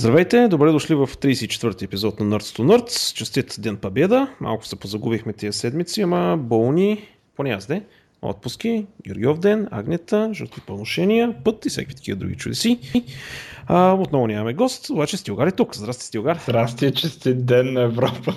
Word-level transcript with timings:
Здравейте, 0.00 0.48
добре 0.48 0.72
дошли 0.72 0.94
в 0.94 1.06
34-ти 1.06 1.84
епизод 1.84 2.20
на 2.20 2.26
Nerds 2.26 2.58
to 2.58 2.62
Nerds. 2.62 3.14
Честит 3.14 3.56
Ден 3.58 3.76
Победа. 3.76 4.28
Малко 4.40 4.66
се 4.66 4.76
позагубихме 4.76 5.32
тия 5.32 5.52
седмици, 5.52 6.00
ама 6.00 6.36
болни, 6.36 7.08
поне 7.36 7.50
аз 7.50 7.66
де, 7.66 7.82
отпуски, 8.22 8.86
Георгиов 9.06 9.38
ден, 9.38 9.68
Агнета, 9.70 10.30
жълти 10.34 10.60
пълношения, 10.60 11.34
път 11.44 11.66
и 11.66 11.68
всеки 11.68 11.94
такива 11.94 12.18
други 12.18 12.36
чудеси. 12.36 12.78
А, 13.66 13.92
отново 13.92 14.26
нямаме 14.26 14.54
гост, 14.54 14.90
обаче 14.90 15.16
Стилгар 15.16 15.46
е 15.46 15.52
тук. 15.52 15.76
Здрасти, 15.76 16.04
Стилгар. 16.04 16.38
Здрасти, 16.42 16.94
честит 16.94 17.46
ден 17.46 17.72
на 17.72 17.82
Европа. 17.82 18.34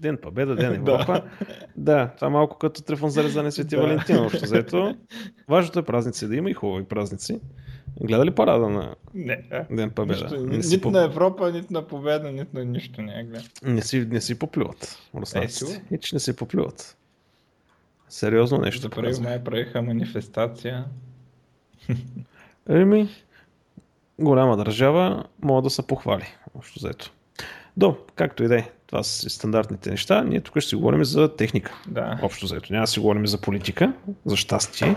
Ден 0.00 0.18
Победа, 0.22 0.56
Ден 0.56 0.74
Европа. 0.74 1.22
да. 1.76 2.10
това 2.16 2.30
малко 2.30 2.58
като 2.58 2.82
трефон 2.82 3.10
за 3.10 3.24
резане 3.24 3.52
Свети. 3.52 3.76
Валентин, 3.76 4.18
общо 4.18 4.44
взето. 4.44 4.96
Важното 5.48 5.78
е 5.78 5.84
празници 5.84 6.28
да 6.28 6.36
има 6.36 6.50
и 6.50 6.54
хубави 6.54 6.84
празници. 6.84 7.40
Гледа 8.00 8.24
ли 8.24 8.30
парада 8.30 8.68
на 8.68 8.94
не, 9.14 9.66
Ден 9.70 9.90
Победа? 9.90 10.22
Нищо, 10.22 10.40
не 10.40 10.56
нито 10.56 10.80
по... 10.80 10.90
на 10.90 11.04
Европа, 11.04 11.52
нито 11.52 11.72
на 11.72 11.86
Победа, 11.86 12.32
нито 12.32 12.50
на 12.54 12.64
нищо 12.64 13.02
не 13.02 13.12
е 13.12 13.26
Не 13.70 13.82
си, 13.82 14.06
не 14.10 14.20
си 14.20 14.38
поплюват 14.38 14.98
руснаците. 15.14 15.82
Е, 15.90 15.98
че 15.98 16.16
не 16.16 16.20
си 16.20 16.36
поплюват. 16.36 16.96
Сериозно 18.08 18.58
нещо. 18.58 18.82
За 18.82 18.90
първи 18.90 19.20
май 19.20 19.44
правиха 19.44 19.82
манифестация. 19.82 20.84
Еми, 22.68 23.08
голяма 24.18 24.56
държава, 24.56 25.24
мога 25.42 25.62
да 25.62 25.70
се 25.70 25.86
похвали. 25.86 26.26
Общо 26.54 26.78
заето. 26.78 27.12
До, 27.76 27.96
както 28.14 28.44
и 28.44 28.48
да 28.48 28.58
е, 28.58 28.70
това 28.86 29.02
са 29.02 29.30
стандартните 29.30 29.90
неща. 29.90 30.24
Ние 30.24 30.40
тук 30.40 30.58
ще 30.58 30.68
си 30.68 30.76
говорим 30.76 31.04
за 31.04 31.36
техника. 31.36 31.74
Да. 31.88 32.18
Общо 32.22 32.46
заето. 32.46 32.72
Няма 32.72 32.82
да 32.82 32.86
си 32.86 33.00
говорим 33.00 33.26
за 33.26 33.40
политика, 33.40 33.92
за 34.24 34.36
щастие, 34.36 34.96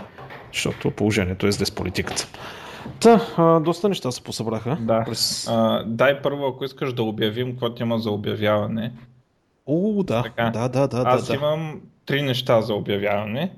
защото 0.52 0.90
положението 0.90 1.46
е 1.46 1.52
зле 1.52 1.66
с 1.66 1.70
политиката. 1.70 2.28
Та, 3.00 3.20
а, 3.36 3.60
доста 3.60 3.88
неща 3.88 4.10
се 4.10 4.22
посъбраха. 4.22 4.78
Да. 4.80 5.04
През... 5.04 5.48
А, 5.48 5.84
дай 5.86 6.22
първо, 6.22 6.46
ако 6.46 6.64
искаш 6.64 6.92
да 6.92 7.02
обявим, 7.02 7.50
какво 7.50 7.82
има 7.84 7.98
за 7.98 8.10
обявяване. 8.10 8.92
О, 9.66 10.02
да. 10.02 10.22
Така. 10.22 10.50
Да, 10.50 10.68
да, 10.68 10.88
да. 10.88 11.02
Аз 11.06 11.26
да, 11.26 11.34
имам 11.34 11.80
три 12.06 12.22
неща 12.22 12.60
за 12.60 12.74
обявяване. 12.74 13.52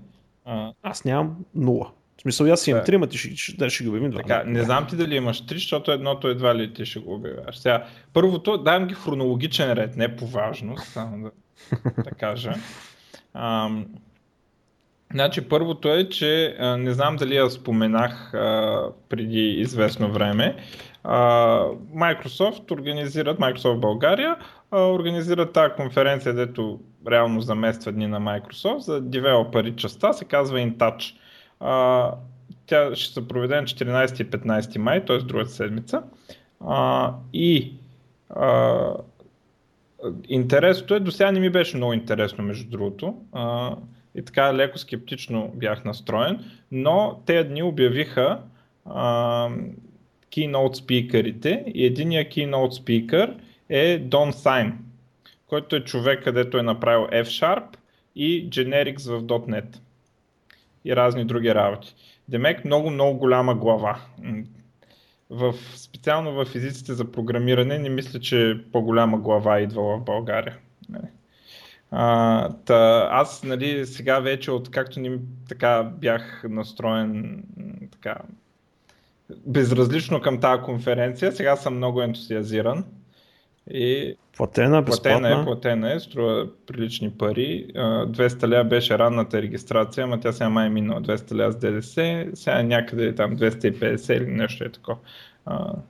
А... 0.45 0.73
Аз 0.83 1.05
нямам 1.05 1.37
нула. 1.55 1.91
В 2.17 2.23
смисъл, 2.23 2.53
аз 2.53 2.67
имам 2.67 2.81
да. 2.81 2.85
три, 2.85 2.97
ма 2.97 3.07
ти 3.07 3.19
ще, 3.19 3.37
ще, 3.37 3.71
ще 3.71 3.85
ги 3.85 3.89
обявим 3.89 4.11
два. 4.11 4.23
Така, 4.23 4.43
не 4.47 4.63
знам 4.63 4.87
ти 4.87 4.97
дали 4.97 5.17
имаш 5.17 5.47
три, 5.47 5.59
защото 5.59 5.93
едното 5.93 6.29
едва 6.29 6.55
ли 6.55 6.75
ти 6.75 6.87
ще 6.87 7.01
го 7.01 7.15
обявяваш. 7.15 7.59
Сега, 7.59 7.85
първото, 8.13 8.59
давам 8.59 8.87
ги 8.87 8.95
хронологичен 8.95 9.73
ред, 9.73 9.97
не 9.97 10.17
по 10.17 10.27
важност, 10.27 10.85
само 10.85 11.23
да, 11.23 11.31
да 12.03 12.11
кажа. 12.11 12.55
Ам, 13.35 13.87
Значи 15.13 15.49
първото 15.49 15.89
е, 15.89 16.09
че 16.09 16.57
не 16.79 16.93
знам 16.93 17.17
дали 17.17 17.37
я 17.37 17.51
споменах 17.51 18.35
а, 18.35 18.83
преди 19.09 19.49
известно 19.49 20.13
време. 20.13 20.57
А, 21.05 21.19
Microsoft 21.97 22.73
организират, 22.73 23.39
Microsoft 23.39 23.81
България, 23.81 24.37
а, 24.71 24.81
организират 24.81 25.53
тази 25.53 25.75
конференция, 25.75 26.35
дето 26.35 26.81
реално 27.11 27.41
замества 27.41 27.93
дни 27.93 28.07
на 28.07 28.21
Microsoft 28.21 28.79
за 28.79 29.01
девелопери 29.01 29.77
частта, 29.77 30.13
се 30.13 30.25
казва 30.25 30.59
InTouch. 30.59 31.15
А, 31.61 32.11
тя 32.67 32.95
ще 32.95 33.15
се 33.15 33.29
проведе 33.29 33.61
на 33.61 33.63
14 33.63 34.21
и 34.21 34.31
15 34.31 34.79
май, 34.79 35.05
т.е. 35.05 35.19
другата 35.19 35.51
седмица. 35.51 36.03
А, 36.61 37.13
и 37.33 37.75
а, 38.31 38.95
интересното 40.29 40.95
е, 40.95 41.01
до 41.01 41.11
сега 41.11 41.33
не 41.33 41.41
ми 41.41 41.51
беше 41.51 41.77
много 41.77 41.93
интересно, 41.93 42.45
между 42.45 42.71
другото. 42.71 43.15
А, 43.33 43.77
и 44.15 44.25
така 44.25 44.55
леко 44.55 44.79
скептично 44.79 45.53
бях 45.55 45.85
настроен, 45.85 46.45
но 46.73 47.23
те 47.27 47.45
дни 47.45 47.63
обявиха 47.63 48.43
а, 48.85 49.49
keynote 50.31 50.75
спикърите 50.75 51.65
и 51.75 51.87
единия 51.87 52.29
keynote 52.29 52.71
спикър 52.71 53.37
е 53.69 53.99
Дон 53.99 54.33
Сайн, 54.33 54.79
който 55.47 55.77
е 55.77 55.85
човек, 55.85 56.25
където 56.25 56.59
е 56.59 56.63
направил 56.63 57.07
F-Sharp 57.07 57.65
и 58.17 58.51
Generics 58.51 59.11
в 59.11 59.23
.NET 59.23 59.79
и 60.85 60.97
разни 60.97 61.25
други 61.25 61.55
работи. 61.55 61.95
Демек 62.29 62.65
много, 62.65 62.91
много 62.91 63.19
голяма 63.19 63.55
глава. 63.55 64.01
В, 65.31 65.55
специално 65.77 66.33
в 66.33 66.45
физиците 66.45 66.93
за 66.93 67.13
програмиране 67.13 67.79
не 67.79 67.89
мисля, 67.89 68.21
че 68.21 68.61
по-голяма 68.73 69.19
глава 69.19 69.61
идва 69.61 69.83
в 69.83 70.05
България. 70.05 70.59
А, 71.95 72.49
та, 72.65 73.09
аз 73.11 73.43
нали, 73.43 73.87
сега 73.87 74.21
вече, 74.21 74.51
откакто 74.51 75.01
ни, 75.01 75.19
така 75.49 75.83
бях 75.83 76.45
настроен 76.49 77.43
така, 77.91 78.17
безразлично 79.47 80.21
към 80.21 80.41
тази 80.41 80.63
конференция, 80.63 81.33
сега 81.33 81.57
съм 81.57 81.77
много 81.77 82.03
ентусиазиран. 82.03 82.85
И 83.71 84.17
платена, 84.37 84.83
безплатна? 84.83 85.21
Платена 85.21 85.43
е, 85.43 85.45
платена 85.45 85.93
е, 85.93 86.01
струва 86.01 86.47
прилични 86.67 87.11
пари. 87.11 87.67
200 87.75 88.49
ля 88.49 88.65
беше 88.65 88.99
ранната 88.99 89.43
регистрация, 89.43 90.05
ама 90.05 90.21
тя 90.21 90.33
сега 90.33 90.49
май 90.49 90.67
е 90.67 90.71
минала 90.71 91.03
200 91.03 91.35
ля 91.35 91.53
с 91.53 91.57
ДДС, 91.57 92.27
сега 92.35 92.61
е 92.61 92.63
някъде 92.63 93.15
там 93.15 93.37
250 93.37 94.17
или 94.17 94.27
нещо 94.27 94.65
е 94.65 94.69
такова. 94.69 94.99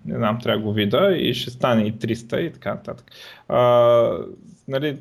Не 0.05 0.17
знам, 0.17 0.41
трябва 0.41 0.59
да 0.59 0.65
го 0.65 0.73
видя 0.73 1.17
и 1.17 1.35
ще 1.35 1.51
стане 1.51 1.83
и 1.83 1.93
300 1.93 2.37
и 2.39 2.53
така 2.53 2.75
нататък. 2.75 3.07
Uh, 3.49 4.27
нали, 4.69 4.99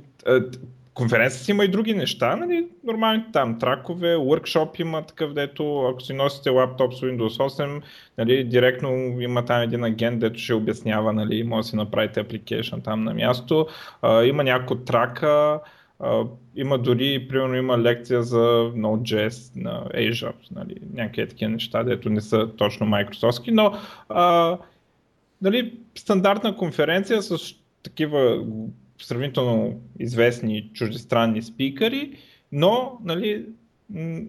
конференцията 0.93 1.51
има 1.51 1.65
и 1.65 1.67
други 1.67 1.93
неща, 1.93 2.35
нали, 2.35 2.67
нормални 2.83 3.23
там 3.33 3.59
тракове, 3.59 4.15
workshop 4.15 4.81
има 4.81 5.01
такъв, 5.01 5.33
дето 5.33 5.81
ако 5.81 6.01
си 6.01 6.13
носите 6.13 6.49
лаптоп 6.49 6.93
с 6.93 7.01
Windows 7.01 7.37
8, 7.37 7.81
нали, 8.17 8.43
директно 8.43 8.91
има 9.21 9.45
там 9.45 9.61
един 9.61 9.83
агент, 9.83 10.19
дето 10.19 10.39
ще 10.39 10.53
обяснява, 10.53 11.13
нали, 11.13 11.43
може 11.43 11.65
да 11.65 11.69
си 11.69 11.75
направите 11.75 12.23
application 12.23 12.83
там 12.83 13.03
на 13.03 13.13
място. 13.13 13.67
А, 14.01 14.23
има 14.23 14.43
няколко 14.43 14.83
трака, 14.83 15.59
а, 15.99 16.23
има 16.55 16.77
дори, 16.77 17.27
примерно 17.29 17.55
има 17.55 17.77
лекция 17.77 18.23
за 18.23 18.71
Node.js 18.75 19.61
на 19.61 19.85
Azure, 19.85 20.33
нали, 20.55 20.75
някакви 20.93 21.27
такива 21.27 21.51
неща, 21.51 21.83
дето 21.83 22.09
не 22.09 22.21
са 22.21 22.49
точно 22.57 22.87
Microsoft, 22.87 23.51
но 23.51 23.73
а, 24.09 24.57
нали, 25.41 25.73
стандартна 25.95 26.55
конференция 26.55 27.21
с 27.21 27.37
такива 27.83 28.45
сравнително 29.05 29.81
известни 29.99 30.69
чуждестранни 30.73 31.41
спикъри, 31.41 32.17
но 32.51 32.97
нали, 33.03 33.45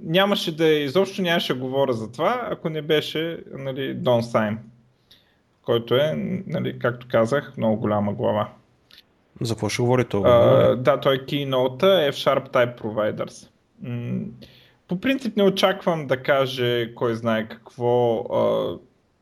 нямаше 0.05 0.57
да 0.57 0.69
изобщо 0.69 1.23
нямаше 1.23 1.55
говоря 1.55 1.93
за 1.93 2.13
това, 2.13 2.49
ако 2.51 2.69
не 2.69 2.83
беше 2.83 3.39
нали, 3.53 3.95
Дон 3.95 4.23
Сайм, 4.23 4.59
който 5.63 5.95
е, 5.95 6.13
нали, 6.47 6.79
както 6.79 7.07
казах, 7.11 7.53
много 7.57 7.77
голяма 7.77 8.13
глава. 8.13 8.49
За 9.41 9.55
какво 9.55 9.69
ще 9.69 9.83
говори 9.83 10.05
това? 10.05 10.29
Uh, 10.29 10.77
да, 10.77 11.01
той 11.01 11.15
е 11.15 11.19
Keynote 11.19 12.11
F-Sharp 12.11 12.49
Type 12.49 12.81
Providers. 12.81 13.49
По 14.89 15.01
принцип 15.01 15.37
не 15.37 15.43
очаквам 15.43 16.07
да 16.07 16.23
каже 16.23 16.95
кой 16.95 17.15
знае 17.15 17.49
какво. 17.49 18.25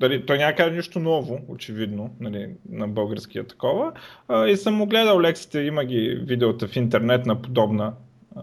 Дали, 0.01 0.27
той 0.27 0.39
няма 0.39 0.53
каже 0.53 0.77
нищо 0.77 1.01
ново, 1.01 1.41
очевидно, 1.49 2.15
нали, 2.21 2.49
на 2.69 2.89
българския 2.89 3.47
такова. 3.47 3.93
А, 4.29 4.47
и 4.47 4.57
съм 4.57 4.75
му 4.75 4.87
гледал 4.87 5.21
лекциите, 5.21 5.61
има 5.61 5.85
ги 5.85 6.19
видеота 6.23 6.69
в 6.69 6.77
интернет 6.77 7.27
на 7.27 7.43
подобна, 7.43 7.93
а, 8.37 8.43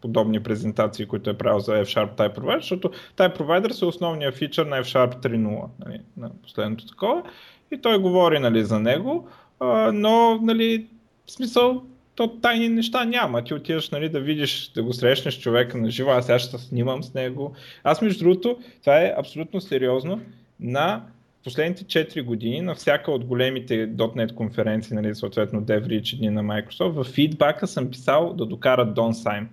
подобни 0.00 0.42
презентации, 0.42 1.06
които 1.06 1.30
е 1.30 1.38
правил 1.38 1.60
за 1.60 1.72
F-Sharp 1.72 2.16
Type 2.16 2.38
Provider, 2.38 2.60
защото 2.60 2.90
Type 3.16 3.38
Provider 3.38 3.82
е 3.82 3.84
основният 3.84 4.34
фичър 4.34 4.66
на 4.66 4.76
F-Sharp 4.82 5.22
3.0, 5.22 5.68
нали, 5.86 6.00
на 6.16 6.30
последното 6.42 6.86
такова. 6.86 7.22
И 7.70 7.78
той 7.78 7.98
говори 7.98 8.38
нали, 8.38 8.64
за 8.64 8.80
него, 8.80 9.28
а, 9.60 9.92
но 9.92 10.38
нали, 10.42 10.86
в 11.26 11.30
смисъл 11.30 11.82
то 12.14 12.28
тайни 12.28 12.68
неща 12.68 13.04
няма. 13.04 13.44
Ти 13.44 13.54
отиваш 13.54 13.90
нали, 13.90 14.08
да 14.08 14.20
видиш, 14.20 14.72
да 14.74 14.82
го 14.82 14.92
срещнеш 14.92 15.40
човека 15.40 15.78
на 15.78 15.90
живо, 15.90 16.10
аз 16.10 16.26
сега 16.26 16.38
ще 16.38 16.58
снимам 16.58 17.02
с 17.02 17.14
него. 17.14 17.54
Аз 17.84 18.02
между 18.02 18.24
другото, 18.24 18.58
това 18.80 19.00
е 19.00 19.14
абсолютно 19.18 19.60
сериозно 19.60 20.20
на 20.60 21.02
последните 21.44 21.84
4 21.84 22.24
години 22.24 22.60
на 22.60 22.74
всяка 22.74 23.10
от 23.10 23.24
големите 23.24 23.88
.NET 23.96 24.34
конференции, 24.34 24.94
нали, 24.94 25.14
съответно 25.14 25.62
DevReach 25.62 26.18
дни 26.18 26.30
на 26.30 26.42
Microsoft, 26.42 26.90
в 26.90 27.04
фидбака 27.04 27.66
съм 27.66 27.90
писал 27.90 28.34
да 28.34 28.46
докарат 28.46 28.96
Sign. 28.96 29.46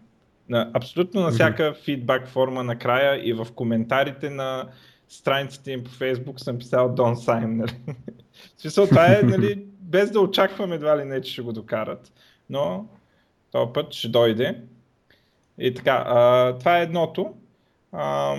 На, 0.50 0.71
абсолютно 0.73 1.21
на 1.21 1.31
всяка 1.31 1.63
mm-hmm. 1.63 1.83
фидбак 1.83 2.27
форма 2.27 2.63
накрая 2.63 3.29
и 3.29 3.33
в 3.33 3.47
коментарите 3.55 4.29
на 4.29 4.67
страниците 5.09 5.71
им 5.71 5.83
по 5.83 5.89
Facebook 5.89 6.38
съм 6.38 6.57
писал 6.57 6.95
Sign. 6.95 7.45
Нали. 7.45 7.95
В 8.57 8.61
смисъл, 8.61 8.88
това 8.88 9.07
е 9.07 9.21
нали, 9.23 9.65
без 9.81 10.11
да 10.11 10.19
очакваме 10.19 10.75
едва 10.75 10.97
ли 10.97 11.06
не, 11.06 11.21
че 11.21 11.31
ще 11.31 11.41
го 11.41 11.53
докарат. 11.53 12.11
Но 12.49 12.85
този 13.51 13.73
път 13.73 13.94
ще 13.94 14.07
дойде. 14.07 14.61
И 15.57 15.73
така, 15.73 16.03
а, 16.07 16.57
това 16.59 16.79
е 16.79 16.83
едното. 16.83 17.33
А, 17.91 18.35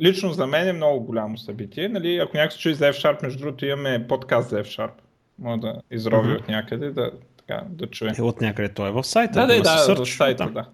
лично 0.00 0.32
за 0.32 0.46
мен 0.46 0.68
е 0.68 0.72
много 0.72 1.00
голямо 1.00 1.38
събитие. 1.38 1.88
Нали, 1.88 2.16
ако 2.16 2.36
някой 2.36 2.50
се 2.50 2.58
чуи 2.58 2.74
за 2.74 2.84
F-Sharp, 2.84 3.22
между 3.22 3.38
другото 3.38 3.66
имаме 3.66 4.06
подкаст 4.08 4.50
за 4.50 4.64
F-Sharp. 4.64 4.90
Може 5.38 5.60
да 5.60 5.82
изрови 5.90 6.28
mm-hmm. 6.28 6.40
от 6.40 6.48
някъде, 6.48 6.90
да, 6.90 7.10
така, 7.36 7.64
да 7.70 7.86
чуе. 7.86 8.12
Е, 8.18 8.22
от 8.22 8.40
някъде 8.40 8.74
той 8.74 8.88
е 8.88 8.92
в 8.92 9.04
сайта. 9.04 9.40
Да, 9.40 9.46
да, 9.46 9.62
да, 9.62 9.94
да 9.94 10.04
в 10.04 10.08
сайта, 10.08 10.44
да. 10.44 10.50
да. 10.50 10.68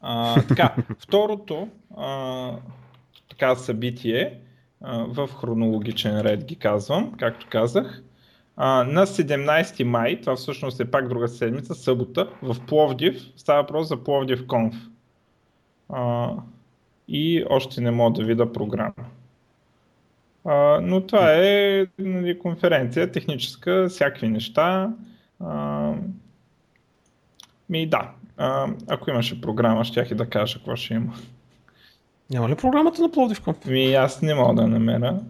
А, 0.00 0.42
така, 0.42 0.74
второто 0.98 1.68
а, 1.96 2.50
така 3.30 3.56
събитие 3.56 4.38
а, 4.80 5.04
в 5.08 5.28
хронологичен 5.40 6.20
ред 6.20 6.44
ги 6.44 6.56
казвам, 6.56 7.12
както 7.18 7.46
казах. 7.50 8.02
а, 8.56 8.84
на 8.84 9.06
17 9.06 9.84
май, 9.84 10.20
това 10.20 10.36
всъщност 10.36 10.80
е 10.80 10.90
пак 10.90 11.08
друга 11.08 11.28
седмица, 11.28 11.74
събота, 11.74 12.28
в 12.42 12.56
Пловдив, 12.66 13.22
става 13.36 13.62
въпрос 13.62 13.88
за 13.88 14.04
Пловдив 14.04 14.46
Конф. 14.46 14.74
А, 15.88 16.30
и 17.12 17.44
още 17.50 17.80
не 17.80 17.90
мога 17.90 18.20
да 18.20 18.26
видя 18.26 18.52
програма. 18.52 19.04
А, 20.44 20.80
но 20.82 21.00
това 21.00 21.32
е 21.32 21.86
нали, 21.98 22.38
конференция, 22.38 23.12
техническа, 23.12 23.86
всякакви 23.88 24.28
неща. 24.28 24.92
А, 25.40 25.92
ми 27.68 27.86
да, 27.86 28.10
а, 28.36 28.68
ако 28.88 29.10
имаше 29.10 29.40
програма, 29.40 29.84
ще 29.84 30.08
и 30.10 30.14
да 30.14 30.26
кажа 30.26 30.58
какво 30.58 30.76
ще 30.76 30.94
има. 30.94 31.14
Няма 32.30 32.48
ли 32.48 32.54
програмата 32.54 33.02
на 33.02 33.12
Пловдив 33.12 33.42
Конф? 33.42 33.64
Ми 33.64 33.94
аз 33.94 34.22
не 34.22 34.34
мога 34.34 34.62
да 34.62 34.68
намеря. 34.68 35.20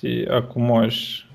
Ти, 0.00 0.26
ако 0.30 0.60
можеш, 0.60 1.28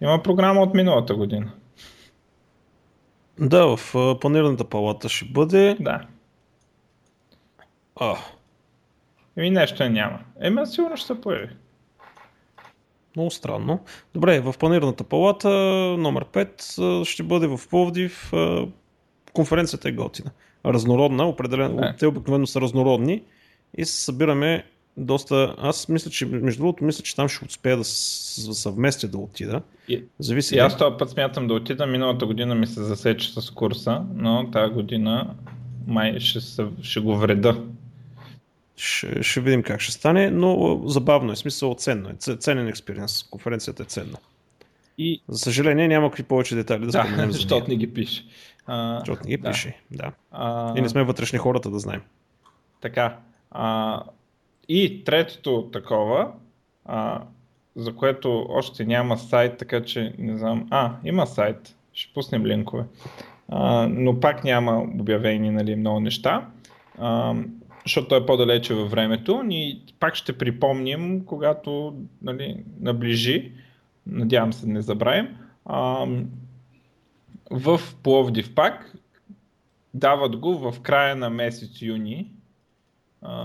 има 0.00 0.22
програма 0.22 0.60
от 0.60 0.74
миналата 0.74 1.14
година. 1.14 1.52
Да, 3.40 3.76
в 3.76 3.92
планираната 4.20 4.64
палата 4.64 5.08
ще 5.08 5.24
бъде. 5.24 5.76
Да. 5.80 6.06
А. 8.00 8.16
Еми 9.36 9.50
нещо 9.50 9.88
няма. 9.88 10.18
Еми 10.40 10.66
сигурно 10.66 10.96
ще 10.96 11.06
се 11.06 11.20
появи. 11.20 11.48
Много 13.16 13.30
странно. 13.30 13.84
Добре, 14.14 14.40
в 14.40 14.54
планираната 14.58 15.04
палата 15.04 15.48
номер 15.98 16.24
5 16.24 17.04
ще 17.04 17.22
бъде 17.22 17.46
в 17.46 17.60
Пловдив. 17.70 18.32
Конференцията 19.32 19.88
е 19.88 19.92
готина. 19.92 20.30
Разнородна, 20.66 21.24
определено. 21.24 21.76
Да. 21.76 21.96
Те 21.98 22.06
обикновено 22.06 22.46
са 22.46 22.60
разнородни 22.60 23.22
и 23.78 23.84
се 23.84 24.04
събираме 24.04 24.66
доста... 24.96 25.54
Аз 25.58 25.88
мисля, 25.88 26.10
че 26.10 26.26
между 26.26 26.60
другото, 26.60 26.84
мисля, 26.84 27.02
че 27.02 27.16
там 27.16 27.28
ще 27.28 27.44
успея 27.44 27.76
да 27.76 27.84
съвместя 27.84 29.08
да 29.08 29.18
отида. 29.18 29.62
И, 29.88 30.04
Зависи 30.18 30.54
и 30.54 30.58
аз 30.58 30.78
този 30.78 30.96
път 30.98 31.10
смятам 31.10 31.46
да 31.46 31.54
отида. 31.54 31.86
Миналата 31.86 32.26
година 32.26 32.54
ми 32.54 32.66
се 32.66 32.82
засече 32.82 33.40
с 33.40 33.50
курса, 33.50 34.02
но 34.14 34.50
тази 34.50 34.72
година 34.72 35.34
май 35.86 36.20
ще, 36.20 36.40
се, 36.40 36.66
ще 36.82 37.00
го 37.00 37.16
вреда. 37.16 37.64
Ще, 38.76 39.22
ще 39.22 39.40
видим 39.40 39.62
как 39.62 39.80
ще 39.80 39.92
стане, 39.92 40.30
но 40.30 40.82
забавно 40.86 41.32
е, 41.32 41.36
смисъл 41.36 41.74
ценно 41.74 42.08
е. 42.08 42.36
Ценен 42.36 42.68
експириенс. 42.68 43.22
Конференцията 43.22 43.82
е 43.82 43.86
ценна. 43.86 44.18
И... 44.98 45.22
За 45.28 45.38
съжаление 45.38 45.88
няма 45.88 46.10
какви 46.10 46.22
повече 46.22 46.54
детайли 46.54 46.80
да, 46.80 46.86
да 46.86 46.92
споменем 46.92 47.32
за 47.32 47.36
Защото 47.36 47.70
не 47.70 47.76
ги 47.76 47.94
пише. 47.94 48.24
А, 48.66 48.98
защото 48.98 49.20
не 49.24 49.30
ги 49.30 49.36
да. 49.36 49.50
пише, 49.50 49.76
да. 49.90 50.12
А... 50.30 50.78
И 50.78 50.80
не 50.80 50.88
сме 50.88 51.02
вътрешни 51.02 51.38
хората 51.38 51.70
да 51.70 51.78
знаем. 51.78 52.02
Така. 52.80 53.18
А, 53.50 54.02
и 54.68 55.04
третото 55.04 55.70
такова, 55.72 56.32
а, 56.84 57.22
за 57.76 57.94
което 57.94 58.46
още 58.48 58.84
няма 58.84 59.18
сайт, 59.18 59.58
така 59.58 59.82
че 59.82 60.14
не 60.18 60.38
знам. 60.38 60.66
А, 60.70 60.92
има 61.04 61.26
сайт. 61.26 61.76
Ще 61.92 62.14
пуснем 62.14 62.46
линкове. 62.46 62.84
А, 63.48 63.86
но 63.90 64.20
пак 64.20 64.44
няма 64.44 64.78
обявени 65.00 65.50
нали, 65.50 65.76
много 65.76 66.00
неща, 66.00 66.46
а, 66.98 67.34
защото 67.84 68.14
е 68.14 68.26
по-далече 68.26 68.74
във 68.74 68.90
времето. 68.90 69.42
Ни 69.42 69.82
пак 70.00 70.14
ще 70.14 70.38
припомним, 70.38 71.24
когато 71.24 71.96
нали, 72.22 72.64
наближи. 72.80 73.52
Надявам 74.06 74.52
се 74.52 74.66
не 74.66 74.80
забравим. 74.80 75.28
А, 75.64 76.06
в 77.50 77.80
Пловдив 78.02 78.54
пак 78.54 78.96
дават 79.94 80.36
го 80.36 80.58
в 80.58 80.80
края 80.80 81.16
на 81.16 81.30
месец 81.30 81.82
юни 81.82 82.30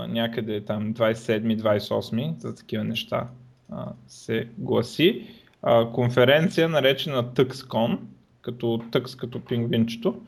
някъде 0.08 0.60
там 0.60 0.94
27-28 0.94 2.38
за 2.38 2.54
такива 2.54 2.84
неща 2.84 3.26
а, 3.72 3.86
се 4.08 4.48
гласи. 4.58 5.26
А, 5.62 5.90
конференция 5.90 6.68
наречена 6.68 7.24
TuxCon, 7.24 7.98
като 8.42 8.66
Tux 8.66 9.18
като 9.18 9.44
пингвинчето, 9.44 10.20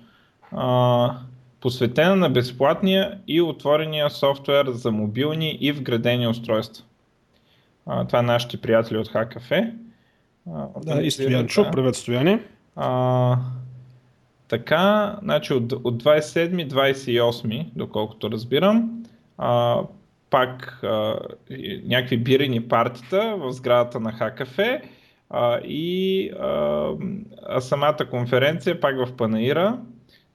а, 0.52 1.16
посветена 1.60 2.16
на 2.16 2.30
безплатния 2.30 3.18
и 3.28 3.42
отворения 3.42 4.10
софтуер 4.10 4.66
за 4.66 4.90
мобилни 4.90 5.58
и 5.60 5.72
вградени 5.72 6.28
устройства. 6.28 6.84
А, 7.86 8.06
това 8.06 8.18
е 8.18 8.22
нашите 8.22 8.60
приятели 8.60 8.98
от 8.98 9.08
HackCafe. 9.08 9.72
Да, 10.84 11.02
и 11.02 11.10
Стоянчо, 11.10 11.70
привет 11.72 11.94
Стояне. 11.94 12.42
А, 12.76 13.38
така, 14.48 15.16
значи 15.22 15.54
от, 15.54 15.72
от 15.72 16.02
27-28, 16.02 17.66
доколкото 17.76 18.30
разбирам, 18.30 19.04
а, 19.38 19.82
пак 20.30 20.80
а, 20.82 21.18
някакви 21.84 22.16
бирени 22.16 22.68
партита 22.68 23.36
в 23.38 23.52
сградата 23.52 24.00
на 24.00 24.12
Хакафе 24.12 24.82
а, 25.30 25.58
и 25.58 26.30
а, 26.30 26.88
а 27.48 27.60
самата 27.60 28.06
конференция 28.10 28.80
пак 28.80 28.96
в 29.06 29.16
Панаира 29.16 29.78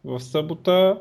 в 0.04 0.20
събота. 0.20 0.98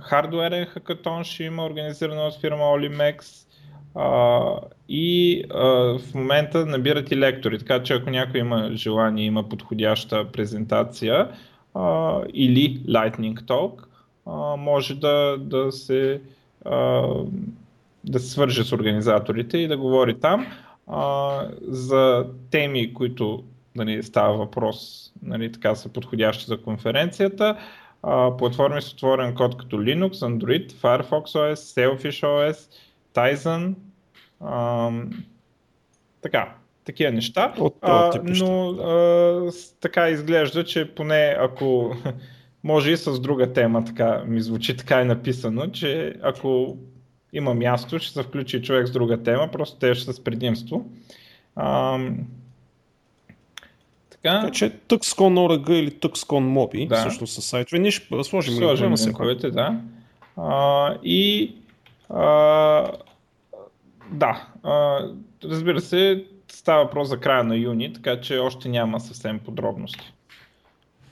хардуерен 0.00 0.66
хакатон 0.66 1.24
ще 1.24 1.44
има 1.44 1.64
организирано 1.64 2.26
от 2.26 2.40
фирма 2.40 2.62
Olimex 2.62 3.46
а, 3.94 4.60
и 4.88 5.44
а, 5.50 5.64
в 5.98 6.14
момента 6.14 6.66
набират 6.66 7.10
и 7.10 7.16
лектори, 7.16 7.58
така 7.58 7.82
че 7.82 7.94
ако 7.94 8.10
някой 8.10 8.40
има 8.40 8.70
желание, 8.72 9.24
има 9.24 9.48
подходяща 9.48 10.32
презентация 10.32 11.28
а, 11.74 12.20
или 12.34 12.80
Lightning 12.88 13.34
Talk, 13.34 13.84
а, 14.26 14.56
може 14.56 14.94
да, 14.94 15.36
да 15.40 15.72
се 15.72 16.20
а, 16.64 17.06
да 18.04 18.20
се 18.20 18.30
свърже 18.30 18.64
с 18.64 18.72
организаторите 18.72 19.58
и 19.58 19.68
да 19.68 19.76
говори 19.76 20.20
там 20.20 20.46
а, 20.86 21.40
за 21.62 22.26
теми, 22.50 22.94
които 22.94 23.44
нали, 23.76 24.02
става 24.02 24.36
въпрос, 24.36 25.10
нали, 25.22 25.52
така 25.52 25.74
са 25.74 25.88
подходящи 25.88 26.44
за 26.44 26.62
конференцията. 26.62 27.58
А, 28.02 28.36
платформи 28.36 28.82
с 28.82 28.92
отворен 28.92 29.34
код 29.34 29.56
като 29.56 29.76
Linux, 29.76 30.12
Android, 30.12 30.72
Firefox 30.72 31.24
OS, 31.24 31.54
Sailfish 31.54 32.26
OS, 32.26 32.70
Tizen, 33.14 33.74
а, 34.40 34.90
така, 36.22 36.54
такива 36.84 37.12
неща. 37.12 37.54
От, 37.58 37.76
а, 37.82 38.20
но 38.24 38.68
а, 38.70 39.52
така 39.80 40.08
изглежда, 40.08 40.64
че 40.64 40.94
поне 40.94 41.36
ако 41.38 41.96
може 42.64 42.90
и 42.90 42.96
с 42.96 43.20
друга 43.20 43.52
тема, 43.52 43.84
така 43.84 44.24
ми 44.26 44.40
звучи 44.40 44.76
така 44.76 45.00
е 45.00 45.04
написано, 45.04 45.66
че 45.66 46.14
ако 46.22 46.76
има 47.32 47.54
място, 47.54 47.98
ще 47.98 48.12
се 48.12 48.22
включи 48.22 48.62
човек 48.62 48.88
с 48.88 48.90
друга 48.90 49.22
тема, 49.22 49.48
просто 49.52 49.78
те 49.78 49.94
ще 49.94 50.04
са 50.04 50.12
с 50.12 50.24
предимство. 50.24 50.90
Ам... 51.56 52.18
Така. 54.10 54.40
така 54.40 54.52
че 54.52 54.70
Tuxcon.org 54.88 55.70
или 55.70 55.90
Tuxcon 55.90 56.44
Mobi, 56.44 56.88
да. 56.88 56.96
всъщност 56.96 57.34
са 57.34 57.42
сайтове. 57.42 57.78
Ние 57.78 57.90
ще 57.90 58.24
сложим 58.24 58.54
Сложим 58.54 58.94
линковете, 58.94 59.50
да. 59.50 59.80
А, 60.36 60.94
и 61.02 61.54
а, 62.08 62.90
да, 64.10 64.48
а, 64.62 65.00
разбира 65.44 65.80
се, 65.80 66.24
става 66.48 66.84
въпрос 66.84 67.08
за 67.08 67.20
края 67.20 67.44
на 67.44 67.56
юни, 67.56 67.92
така 67.92 68.20
че 68.20 68.38
още 68.38 68.68
няма 68.68 69.00
съвсем 69.00 69.38
подробности. 69.38 70.12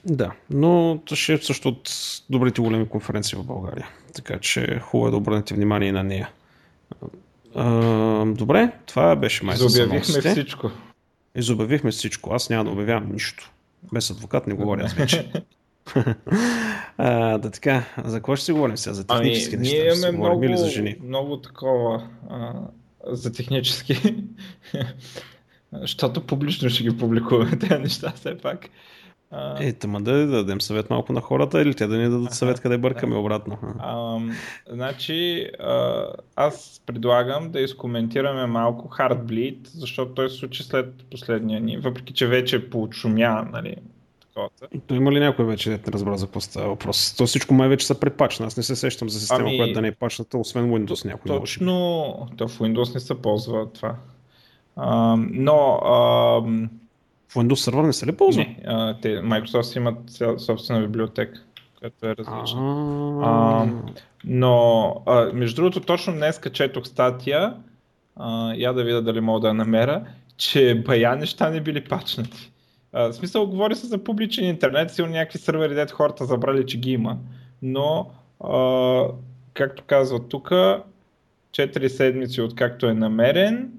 Да, 0.05 0.31
но 0.49 0.99
ще 1.13 1.33
е 1.33 1.37
също 1.37 1.69
от 1.69 1.89
добрите 2.29 2.61
големи 2.61 2.89
конференции 2.89 3.37
в 3.37 3.43
България. 3.43 3.89
Така 4.13 4.39
че 4.39 4.79
хубаво 4.79 5.07
е 5.07 5.11
да 5.11 5.17
обърнете 5.17 5.53
внимание 5.53 5.89
и 5.89 5.91
на 5.91 6.03
нея. 6.03 6.29
А, 7.55 8.25
добре, 8.25 8.71
това 8.85 9.15
беше 9.15 9.45
май 9.45 9.55
Забявихме 9.55 10.31
всичко. 10.31 10.71
Изобявихме 11.35 11.91
всичко. 11.91 12.33
Аз 12.33 12.49
няма 12.49 12.63
да 12.63 12.71
обявявам 12.71 13.11
нищо. 13.11 13.51
Без 13.93 14.11
адвокат 14.11 14.47
не 14.47 14.53
говоря 14.53 14.83
аз 14.83 14.93
вече. 14.93 15.31
а, 16.97 17.37
да 17.37 17.51
така, 17.51 17.83
за 18.05 18.17
какво 18.17 18.35
ще 18.35 18.45
си 18.45 18.51
говорим 18.51 18.77
сега? 18.77 18.93
За 18.93 19.05
ами, 19.07 19.23
технически 19.23 19.55
ами, 19.55 19.61
неща? 19.63 19.77
Ние 19.77 19.85
имаме 19.85 20.17
много, 20.17 20.43
или 20.43 20.57
за 20.57 20.69
жени? 20.69 20.95
много 21.03 21.37
такова 21.37 22.07
а, 22.29 22.53
за 23.05 23.33
технически. 23.33 24.15
Защото 25.73 26.25
публично 26.27 26.69
ще 26.69 26.83
ги 26.83 26.97
публикуваме 26.97 27.59
тези 27.59 27.81
неща 27.81 28.13
все 28.15 28.37
пак. 28.37 28.69
Е, 29.59 29.73
тъма 29.73 29.99
да 29.99 30.27
дадем 30.27 30.61
съвет 30.61 30.89
малко 30.89 31.13
на 31.13 31.21
хората 31.21 31.61
или 31.61 31.73
те 31.73 31.87
да 31.87 31.97
ни 31.97 32.09
дадат 32.09 32.33
съвет 32.33 32.59
къде 32.59 32.77
бъркаме 32.77 33.15
обратно. 33.15 33.57
А, 33.79 34.19
значи, 34.69 35.49
а, 35.59 36.05
аз 36.35 36.81
предлагам 36.85 37.51
да 37.51 37.61
изкоментираме 37.61 38.45
малко 38.45 38.89
Heartbleed, 38.89 39.57
защото 39.67 40.13
той 40.13 40.29
се 40.29 40.37
случи 40.37 40.63
след 40.63 40.93
последния 41.11 41.61
ни, 41.61 41.77
въпреки 41.77 42.13
че 42.13 42.27
вече 42.27 42.69
получумя, 42.69 43.47
нали, 43.53 43.75
то 44.87 44.95
има 44.95 45.11
ли 45.11 45.19
някой 45.19 45.45
вече 45.45 45.69
не 45.69 45.79
разбра 45.87 46.17
за 46.17 46.25
какво 46.25 46.39
става 46.39 46.67
въпрос? 46.67 47.15
То 47.17 47.25
всичко 47.25 47.53
май 47.53 47.69
вече 47.69 47.85
са 47.85 47.99
препачна. 47.99 48.45
Аз 48.45 48.57
не 48.57 48.63
се 48.63 48.75
сещам 48.75 49.09
за 49.09 49.19
система, 49.19 49.41
ами, 49.41 49.57
която 49.57 49.73
да 49.73 49.81
не 49.81 49.87
е 49.87 49.91
пачната, 49.91 50.37
освен 50.37 50.71
Windows 50.71 51.05
някой. 51.05 51.39
Точно, 51.39 51.73
то 52.37 52.47
в 52.47 52.59
Windows 52.59 52.93
не 52.93 52.99
се 52.99 53.21
ползва 53.21 53.71
това. 53.71 53.95
А, 54.75 55.15
но 55.31 55.79
а, 55.83 56.41
в 57.31 57.35
Windows 57.35 57.71
Server 57.71 57.85
не 57.85 57.93
се 57.93 58.05
ли 58.05 58.11
ползва? 58.11 58.41
Не, 58.43 58.57
а, 58.65 58.97
те, 59.01 59.07
Microsoft 59.17 59.77
имат 59.77 60.41
собствена 60.41 60.81
библиотека, 60.81 61.41
която 61.79 62.07
е 62.07 62.15
различна. 62.15 62.61
А, 63.23 63.67
но, 64.25 64.95
а, 65.05 65.33
между 65.33 65.55
другото, 65.55 65.79
точно 65.79 66.13
днес 66.13 66.41
четох 66.53 66.87
статия, 66.87 67.53
а, 68.15 68.53
я 68.55 68.73
да 68.73 68.83
видя 68.83 69.01
дали 69.01 69.21
мога 69.21 69.39
да 69.39 69.47
я 69.47 69.53
намеря, 69.53 70.05
че 70.37 70.83
бая 70.85 71.15
неща 71.15 71.49
не 71.49 71.61
били 71.61 71.83
пачнати. 71.83 72.51
А, 72.93 73.07
в 73.07 73.13
смисъл, 73.13 73.47
говори 73.47 73.75
се 73.75 73.87
за 73.87 74.03
публичен 74.03 74.45
интернет, 74.45 74.91
сигурно 74.91 75.13
някакви 75.13 75.39
сървъри, 75.39 75.75
дето 75.75 75.95
хората 75.95 76.25
забрали, 76.25 76.65
че 76.65 76.77
ги 76.77 76.91
има, 76.91 77.17
но 77.61 78.11
а, 78.39 79.03
както 79.53 79.83
казва 79.87 80.27
тук, 80.27 80.49
4 80.49 81.87
седмици 81.87 82.41
откакто 82.41 82.85
е 82.85 82.93
намерен 82.93 83.71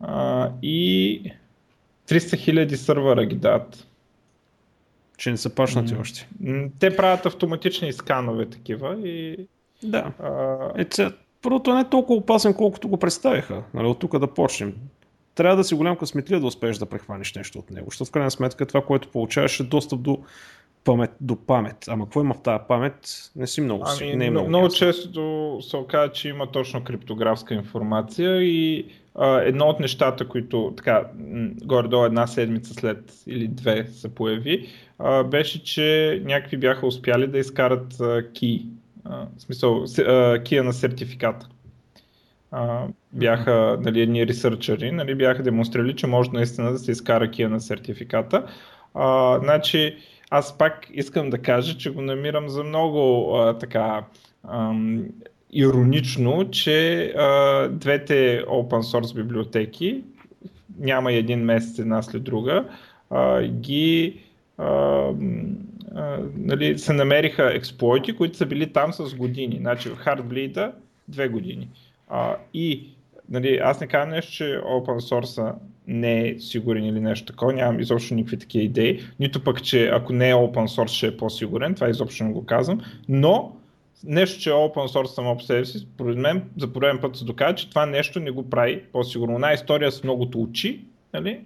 а, 0.00 0.50
и 0.62 1.22
300 2.10 2.36
хиляди 2.36 2.76
сървъра 2.76 3.26
ги 3.26 3.36
дадат. 3.36 3.86
Че 5.18 5.30
не 5.30 5.36
са 5.36 5.54
пачнати 5.54 5.94
mm. 5.94 6.00
още. 6.00 6.28
Те 6.78 6.96
правят 6.96 7.26
автоматични 7.26 7.92
сканове 7.92 8.46
такива 8.46 9.08
и... 9.08 9.46
Да. 9.82 10.12
А... 10.22 10.58
Е, 10.76 10.84
ця... 10.84 11.12
Първото 11.42 11.74
не 11.74 11.80
е 11.80 11.88
толкова 11.88 12.18
опасен, 12.18 12.54
колкото 12.54 12.88
го 12.88 12.96
представиха. 12.96 13.62
Нали, 13.74 13.86
от 13.86 13.98
тук 13.98 14.18
да 14.18 14.26
почнем. 14.26 14.74
Трябва 15.34 15.56
да 15.56 15.64
си 15.64 15.74
голям 15.74 15.96
късметлия 15.96 16.40
да 16.40 16.46
успееш 16.46 16.78
да 16.78 16.86
прехваниш 16.86 17.34
нещо 17.34 17.58
от 17.58 17.70
него, 17.70 17.86
защото 17.90 18.08
в 18.08 18.12
крайна 18.12 18.30
сметка 18.30 18.66
това, 18.66 18.84
което 18.84 19.08
получаваш 19.08 19.60
е 19.60 19.64
достъп 19.64 20.00
до 20.00 20.18
памет, 20.84 21.10
до 21.20 21.36
памет. 21.36 21.76
Ама 21.88 22.04
какво 22.04 22.20
има 22.20 22.34
в 22.34 22.42
тази 22.42 22.62
памет, 22.68 23.30
не 23.36 23.46
си 23.46 23.60
много 23.60 23.84
ами, 23.86 24.16
не 24.16 24.26
е 24.26 24.30
много, 24.30 24.48
много 24.48 24.68
често 24.68 25.58
се 25.62 25.76
оказа, 25.76 26.12
че 26.12 26.28
има 26.28 26.50
точно 26.50 26.84
криптографска 26.84 27.54
информация 27.54 28.42
и 28.42 28.86
едно 29.42 29.66
от 29.66 29.80
нещата, 29.80 30.28
които 30.28 30.74
така, 30.76 31.04
горе-долу 31.64 32.04
една 32.04 32.26
седмица 32.26 32.74
след 32.74 33.12
или 33.26 33.48
две 33.48 33.86
се 33.86 34.14
появи, 34.14 34.68
беше, 35.24 35.64
че 35.64 36.22
някакви 36.24 36.56
бяха 36.56 36.86
успяли 36.86 37.26
да 37.26 37.38
изкарат 37.38 37.96
ки, 38.32 38.66
смисъл, 39.38 39.84
кия 40.44 40.64
на 40.64 40.72
сертификата. 40.72 41.48
Бяха 43.12 43.78
нали, 43.80 44.00
едни 44.00 44.26
ресърчери, 44.26 44.92
нали, 44.92 45.14
бяха 45.14 45.42
демонстрирали, 45.42 45.96
че 45.96 46.06
може 46.06 46.30
наистина 46.32 46.72
да 46.72 46.78
се 46.78 46.90
изкара 46.90 47.30
кия 47.30 47.48
на 47.48 47.60
сертификата. 47.60 48.46
А, 48.94 49.38
значи, 49.38 49.96
аз 50.30 50.58
пак 50.58 50.86
искам 50.92 51.30
да 51.30 51.38
кажа, 51.38 51.78
че 51.78 51.90
го 51.90 52.02
намирам 52.02 52.48
за 52.48 52.64
много 52.64 53.34
а, 53.36 53.58
така 53.58 54.04
ам, 54.48 55.04
иронично, 55.52 56.50
че 56.50 57.04
а, 57.16 57.68
двете 57.68 58.44
open 58.48 58.82
source 58.82 59.14
библиотеки, 59.14 60.04
няма 60.78 61.12
един 61.12 61.44
месец 61.44 61.78
една 61.78 62.02
след 62.02 62.22
друга, 62.22 62.64
а, 63.10 63.42
ги 63.42 64.20
а, 64.58 64.66
а, 65.94 66.18
нали, 66.36 66.78
се 66.78 66.92
намериха 66.92 67.54
експлойти, 67.54 68.16
които 68.16 68.36
са 68.36 68.46
били 68.46 68.72
там 68.72 68.92
с 68.92 69.14
години. 69.14 69.56
Значи 69.60 69.88
в 69.88 70.04
Heartbleed 70.04 70.72
две 71.08 71.28
години. 71.28 71.68
А, 72.08 72.36
и 72.54 72.88
нали, 73.28 73.58
аз 73.62 73.80
не 73.80 73.86
казвам 73.86 74.10
нещо, 74.10 74.32
че 74.32 74.44
open 74.44 74.98
source 74.98 75.54
не 75.86 76.28
е 76.28 76.38
сигурен 76.38 76.84
или 76.84 77.00
нещо 77.00 77.26
такова, 77.26 77.52
нямам 77.52 77.80
изобщо 77.80 78.14
никакви 78.14 78.38
такива 78.38 78.64
идеи, 78.64 79.00
нито 79.20 79.44
пък, 79.44 79.62
че 79.62 79.86
ако 79.86 80.12
не 80.12 80.30
е 80.30 80.34
open 80.34 80.76
source 80.76 80.86
ще 80.86 81.06
е 81.06 81.16
по-сигурен, 81.16 81.74
това 81.74 81.88
изобщо 81.88 82.24
не 82.24 82.32
го 82.32 82.46
казвам, 82.46 82.80
но 83.08 83.56
нещо, 84.04 84.40
че 84.40 84.50
е 84.50 84.52
open 84.52 84.88
source 84.88 85.06
само 85.06 85.36
по 85.36 85.42
себе 85.42 85.64
си, 85.64 85.78
според 85.78 86.18
мен 86.18 86.50
за 86.58 86.72
пореден 86.72 86.98
път 87.00 87.16
се 87.16 87.24
доказва, 87.24 87.54
че 87.54 87.68
това 87.68 87.86
нещо 87.86 88.20
не 88.20 88.30
го 88.30 88.50
прави 88.50 88.84
по-сигурно. 88.92 89.34
Една 89.34 89.52
история 89.52 89.92
с 89.92 90.04
многото 90.04 90.42
очи, 90.42 90.84
нали? 91.14 91.40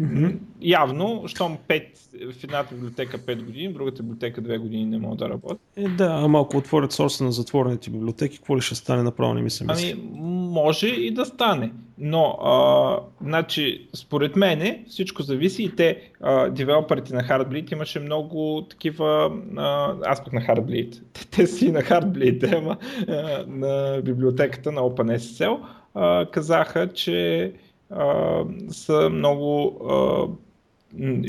Mm-hmm. 0.00 0.36
Явно, 0.60 1.22
щом 1.26 1.58
5, 1.68 1.84
в 2.32 2.44
едната 2.44 2.74
библиотека 2.74 3.18
5 3.18 3.44
години, 3.44 3.68
в 3.68 3.72
другата 3.72 4.02
библиотека 4.02 4.42
2 4.42 4.58
години 4.58 4.84
не 4.84 4.98
могат 4.98 5.18
да 5.18 5.28
работят. 5.28 5.60
Е, 5.76 5.88
да, 5.88 6.20
ама 6.22 6.40
ако 6.40 6.56
отворят 6.56 6.92
сорса 6.92 7.24
на 7.24 7.32
затворените 7.32 7.90
библиотеки, 7.90 8.36
какво 8.36 8.56
ли 8.56 8.60
ще 8.60 8.74
стане 8.74 9.02
направо, 9.02 9.34
не 9.34 9.42
ми 9.42 9.50
се 9.50 9.64
мисли. 9.64 9.90
Ами, 9.90 10.20
може 10.52 10.88
и 10.88 11.10
да 11.10 11.24
стане. 11.24 11.72
Но, 11.98 12.38
а, 12.42 12.96
значи, 13.20 13.88
според 13.94 14.36
мен 14.36 14.84
всичко 14.88 15.22
зависи 15.22 15.62
и 15.62 15.76
те, 15.76 16.00
а, 16.20 16.48
девелоперите 16.48 17.14
на 17.14 17.22
Heartbleed 17.22 17.72
имаше 17.72 18.00
много 18.00 18.66
такива, 18.70 19.32
а, 19.56 19.94
аз 20.04 20.24
пък 20.24 20.32
на 20.32 20.40
Heartbleed, 20.40 21.00
те, 21.12 21.26
те 21.26 21.46
си 21.46 21.72
на 21.72 21.82
Heartbleed, 21.82 22.56
ама 22.58 22.76
а, 23.08 23.44
на 23.48 24.02
библиотеката 24.02 24.72
на 24.72 24.80
OpenSSL, 24.80 25.58
а, 25.94 26.26
казаха, 26.30 26.92
че 26.92 27.52
а, 27.90 28.44
са 28.70 29.10
много 29.10 29.76
а, 29.90 30.26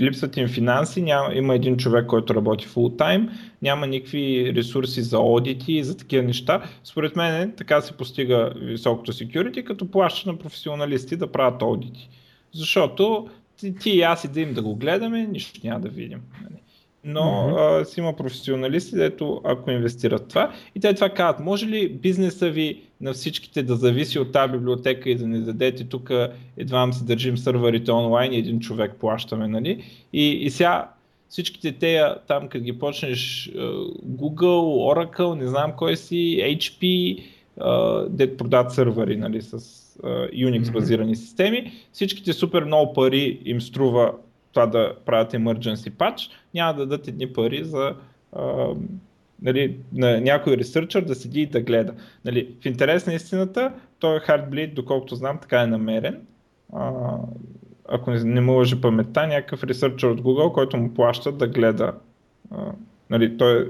липсват 0.01 0.37
им 0.37 0.47
финанси, 0.47 1.01
няма, 1.01 1.33
има 1.35 1.55
един 1.55 1.77
човек, 1.77 2.05
който 2.05 2.35
работи 2.35 2.67
full 2.67 2.95
time, 2.95 3.29
няма 3.61 3.87
никакви 3.87 4.53
ресурси 4.55 5.01
за 5.01 5.17
аудити 5.17 5.73
и 5.73 5.83
за 5.83 5.97
такива 5.97 6.23
неща. 6.23 6.63
Според 6.83 7.15
мен 7.15 7.53
така 7.57 7.81
се 7.81 7.97
постига 7.97 8.53
високото 8.55 9.13
security, 9.13 9.63
като 9.63 9.91
плащаш 9.91 10.25
на 10.25 10.37
професионалисти 10.37 11.15
да 11.15 11.31
правят 11.31 11.61
аудити. 11.61 12.09
Защото 12.53 13.27
ти, 13.57 13.75
ти 13.75 13.89
и 13.89 14.01
аз 14.01 14.23
и 14.23 14.27
да 14.27 14.53
да 14.53 14.61
го 14.61 14.75
гледаме, 14.75 15.27
нищо 15.27 15.59
няма 15.63 15.79
да 15.79 15.89
видим. 15.89 16.21
Нали? 16.43 16.61
Но 17.03 17.21
mm-hmm. 17.21 17.81
а, 17.81 17.85
си 17.85 17.99
има 17.99 18.15
професионалисти, 18.15 18.95
дето 18.95 19.41
ако 19.43 19.71
инвестират 19.71 20.27
това. 20.27 20.51
И 20.75 20.79
те 20.79 20.93
това 20.93 21.09
казват, 21.09 21.45
може 21.45 21.65
ли 21.65 21.89
бизнеса 21.89 22.49
ви 22.49 22.81
на 23.01 23.13
всичките 23.13 23.63
да 23.63 23.75
зависи 23.75 24.19
от 24.19 24.31
тази 24.31 24.51
библиотека 24.51 25.09
и 25.09 25.15
да 25.15 25.27
не 25.27 25.39
дадете 25.39 25.83
тук 25.83 26.11
едва 26.57 26.91
се 26.91 27.03
държим 27.03 27.37
сървърите 27.37 27.91
онлайн 27.91 28.33
и 28.33 28.37
един 28.37 28.59
човек 28.59 28.91
плащаме, 28.99 29.47
нали? 29.47 29.83
И, 30.13 30.31
и 30.31 30.49
сега 30.49 30.89
всичките 31.29 31.71
те 31.71 32.03
там, 32.27 32.47
като 32.47 32.63
ги 32.63 32.79
почнеш 32.79 33.51
Google, 34.07 34.93
Oracle, 34.93 35.35
не 35.35 35.47
знам 35.47 35.73
кой 35.77 35.97
си, 35.97 36.39
HP, 36.43 37.15
дет 38.09 38.37
продават 38.37 38.71
сървъри, 38.71 39.17
нали, 39.17 39.41
с 39.41 39.57
Unix 40.33 40.71
базирани 40.71 41.15
mm-hmm. 41.15 41.19
системи, 41.19 41.71
всичките 41.91 42.33
супер 42.33 42.63
много 42.63 42.93
пари 42.93 43.39
им 43.45 43.61
струва 43.61 44.13
това 44.53 44.65
да 44.65 44.95
правят 45.05 45.33
emergency 45.33 45.91
patch, 45.91 46.31
няма 46.53 46.73
да 46.73 46.85
дадат 46.85 47.07
едни 47.07 47.33
пари 47.33 47.63
за 47.63 47.95
а, 48.33 48.67
нали, 49.41 49.77
на 49.93 50.21
някой 50.21 50.57
ресърчър 50.57 51.01
да 51.01 51.15
седи 51.15 51.41
и 51.41 51.45
да 51.45 51.61
гледа. 51.61 51.93
Нали, 52.25 52.55
в 52.61 52.65
интерес 52.65 53.07
на 53.07 53.13
истината, 53.13 53.73
той 53.99 54.19
Heartbleed, 54.19 54.73
доколкото 54.73 55.15
знам, 55.15 55.39
така 55.41 55.61
е 55.61 55.67
намерен. 55.67 56.21
А, 56.73 56.91
ако 57.87 58.11
не, 58.11 58.41
му 58.41 58.53
лъжи 58.53 58.81
паметта, 58.81 59.27
някакъв 59.27 59.63
ресърчър 59.63 60.09
от 60.09 60.21
Google, 60.21 60.51
който 60.51 60.77
му 60.77 60.93
плаща 60.93 61.31
да 61.31 61.47
гледа. 61.47 61.93
А, 62.51 62.71
нали, 63.09 63.37
той 63.37 63.61
е 63.61 63.65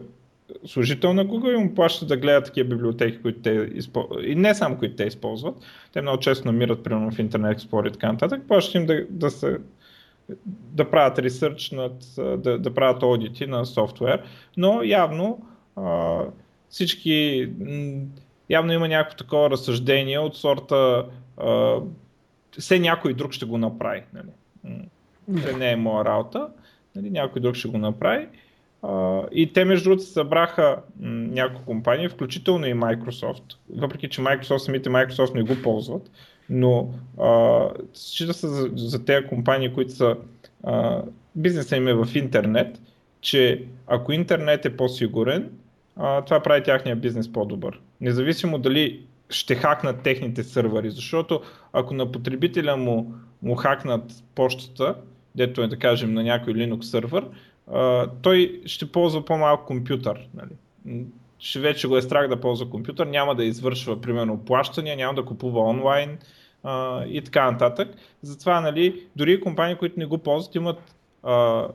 служител 0.66 1.14
на 1.14 1.26
Google 1.26 1.54
и 1.54 1.64
му 1.64 1.76
плаща 1.76 2.06
да 2.06 2.18
гледа 2.18 2.44
такива 2.44 2.70
библиотеки, 2.70 3.22
които 3.22 3.40
те 3.40 3.70
използват. 3.74 4.24
И 4.24 4.36
не 4.36 4.56
само 4.56 4.78
които 4.78 4.96
те 4.96 5.04
използват. 5.04 5.56
Те 5.94 6.02
много 6.02 6.20
често 6.20 6.46
намират, 6.46 6.84
примерно 6.84 7.12
в 7.12 7.18
Internet 7.18 7.58
Explorer 7.58 7.90
и 7.90 7.92
така 7.92 8.12
нататък. 8.12 8.42
Плащат 8.48 8.76
им 8.76 8.86
да, 8.86 9.06
да 9.10 9.30
се 9.30 9.58
да 10.46 10.90
правят 10.90 11.20
ресърч, 11.20 11.72
над, 11.72 11.94
да, 12.18 12.60
да 12.60 12.74
правят 12.74 13.04
аудити 13.04 13.48
на 13.48 13.66
софтуер, 13.66 14.24
но 14.58 14.84
явно 14.84 15.46
а, 15.76 16.20
всички, 16.70 17.50
явно 18.50 18.74
има 18.74 18.88
някакво 18.88 19.18
такова 19.18 19.50
разсъждение 19.50 20.20
от 20.20 20.36
сорта 20.36 21.06
а, 21.38 21.80
все 22.60 22.80
някой 22.80 23.14
друг 23.14 23.32
ще 23.32 23.46
го 23.46 23.58
направи. 23.58 24.04
Нали? 24.14 24.30
Все 25.38 25.54
не 25.54 25.72
е 25.72 25.76
моя 25.76 26.06
работа, 26.06 26.48
нали? 26.96 27.10
някой 27.10 27.42
друг 27.42 27.56
ще 27.56 27.68
го 27.68 27.78
направи. 27.78 28.28
Uh, 28.84 29.30
и 29.30 29.54
те 29.54 29.66
между 29.66 29.90
другото 29.90 30.04
събраха 30.04 30.82
м, 31.00 31.10
няколко 31.10 31.66
компании, 31.66 32.10
включително 32.10 32.66
и 32.66 32.74
Microsoft. 32.74 33.44
Въпреки, 33.76 34.10
че 34.10 34.22
Microsoft, 34.22 34.58
самите 34.58 34.90
Microsoft 34.90 35.36
не 35.36 35.44
го 35.44 35.62
ползват, 35.64 36.12
но 36.50 36.90
счита 37.94 38.34
се 38.34 38.48
за, 38.48 38.70
за 38.76 39.06
тези 39.06 39.28
компании, 39.28 39.74
които 39.74 39.92
са 39.92 40.16
а, 40.64 41.02
бизнеса 41.36 41.76
им 41.76 41.88
е 41.88 41.94
в 41.94 42.08
интернет, 42.16 42.82
че 43.22 43.64
ако 43.88 44.12
интернет 44.12 44.66
е 44.66 44.78
по-сигурен, 44.78 45.50
а, 45.96 46.22
това 46.22 46.40
прави 46.40 46.64
тяхния 46.64 46.96
бизнес 46.96 47.32
по-добър. 47.32 47.80
Независимо 48.02 48.58
дали 48.58 49.06
ще 49.30 49.56
хакнат 49.56 50.02
техните 50.04 50.44
сървъри, 50.44 50.92
защото 50.92 51.42
ако 51.74 51.94
на 51.94 52.12
потребителя 52.12 52.78
му, 52.78 53.14
му 53.42 53.56
хакнат 53.56 54.24
почтата, 54.36 54.96
дето 55.36 55.62
е 55.62 55.68
да 55.68 55.78
кажем 55.78 56.14
на 56.14 56.24
някой 56.24 56.54
Linux 56.54 56.82
сървър, 56.82 57.26
той 58.22 58.62
ще 58.66 58.92
ползва 58.92 59.26
по-малък 59.26 59.66
компютър. 59.66 60.28
Нали? 60.34 61.06
Ще 61.40 61.60
вече 61.60 61.88
го 61.88 61.98
е 61.98 62.02
страх 62.02 62.28
да 62.28 62.42
ползва 62.42 62.70
компютър, 62.70 63.08
няма 63.08 63.36
да 63.36 63.44
извършва 63.44 64.02
примерно 64.02 64.46
плащания, 64.46 64.96
няма 64.96 65.14
да 65.14 65.26
купува 65.26 65.62
онлайн, 65.62 66.18
и 67.08 67.22
така 67.26 67.52
нататък. 67.52 67.96
Затова, 68.22 68.62
нали, 68.62 69.04
дори 69.16 69.42
компании, 69.42 69.76
които 69.76 70.00
не 70.00 70.06
го 70.06 70.18
ползват, 70.18 70.56
имат 70.56 70.96
а, 71.24 71.68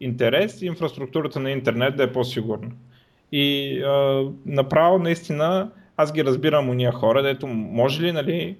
интерес 0.00 0.62
инфраструктурата 0.62 1.40
на 1.40 1.50
интернет 1.50 1.96
да 1.96 2.02
е 2.02 2.12
по-сигурна. 2.12 2.70
И 3.32 3.78
а, 3.82 4.24
направо, 4.46 4.98
наистина, 4.98 5.70
аз 5.96 6.12
ги 6.12 6.24
разбирам 6.24 6.68
уния 6.68 6.92
хора, 6.92 7.22
дето 7.22 7.46
може 7.46 8.02
ли, 8.02 8.12
нали, 8.12 8.56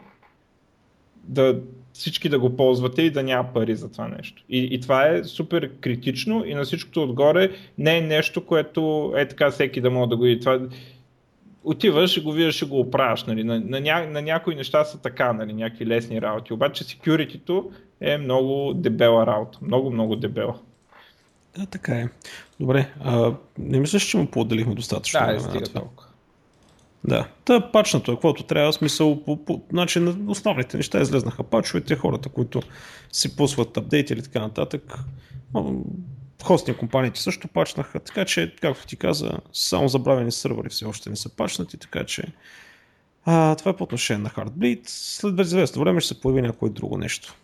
да 1.25 1.61
всички 1.93 2.29
да 2.29 2.39
го 2.39 2.57
ползвате 2.57 3.03
и 3.03 3.11
да 3.11 3.23
няма 3.23 3.53
пари 3.55 3.77
за 3.77 3.93
това 3.93 4.09
нещо. 4.09 4.43
И, 4.49 4.69
и 4.75 4.81
това 4.81 5.09
е 5.09 5.25
супер 5.25 5.71
критично 5.81 6.45
и 6.47 6.55
на 6.55 6.65
всичкото 6.65 7.03
отгоре 7.03 7.51
не 7.79 7.99
е 7.99 8.01
нещо, 8.01 8.47
което 8.47 9.13
е 9.17 9.29
така 9.29 9.51
всеки 9.51 9.81
да 9.81 9.91
може 9.91 10.09
да 10.09 10.17
го 10.17 10.23
види. 10.23 10.41
Това, 10.41 10.61
отиваш 11.65 12.17
и 12.17 12.21
го 12.21 12.33
виждаш 12.33 12.63
и 12.63 12.65
го 12.65 12.81
оправяш. 12.81 13.25
Нали. 13.25 13.45
На, 13.45 13.61
на, 13.61 13.81
ня, 13.81 14.07
на 14.11 14.23
някои 14.23 14.55
неща 14.55 14.85
са 14.85 15.01
така, 15.01 15.33
нали, 15.33 15.53
някакви 15.53 15.87
лесни 15.87 16.23
работи. 16.23 16.53
Обаче 16.53 16.85
security 16.85 17.65
е 18.01 18.19
много 18.19 18.73
дебела 18.75 19.27
работа. 19.27 19.59
Много, 19.63 19.91
много 19.91 20.17
дебела. 20.17 20.55
Да, 21.59 21.67
така 21.67 21.95
е. 21.95 22.09
Добре, 22.61 22.91
а, 23.01 23.33
не 23.59 23.81
мислиш, 23.81 24.03
че 24.03 24.17
му 24.17 24.27
поотделихме 24.27 24.75
достатъчно 24.75 25.21
да, 25.21 25.27
време 25.27 25.41
стига 25.41 25.65
толкова. 25.65 26.09
Да, 27.05 27.29
та 27.45 27.73
пачнато 27.73 28.13
е, 28.13 28.15
каквото 28.15 28.43
трябва, 28.43 28.73
смисъл, 28.73 29.25
по, 29.25 29.45
по, 29.45 29.63
значи 29.71 30.01
на 30.01 30.31
основните 30.31 30.77
неща 30.77 31.01
излезнаха 31.01 31.43
пачовете, 31.43 31.97
хората, 31.97 32.29
които 32.29 32.63
си 33.13 33.37
пусват 33.37 33.77
апдейти 33.77 34.13
или 34.13 34.23
така 34.23 34.41
нататък. 34.41 34.99
Хостинг 36.43 36.79
компаниите 36.79 37.21
също 37.21 37.49
пачнаха, 37.49 38.01
така 38.01 38.25
че, 38.25 38.55
както 38.61 38.87
ти 38.87 38.97
каза, 38.97 39.31
само 39.53 39.89
забравени 39.89 40.33
сървъри 40.33 40.69
все 40.69 40.85
още 40.85 41.11
не 41.11 41.17
са 41.17 41.37
пачнати, 41.37 41.77
така 41.77 42.05
че 42.05 42.25
а, 43.25 43.55
това 43.55 43.71
е 43.71 43.77
по 43.77 43.85
отношение 43.85 44.23
на 44.23 44.31
Heartbleed. 44.31 44.81
След 44.87 45.41
известно 45.41 45.83
време 45.83 46.01
ще 46.01 46.15
се 46.15 46.21
появи 46.21 46.43
някое 46.43 46.71
друго 46.71 46.99
нещо. 46.99 47.35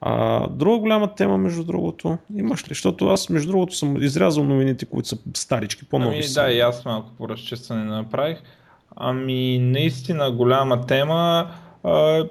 А, 0.00 0.46
друга 0.48 0.78
голяма 0.78 1.14
тема, 1.14 1.38
между 1.38 1.64
другото, 1.64 2.18
имаш 2.36 2.64
ли? 2.64 2.68
Защото 2.68 3.08
аз, 3.08 3.28
между 3.28 3.50
другото, 3.50 3.74
съм 3.74 4.02
изрязал 4.02 4.44
новините, 4.44 4.86
които 4.86 5.08
са 5.08 5.18
старички, 5.34 5.84
по-нови 5.84 6.14
ами, 6.14 6.22
са. 6.22 6.42
Да, 6.42 6.52
и 6.52 6.60
аз 6.60 6.84
малко 6.84 7.10
по 7.18 7.28
разчистване 7.28 7.84
направих. 7.84 8.38
Ами, 8.96 9.58
наистина 9.58 10.30
голяма 10.30 10.86
тема. 10.86 11.50
А, 11.84 12.24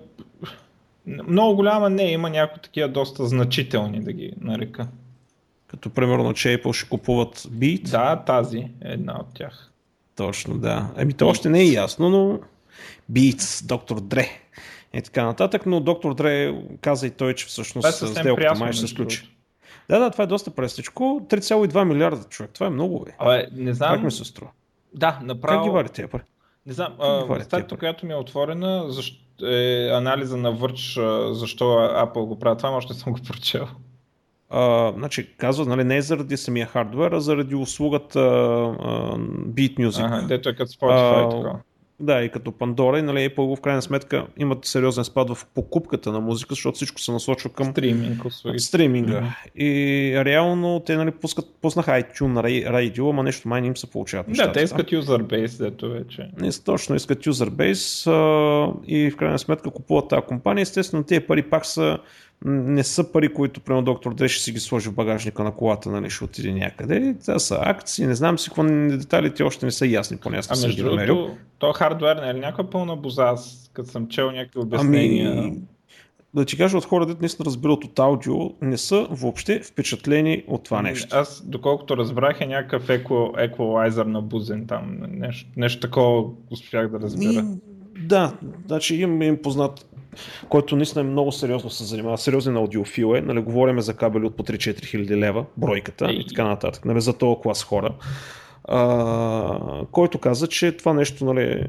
много 1.28 1.56
голяма 1.56 1.90
не, 1.90 2.12
има 2.12 2.30
някои 2.30 2.62
такива 2.62 2.90
доста 2.90 3.26
значителни, 3.26 4.00
да 4.00 4.14
ги 4.14 4.34
нарека. 4.42 4.88
Като 5.76 5.90
примерно, 5.90 6.34
че 6.34 6.48
Apple 6.48 6.74
ще 6.74 6.90
купуват 6.90 7.38
Beat. 7.38 7.90
Да, 7.90 8.16
тази 8.16 8.58
е 8.58 8.72
една 8.82 9.20
от 9.20 9.28
тях. 9.34 9.72
Точно, 10.16 10.58
да. 10.58 10.88
Еми, 10.98 11.14
то 11.14 11.28
още 11.28 11.50
не 11.50 11.60
е 11.60 11.72
ясно, 11.72 12.10
но 12.10 12.40
Beats, 13.12 13.66
доктор 13.66 14.02
Дре 14.02 14.30
и 14.94 15.02
така 15.02 15.26
нататък, 15.26 15.66
но 15.66 15.80
доктор 15.80 16.14
Дре 16.14 16.56
каза 16.82 17.08
и 17.08 17.12
той, 17.12 17.36
че 17.36 17.46
всъщност 17.46 17.88
е 17.88 18.08
сделката 18.08 18.56
май 18.56 18.72
ще 18.72 18.88
се 18.88 18.96
случи. 18.96 19.30
Да, 19.90 20.00
да, 20.00 20.12
това 20.12 20.24
е 20.24 20.28
доста 20.28 20.52
престичко. 20.52 21.04
3,2 21.04 21.84
милиарда 21.84 22.24
човек. 22.24 22.52
Това 22.54 22.68
е 22.68 22.70
много, 22.70 23.06
бе. 23.06 23.12
Абе, 23.20 23.48
не 23.52 23.74
знам. 23.74 23.96
Как 23.96 24.04
ми 24.04 24.12
се 24.12 24.26
струва? 24.26 24.52
Да, 24.94 25.20
направо. 25.24 25.58
Как 25.58 25.64
ги 25.64 25.70
вари 25.70 26.08
пари? 26.08 26.22
Не 26.66 26.74
знам. 26.74 26.94
Статията, 27.42 27.78
която 27.78 28.06
ми 28.06 28.14
е 28.14 28.16
отворена, 28.16 28.92
защо, 28.92 29.18
е 29.46 29.90
анализа 29.94 30.38
на 30.38 30.52
Върч, 30.52 31.00
защо 31.32 31.66
Apple 31.76 32.26
го 32.26 32.40
правят. 32.40 32.58
Това 32.58 32.70
още 32.70 32.94
не 32.94 33.00
съм 33.00 33.14
го 33.14 33.20
прочел. 33.28 33.68
Uh, 34.56 34.98
значи, 34.98 35.28
казва, 35.38 35.66
нали, 35.66 35.84
не 35.84 35.98
е 35.98 36.02
заради 36.02 36.38
самия 36.38 36.66
хардвер, 36.66 37.12
а 37.12 37.20
заради 37.20 37.56
услугата 37.56 38.20
uh, 38.20 39.18
Beat 39.48 39.78
Music. 39.78 40.06
Ага, 40.06 40.28
дето 40.28 40.50
е 40.50 40.56
като 40.56 40.72
Spotify 40.72 41.26
uh, 41.26 41.44
така. 41.44 41.58
Да, 42.00 42.24
и 42.24 42.30
като 42.30 42.52
Пандора 42.52 43.00
и 43.00 43.02
нали, 43.02 43.18
Apple 43.18 43.56
в 43.56 43.62
крайна 43.62 43.82
сметка 43.82 44.28
имат 44.38 44.66
сериозен 44.66 45.04
спад 45.04 45.30
в 45.30 45.46
покупката 45.56 46.12
на 46.12 46.20
музика, 46.20 46.54
защото 46.54 46.76
всичко 46.76 47.02
се 47.02 47.12
насочва 47.12 47.50
към 47.50 47.72
Стриминг, 47.72 48.22
стриминга. 48.58 49.22
Mm-hmm. 49.22 49.52
И 49.56 50.26
реално 50.26 50.80
те 50.86 50.96
нали, 50.96 51.12
пускат, 51.12 51.46
пуснаха 51.62 51.92
iTunes 51.92 52.70
Radio, 52.70 53.10
ама 53.10 53.24
нещо 53.24 53.48
май 53.48 53.62
не 53.62 53.68
им 53.68 53.78
се 53.78 53.90
получават. 53.90 54.28
Да, 54.30 54.52
те 54.52 54.60
искат 54.60 54.92
user 54.92 55.24
base, 55.24 55.58
дето 55.64 55.90
вече. 55.90 56.30
Не, 56.40 56.50
точно 56.66 56.96
искат 56.96 57.26
user 57.26 57.50
base 57.50 58.12
а, 58.12 58.74
и 58.88 59.12
в 59.12 59.18
крайна 59.18 59.40
сметка 59.40 59.72
купуват 59.72 60.10
тази 60.10 60.22
компания. 60.22 60.62
Естествено, 60.62 61.04
тези 61.04 61.22
пари 61.22 61.44
пак 61.44 61.66
са 61.66 61.98
не 62.46 62.84
са 62.84 63.12
пари, 63.12 63.34
които 63.34 63.62
прямо 63.62 63.82
доктор 63.82 64.14
Дре 64.14 64.28
ще 64.28 64.44
си 64.44 64.52
ги 64.52 64.60
сложи 64.60 64.90
в 64.90 64.94
багажника 64.94 65.44
на 65.44 65.52
колата, 65.52 65.90
нали, 65.90 66.10
ще 66.10 66.24
отиде 66.24 66.52
някъде. 66.52 67.16
Това 67.22 67.40
са 67.40 67.60
акции, 67.62 68.08
не 68.08 68.16
знам 68.16 68.40
си 68.40 68.50
какво 68.50 68.64
деталите 68.64 69.44
още 69.44 69.66
не 69.66 69.72
са 69.72 69.88
ясни, 69.88 70.18
поне 70.18 70.38
аз 70.38 70.50
не 70.50 70.56
съм 70.56 70.72
ги 70.72 70.84
намерил. 70.84 71.30
То 71.58 71.74
хардвер 71.74 72.16
не 72.16 72.30
е 72.30 72.34
ли 72.34 72.40
някаква 72.40 72.70
пълна 72.70 72.96
боза, 72.96 73.36
като 73.74 73.90
съм 73.90 74.08
чел 74.08 74.32
някакви 74.32 74.60
обяснения. 74.60 75.32
Ами, 75.32 75.58
да 76.34 76.46
ти 76.46 76.58
кажа 76.58 76.78
от 76.78 76.86
хората, 76.86 77.16
не 77.22 77.30
се 77.30 77.44
разбират 77.46 77.84
от 77.84 78.00
аудио, 78.00 78.36
не 78.62 78.78
са 78.78 79.08
въобще 79.12 79.60
впечатлени 79.60 80.44
от 80.48 80.64
това 80.64 80.80
ами, 80.80 80.90
нещо. 80.90 81.18
Аз, 81.18 81.44
доколкото 81.46 81.98
разбрах, 81.98 82.42
е 82.42 82.46
някакъв 82.46 82.90
еко, 82.90 83.34
еквалайзър 83.38 84.06
на 84.06 84.22
бузен 84.22 84.68
там. 84.68 84.98
Нещо, 85.10 85.50
нещо 85.58 85.80
такова 85.80 86.24
успях 86.52 86.92
да 86.92 87.00
разбера. 87.00 87.46
И, 87.98 88.06
да, 88.08 88.34
значи 88.68 88.96
имам 88.96 89.22
им 89.22 89.42
познат 89.42 89.86
който 90.50 90.76
наистина 90.76 91.02
е 91.02 91.12
много 91.12 91.32
сериозно 91.32 91.70
се 91.70 91.84
занимава, 91.84 92.18
сериозен 92.18 92.58
аудиофил 92.58 93.16
е, 93.16 93.22
нали, 93.22 93.42
говориме 93.42 93.82
за 93.82 93.94
кабели 93.94 94.26
от 94.26 94.38
по 94.38 94.44
3-4 94.44 94.86
хиляди 94.86 95.18
лева, 95.18 95.46
бройката 95.58 96.12
и, 96.12 96.20
и 96.20 96.28
така 96.28 96.44
нататък, 96.44 96.86
нали, 96.86 97.02
за 97.02 97.18
този 97.18 97.42
клас 97.42 97.64
хора, 97.64 97.90
а, 98.64 99.86
който 99.92 100.20
каза, 100.20 100.48
че 100.48 100.72
това 100.72 100.94
нещо 100.94 101.26
нали, 101.26 101.64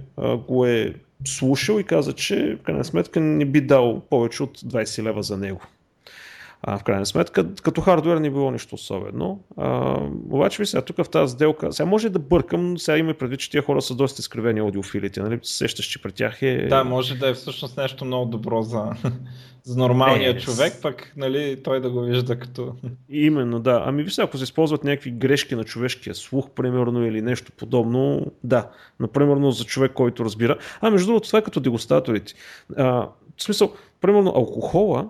го 0.48 0.66
е 0.66 0.94
слушал 1.24 1.78
и 1.78 1.84
каза, 1.84 2.12
че 2.12 2.56
в 2.60 2.62
крайна 2.62 2.84
сметка 2.84 3.20
не 3.20 3.44
би 3.44 3.60
дал 3.60 4.02
повече 4.10 4.42
от 4.42 4.58
20 4.58 5.02
лева 5.02 5.22
за 5.22 5.36
него. 5.36 5.60
А, 6.68 6.78
в 6.78 6.84
крайна 6.84 7.06
сметка, 7.06 7.54
като 7.54 7.80
хардвер 7.80 8.16
не 8.16 8.30
било 8.30 8.50
нищо 8.50 8.74
особено. 8.74 9.40
А, 9.56 9.98
обаче 10.30 10.62
ви 10.62 10.66
сега 10.66 10.82
тук 10.82 10.96
в 10.96 11.08
тази 11.08 11.32
сделка, 11.32 11.72
сега 11.72 11.86
може 11.86 12.08
да 12.10 12.18
бъркам, 12.18 12.78
сега 12.78 12.98
има 12.98 13.14
предвид, 13.14 13.40
че 13.40 13.50
тия 13.50 13.62
хора 13.62 13.82
са 13.82 13.94
доста 13.94 14.20
изкривени 14.20 14.60
аудиофилите, 14.60 15.20
нали? 15.20 15.38
Сещаш, 15.42 15.86
че 15.86 16.02
при 16.02 16.12
тях 16.12 16.42
е... 16.42 16.66
Да, 16.68 16.84
може 16.84 17.14
да 17.14 17.28
е 17.28 17.34
всъщност 17.34 17.76
нещо 17.76 18.04
много 18.04 18.30
добро 18.30 18.62
за, 18.62 18.90
за 19.64 19.78
нормалния 19.78 20.30
е, 20.30 20.38
човек, 20.38 20.72
пък 20.82 21.12
нали, 21.16 21.62
той 21.64 21.80
да 21.80 21.90
го 21.90 22.00
вижда 22.00 22.38
като... 22.38 22.74
Именно, 23.08 23.60
да. 23.60 23.82
Ами 23.86 24.02
виж, 24.02 24.18
ако 24.18 24.36
се 24.36 24.44
използват 24.44 24.84
някакви 24.84 25.10
грешки 25.10 25.54
на 25.54 25.64
човешкия 25.64 26.14
слух, 26.14 26.50
примерно, 26.50 27.06
или 27.06 27.22
нещо 27.22 27.52
подобно, 27.56 28.26
да. 28.44 28.70
Например, 29.00 29.50
за 29.50 29.64
човек, 29.64 29.92
който 29.92 30.24
разбира. 30.24 30.58
А 30.80 30.90
между 30.90 31.06
другото, 31.06 31.26
това 31.26 31.38
е 31.38 31.42
като 31.42 31.60
дегустаторите. 31.60 32.34
А, 32.76 32.84
в 33.36 33.42
смисъл, 33.42 33.72
примерно, 34.00 34.32
алкохола, 34.36 35.08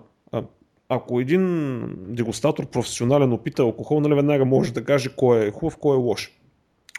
ако 0.89 1.19
един 1.19 1.81
дегустатор 1.97 2.65
професионален 2.65 3.33
опита 3.33 3.61
алкохол, 3.61 3.99
нали 3.99 4.13
веднага 4.13 4.45
може 4.45 4.73
да 4.73 4.83
каже 4.83 5.09
кой 5.15 5.45
е 5.45 5.51
хубав, 5.51 5.77
кой 5.77 5.95
е 5.95 5.99
лош. 5.99 6.31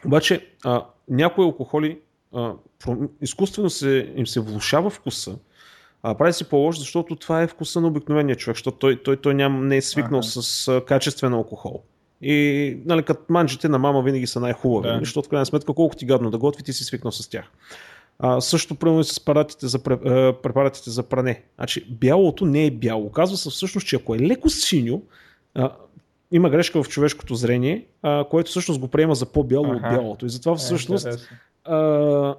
Обаче 0.06 0.46
а, 0.64 0.84
някои 1.08 1.44
алкохоли 1.44 1.98
а, 2.34 2.52
изкуствено 3.20 3.70
се, 3.70 4.12
им 4.16 4.26
се 4.26 4.40
влушава 4.40 4.90
вкуса, 4.90 5.38
а, 6.02 6.14
прави 6.14 6.32
се 6.32 6.48
по-лош, 6.48 6.78
защото 6.78 7.16
това 7.16 7.42
е 7.42 7.46
вкуса 7.46 7.80
на 7.80 7.88
обикновения 7.88 8.36
човек, 8.36 8.56
защото 8.56 8.78
той, 8.78 9.02
той, 9.02 9.16
той 9.16 9.34
ням, 9.34 9.68
не 9.68 9.76
е 9.76 9.82
свикнал 9.82 10.20
ага. 10.20 10.28
с 10.28 10.68
а, 10.68 10.84
качествен 10.84 11.32
алкохол. 11.32 11.82
И 12.22 12.78
нали, 12.84 13.02
като 13.02 13.22
манджите 13.28 13.68
на 13.68 13.78
мама 13.78 14.02
винаги 14.02 14.26
са 14.26 14.40
най-хубави, 14.40 14.88
да. 14.88 14.98
Защото 14.98 15.26
в 15.26 15.30
крайна 15.30 15.46
сметка 15.46 15.74
колко 15.74 15.96
ти 15.96 16.06
гадно 16.06 16.30
да 16.30 16.38
готви, 16.38 16.62
ти 16.62 16.72
си 16.72 16.84
свикнал 16.84 17.12
с 17.12 17.28
тях. 17.28 17.44
А, 18.18 18.40
също 18.40 18.74
примерно 18.74 19.04
с 19.04 19.18
апаратите 19.18 19.66
за, 19.66 19.78
препаратите 20.42 20.90
за 20.90 21.02
пране. 21.02 21.42
Значи, 21.56 21.86
бялото 21.90 22.46
не 22.46 22.66
е 22.66 22.70
бяло. 22.70 23.06
Оказва 23.06 23.36
се 23.36 23.50
всъщност, 23.50 23.86
че 23.86 23.96
ако 23.96 24.14
е 24.14 24.18
леко 24.18 24.50
синьо, 24.50 25.02
а, 25.54 25.72
има 26.32 26.50
грешка 26.50 26.82
в 26.82 26.88
човешкото 26.88 27.34
зрение, 27.34 27.84
а, 28.02 28.24
което 28.30 28.50
всъщност 28.50 28.80
го 28.80 28.88
приема 28.88 29.14
за 29.14 29.26
по-бяло 29.26 29.66
ага. 29.66 29.76
от 29.76 29.82
бялото. 29.82 30.26
И 30.26 30.28
затова 30.28 30.52
е, 30.52 30.56
всъщност 30.56 31.06
е, 31.06 31.10
а, 31.64 32.34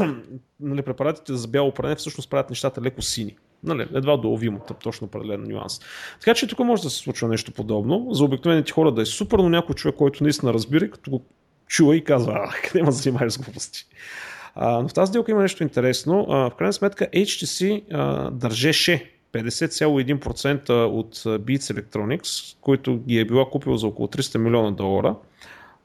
нали, 0.60 0.82
препаратите 0.82 1.34
за 1.34 1.48
бяло 1.48 1.72
пране 1.72 1.94
всъщност 1.94 2.30
правят 2.30 2.50
нещата 2.50 2.82
леко 2.82 3.02
сини. 3.02 3.36
Нали, 3.64 3.86
едва 3.94 4.16
доловимо, 4.16 4.60
точно 4.82 5.06
определен 5.06 5.44
нюанс. 5.48 5.80
Така 6.20 6.34
че 6.34 6.46
тук 6.46 6.58
може 6.58 6.82
да 6.82 6.90
се 6.90 6.98
случва 6.98 7.28
нещо 7.28 7.52
подобно. 7.52 8.08
За 8.10 8.24
обикновените 8.24 8.72
хора 8.72 8.92
да 8.92 9.02
е 9.02 9.06
супер, 9.06 9.38
но 9.38 9.48
някой 9.48 9.74
човек, 9.74 9.96
който 9.96 10.22
наистина 10.22 10.54
разбира, 10.54 10.90
като 10.90 11.10
го 11.10 11.22
чува 11.66 11.96
и 11.96 12.04
казва, 12.04 12.32
а, 12.32 12.50
къде 12.62 12.82
ма 12.82 12.92
занимаваш 12.92 13.32
с 13.32 13.38
глупости. 13.38 13.86
А, 14.60 14.82
но 14.82 14.88
в 14.88 14.94
тази 14.94 15.08
сделка 15.08 15.30
има 15.30 15.42
нещо 15.42 15.62
интересно. 15.62 16.26
А, 16.28 16.50
в 16.50 16.54
крайна 16.54 16.72
сметка 16.72 17.06
HTC 17.14 17.82
а, 17.92 18.30
държеше 18.30 19.10
50,1% 19.32 20.70
от 20.70 21.14
Beats 21.16 21.74
Electronics, 21.74 22.56
които 22.60 22.98
ги 22.98 23.18
е 23.18 23.24
била 23.24 23.50
купила 23.50 23.78
за 23.78 23.86
около 23.86 24.08
300 24.08 24.38
милиона 24.38 24.70
долара. 24.70 25.14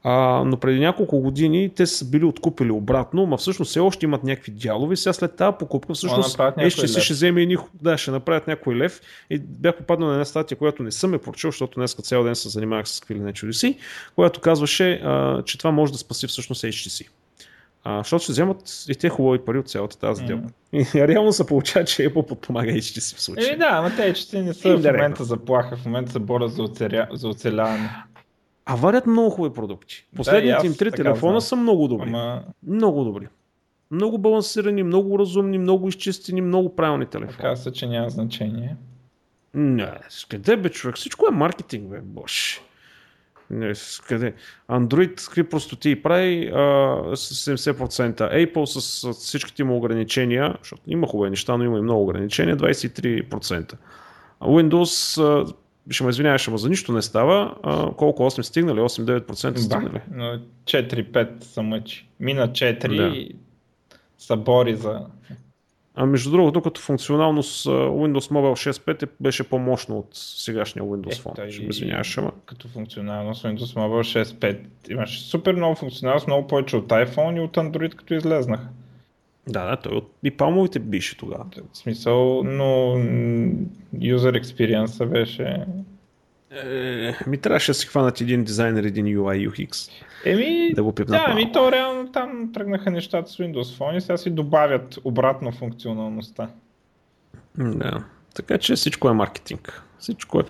А, 0.06 0.44
но 0.46 0.56
преди 0.56 0.80
няколко 0.80 1.20
години 1.20 1.70
те 1.76 1.86
са 1.86 2.04
били 2.04 2.24
откупили 2.24 2.70
обратно, 2.70 3.26
но 3.26 3.36
всъщност 3.36 3.68
все 3.68 3.80
още 3.80 4.06
имат 4.06 4.24
някакви 4.24 4.52
дялове. 4.52 4.96
Сега 4.96 5.12
след 5.12 5.36
тази 5.36 5.56
покупка 5.58 5.94
всъщност 5.94 6.38
HTC 6.38 7.00
ще 7.00 7.14
вземе 7.14 7.42
и 7.42 7.56
да, 7.82 7.98
ще 7.98 8.10
направят 8.10 8.46
някой 8.46 8.76
лев. 8.76 9.00
И 9.30 9.38
бях 9.38 9.76
попаднал 9.76 10.08
на 10.08 10.14
една 10.14 10.24
статия, 10.24 10.58
която 10.58 10.82
не 10.82 10.92
съм 10.92 11.14
е 11.14 11.18
прочел, 11.18 11.50
защото 11.50 11.74
днес 11.80 11.94
цял 11.94 12.24
ден 12.24 12.34
се 12.34 12.48
занимавах 12.48 12.88
с 12.88 13.00
какви 13.00 13.14
ли 13.14 13.20
не 13.20 13.32
чудеси, 13.32 13.78
която 14.14 14.40
казваше, 14.40 14.92
а, 14.92 15.42
че 15.42 15.58
това 15.58 15.70
може 15.70 15.92
да 15.92 15.98
спаси 15.98 16.26
всъщност 16.26 16.62
HTC. 16.64 17.08
А, 17.86 17.98
защото 17.98 18.22
ще 18.22 18.32
вземат 18.32 18.84
и 18.88 18.94
те 18.94 19.08
хубави 19.08 19.38
пари 19.38 19.58
от 19.58 19.68
цялата 19.68 19.98
тази 19.98 20.24
сделка. 20.24 20.48
Mm. 20.74 21.04
И 21.04 21.08
реално 21.08 21.32
се 21.32 21.46
получава, 21.46 21.84
че 21.84 22.10
Apple 22.10 22.26
подпомага 22.26 22.70
HTC 22.70 23.16
в 23.16 23.20
случая. 23.20 23.52
Е, 23.52 23.56
да, 23.56 23.68
ама 23.70 23.92
те 23.96 24.12
HTC 24.12 24.42
не 24.42 24.54
са 24.54 24.68
и 24.68 24.72
в 24.72 24.76
момента 24.76 25.24
заплаха, 25.24 25.76
в 25.76 25.84
момента 25.84 26.12
се 26.12 26.18
борят 26.18 26.52
за, 26.52 26.62
оцеля... 26.62 27.08
за 27.12 27.28
оцеляване. 27.28 27.90
А 28.66 28.74
варят 28.74 29.06
много 29.06 29.30
хубави 29.30 29.54
продукти. 29.54 30.06
Последните 30.16 30.60
да, 30.60 30.66
им 30.66 30.76
три 30.76 30.90
телефона 30.90 31.40
знам. 31.40 31.48
са 31.48 31.56
много 31.56 31.88
добри. 31.88 32.08
Ама... 32.08 32.42
Много 32.66 33.04
добри. 33.04 33.28
Много 33.90 34.18
балансирани, 34.18 34.82
много 34.82 35.18
разумни, 35.18 35.58
много 35.58 35.88
изчистени, 35.88 36.40
много 36.40 36.76
правилни 36.76 37.06
телефони. 37.06 37.36
Така 37.36 37.56
се, 37.56 37.72
че 37.72 37.86
няма 37.86 38.10
значение. 38.10 38.76
Не, 39.54 39.92
къде 40.28 40.56
бе 40.56 40.68
човек? 40.68 40.96
Всичко 40.96 41.26
е 41.28 41.34
маркетинг, 41.34 41.88
бе, 41.88 42.00
бош. 42.00 42.60
Къде? 44.08 44.34
Android 44.70 45.24
какви 45.24 45.44
простоти 45.44 46.02
прави 46.02 46.50
а, 46.54 47.16
с 47.16 47.56
70%. 47.56 48.16
Apple 48.16 48.64
с, 48.64 48.80
с 48.80 49.12
всичките 49.12 49.64
му 49.64 49.76
ограничения, 49.76 50.54
защото 50.58 50.82
има 50.86 51.06
хубави 51.06 51.30
неща, 51.30 51.56
но 51.56 51.64
има 51.64 51.78
и 51.78 51.82
много 51.82 52.02
ограничения, 52.02 52.56
23%. 52.56 53.74
Windows, 54.40 55.22
а, 55.22 55.54
ще 55.90 56.04
ме 56.04 56.10
извиняваш, 56.10 56.48
ама 56.48 56.58
за 56.58 56.68
нищо 56.68 56.92
не 56.92 57.02
става. 57.02 57.54
А, 57.62 57.92
колко 57.92 58.22
8 58.22 58.42
стигнали? 58.42 58.80
8-9% 58.80 59.56
стигнали. 59.56 60.00
Да, 60.08 60.40
4-5 60.64 61.44
са 61.44 61.62
мъчи. 61.62 62.08
Мина 62.20 62.48
4 62.48 62.96
да. 62.96 63.34
са 64.18 64.36
бори 64.36 64.76
за 64.76 65.00
а 65.94 66.06
между 66.06 66.30
другото, 66.30 66.62
като 66.62 66.80
функционалност 66.80 67.66
Windows 67.66 68.32
Mobile 68.32 68.72
6.5 68.72 69.08
беше 69.20 69.48
по-мощно 69.48 69.98
от 69.98 70.08
сегашния 70.12 70.84
Windows 70.84 71.22
Phone. 71.22 71.46
Е, 71.46 71.50
Ще 71.50 71.64
извиняваш, 71.64 72.18
ама. 72.18 72.32
Като 72.46 72.68
функционалност 72.68 73.44
Windows 73.44 73.76
Mobile 73.76 74.24
6.5 74.24 74.58
имаше 74.90 75.20
супер 75.20 75.54
много 75.54 75.74
функционалност, 75.74 76.26
много 76.26 76.46
повече 76.46 76.76
от 76.76 76.88
iPhone 76.88 77.36
и 77.36 77.40
от 77.40 77.56
Android, 77.56 77.94
като 77.94 78.14
излезнаха. 78.14 78.68
Да, 79.48 79.66
да, 79.66 79.76
той 79.76 79.96
от 79.96 80.12
и 80.22 80.30
палмовите 80.30 80.78
бише 80.78 81.16
тогава. 81.16 81.44
В 81.72 81.76
смисъл, 81.78 82.42
но 82.44 82.96
user 83.94 84.42
experience 84.42 85.06
беше 85.06 85.66
е, 86.62 87.16
ми 87.26 87.38
трябваше 87.38 87.70
да 87.70 87.74
си 87.74 87.86
хванат 87.86 88.20
един 88.20 88.44
дизайнер, 88.44 88.84
един 88.84 89.06
UI 89.06 89.50
UX. 89.50 89.90
Еми, 90.24 90.72
да 90.74 90.82
го 90.82 90.92
пипнат 90.92 91.20
Да, 91.20 91.24
ами 91.28 91.52
то 91.52 91.72
реално 91.72 92.12
там 92.12 92.50
тръгнаха 92.52 92.90
нещата 92.90 93.30
с 93.30 93.36
Windows 93.36 93.78
Phone 93.78 93.96
и 93.96 94.00
сега 94.00 94.16
си 94.16 94.30
добавят 94.30 94.98
обратно 95.04 95.52
функционалността. 95.52 96.48
Да, 97.58 98.04
така 98.34 98.58
че 98.58 98.74
всичко 98.74 99.08
е 99.08 99.12
маркетинг. 99.12 99.82
Всичко 99.98 100.40
е 100.40 100.44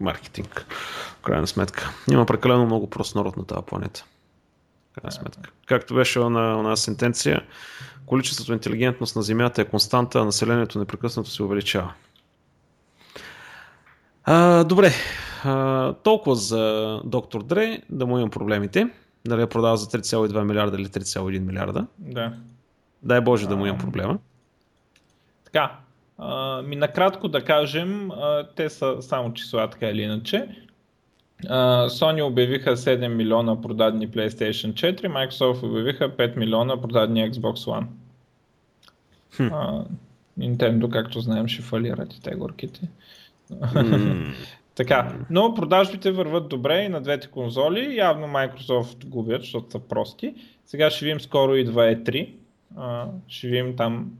маркетинг, 0.00 0.66
в 1.18 1.22
крайна 1.22 1.46
сметка. 1.46 1.90
Има 2.10 2.26
прекалено 2.26 2.66
много 2.66 2.90
прост 2.90 3.14
народ 3.14 3.36
на 3.36 3.44
тази 3.44 3.62
планета. 3.66 4.04
крайна 4.94 5.12
сметка. 5.12 5.50
Както 5.66 5.94
беше 5.94 6.18
на, 6.18 6.62
на 6.62 6.76
сентенция, 6.76 7.42
количеството 8.06 8.52
интелигентност 8.52 9.16
на 9.16 9.22
Земята 9.22 9.62
е 9.62 9.64
константа, 9.64 10.20
а 10.20 10.24
населението 10.24 10.78
непрекъснато 10.78 11.30
се 11.30 11.42
увеличава. 11.42 11.92
А, 14.24 14.64
добре, 14.64 14.92
а, 15.44 15.92
толкова 15.92 16.34
за 16.36 17.00
доктор 17.04 17.42
Дре, 17.42 17.82
да 17.90 18.06
му 18.06 18.18
имам 18.18 18.30
проблемите. 18.30 18.90
Дали 19.26 19.40
я 19.40 19.46
продава 19.46 19.76
за 19.76 19.86
3,2 19.86 20.44
милиарда 20.44 20.76
или 20.76 20.86
3,1 20.86 21.38
милиарда. 21.38 21.86
Да. 21.98 22.32
Дай 23.02 23.20
Боже 23.20 23.48
да 23.48 23.56
му 23.56 23.66
имам 23.66 23.78
проблема. 23.78 24.18
Така, 25.44 25.78
а, 26.18 26.62
ми 26.62 26.76
накратко 26.76 27.28
да 27.28 27.44
кажем, 27.44 28.10
а, 28.10 28.46
те 28.56 28.70
са 28.70 28.96
само 29.00 29.34
числа 29.34 29.70
така 29.70 29.86
или 29.86 30.02
иначе. 30.02 30.48
А, 31.48 31.88
Sony 31.88 32.22
обявиха 32.22 32.76
7 32.76 33.08
милиона 33.08 33.62
продадени 33.62 34.08
PlayStation 34.08 34.72
4, 34.72 35.08
Microsoft 35.08 35.62
обявиха 35.62 36.16
5 36.16 36.36
милиона 36.36 36.80
продадени 36.80 37.32
Xbox 37.32 37.54
One. 37.54 37.86
Хм. 39.36 39.52
А, 39.52 39.84
Nintendo, 40.38 40.90
както 40.90 41.20
знаем, 41.20 41.48
ще 41.48 41.62
фалират 41.62 42.14
и 42.14 42.22
те 42.22 42.30
горките. 42.30 42.80
Mm. 43.50 44.32
Така, 44.74 45.18
но 45.30 45.54
продажбите 45.54 46.10
върват 46.10 46.48
добре 46.48 46.82
и 46.84 46.88
на 46.88 47.00
двете 47.00 47.28
конзоли. 47.28 47.96
Явно 47.96 48.26
Microsoft 48.26 49.06
губят, 49.06 49.42
защото 49.42 49.70
са 49.70 49.78
прости. 49.78 50.34
Сега 50.66 50.90
ще 50.90 51.04
видим 51.04 51.20
скоро 51.20 51.54
идва 51.54 51.82
E3. 51.82 52.34
А, 52.76 53.06
ще 53.28 53.48
видим 53.48 53.76
там 53.76 54.10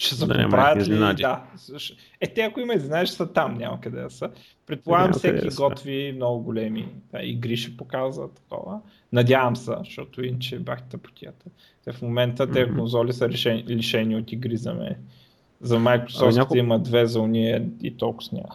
ще 0.00 0.14
се 0.14 0.26
да, 0.26 0.44
поправят 0.44 0.88
ли? 0.88 0.98
Да. 0.98 1.44
Е, 2.20 2.26
те 2.26 2.40
ако 2.40 2.60
има 2.60 2.74
изненади, 2.74 3.06
ще 3.06 3.16
са 3.16 3.32
там, 3.32 3.54
няма 3.54 3.80
къде 3.80 4.00
да 4.00 4.10
са. 4.10 4.30
Предполагам, 4.66 5.12
всеки 5.12 5.48
да 5.48 5.54
готви 5.54 6.12
много 6.16 6.42
големи 6.42 6.88
да, 7.12 7.22
игри 7.22 7.56
ще 7.56 7.76
показва 7.76 8.28
такова. 8.34 8.80
Надявам 9.12 9.56
се, 9.56 9.72
защото 9.78 10.24
иначе 10.24 10.58
бах 10.58 10.82
тъпотията. 10.82 11.50
Те 11.84 11.92
в 11.92 12.02
момента 12.02 12.46
mm-hmm. 12.46 12.52
те 12.52 12.74
конзоли 12.74 13.12
са 13.12 13.28
лишени, 13.28 13.64
лишени 13.68 14.16
от 14.16 14.32
игри 14.32 14.56
за 14.56 14.74
мен. 14.74 14.96
За 15.60 15.78
Microsoft 15.78 16.36
няколко... 16.36 16.56
има 16.56 16.78
две 16.78 17.06
за 17.06 17.20
уния 17.20 17.64
и 17.82 17.96
толкова 17.96 18.28
няма. 18.32 18.54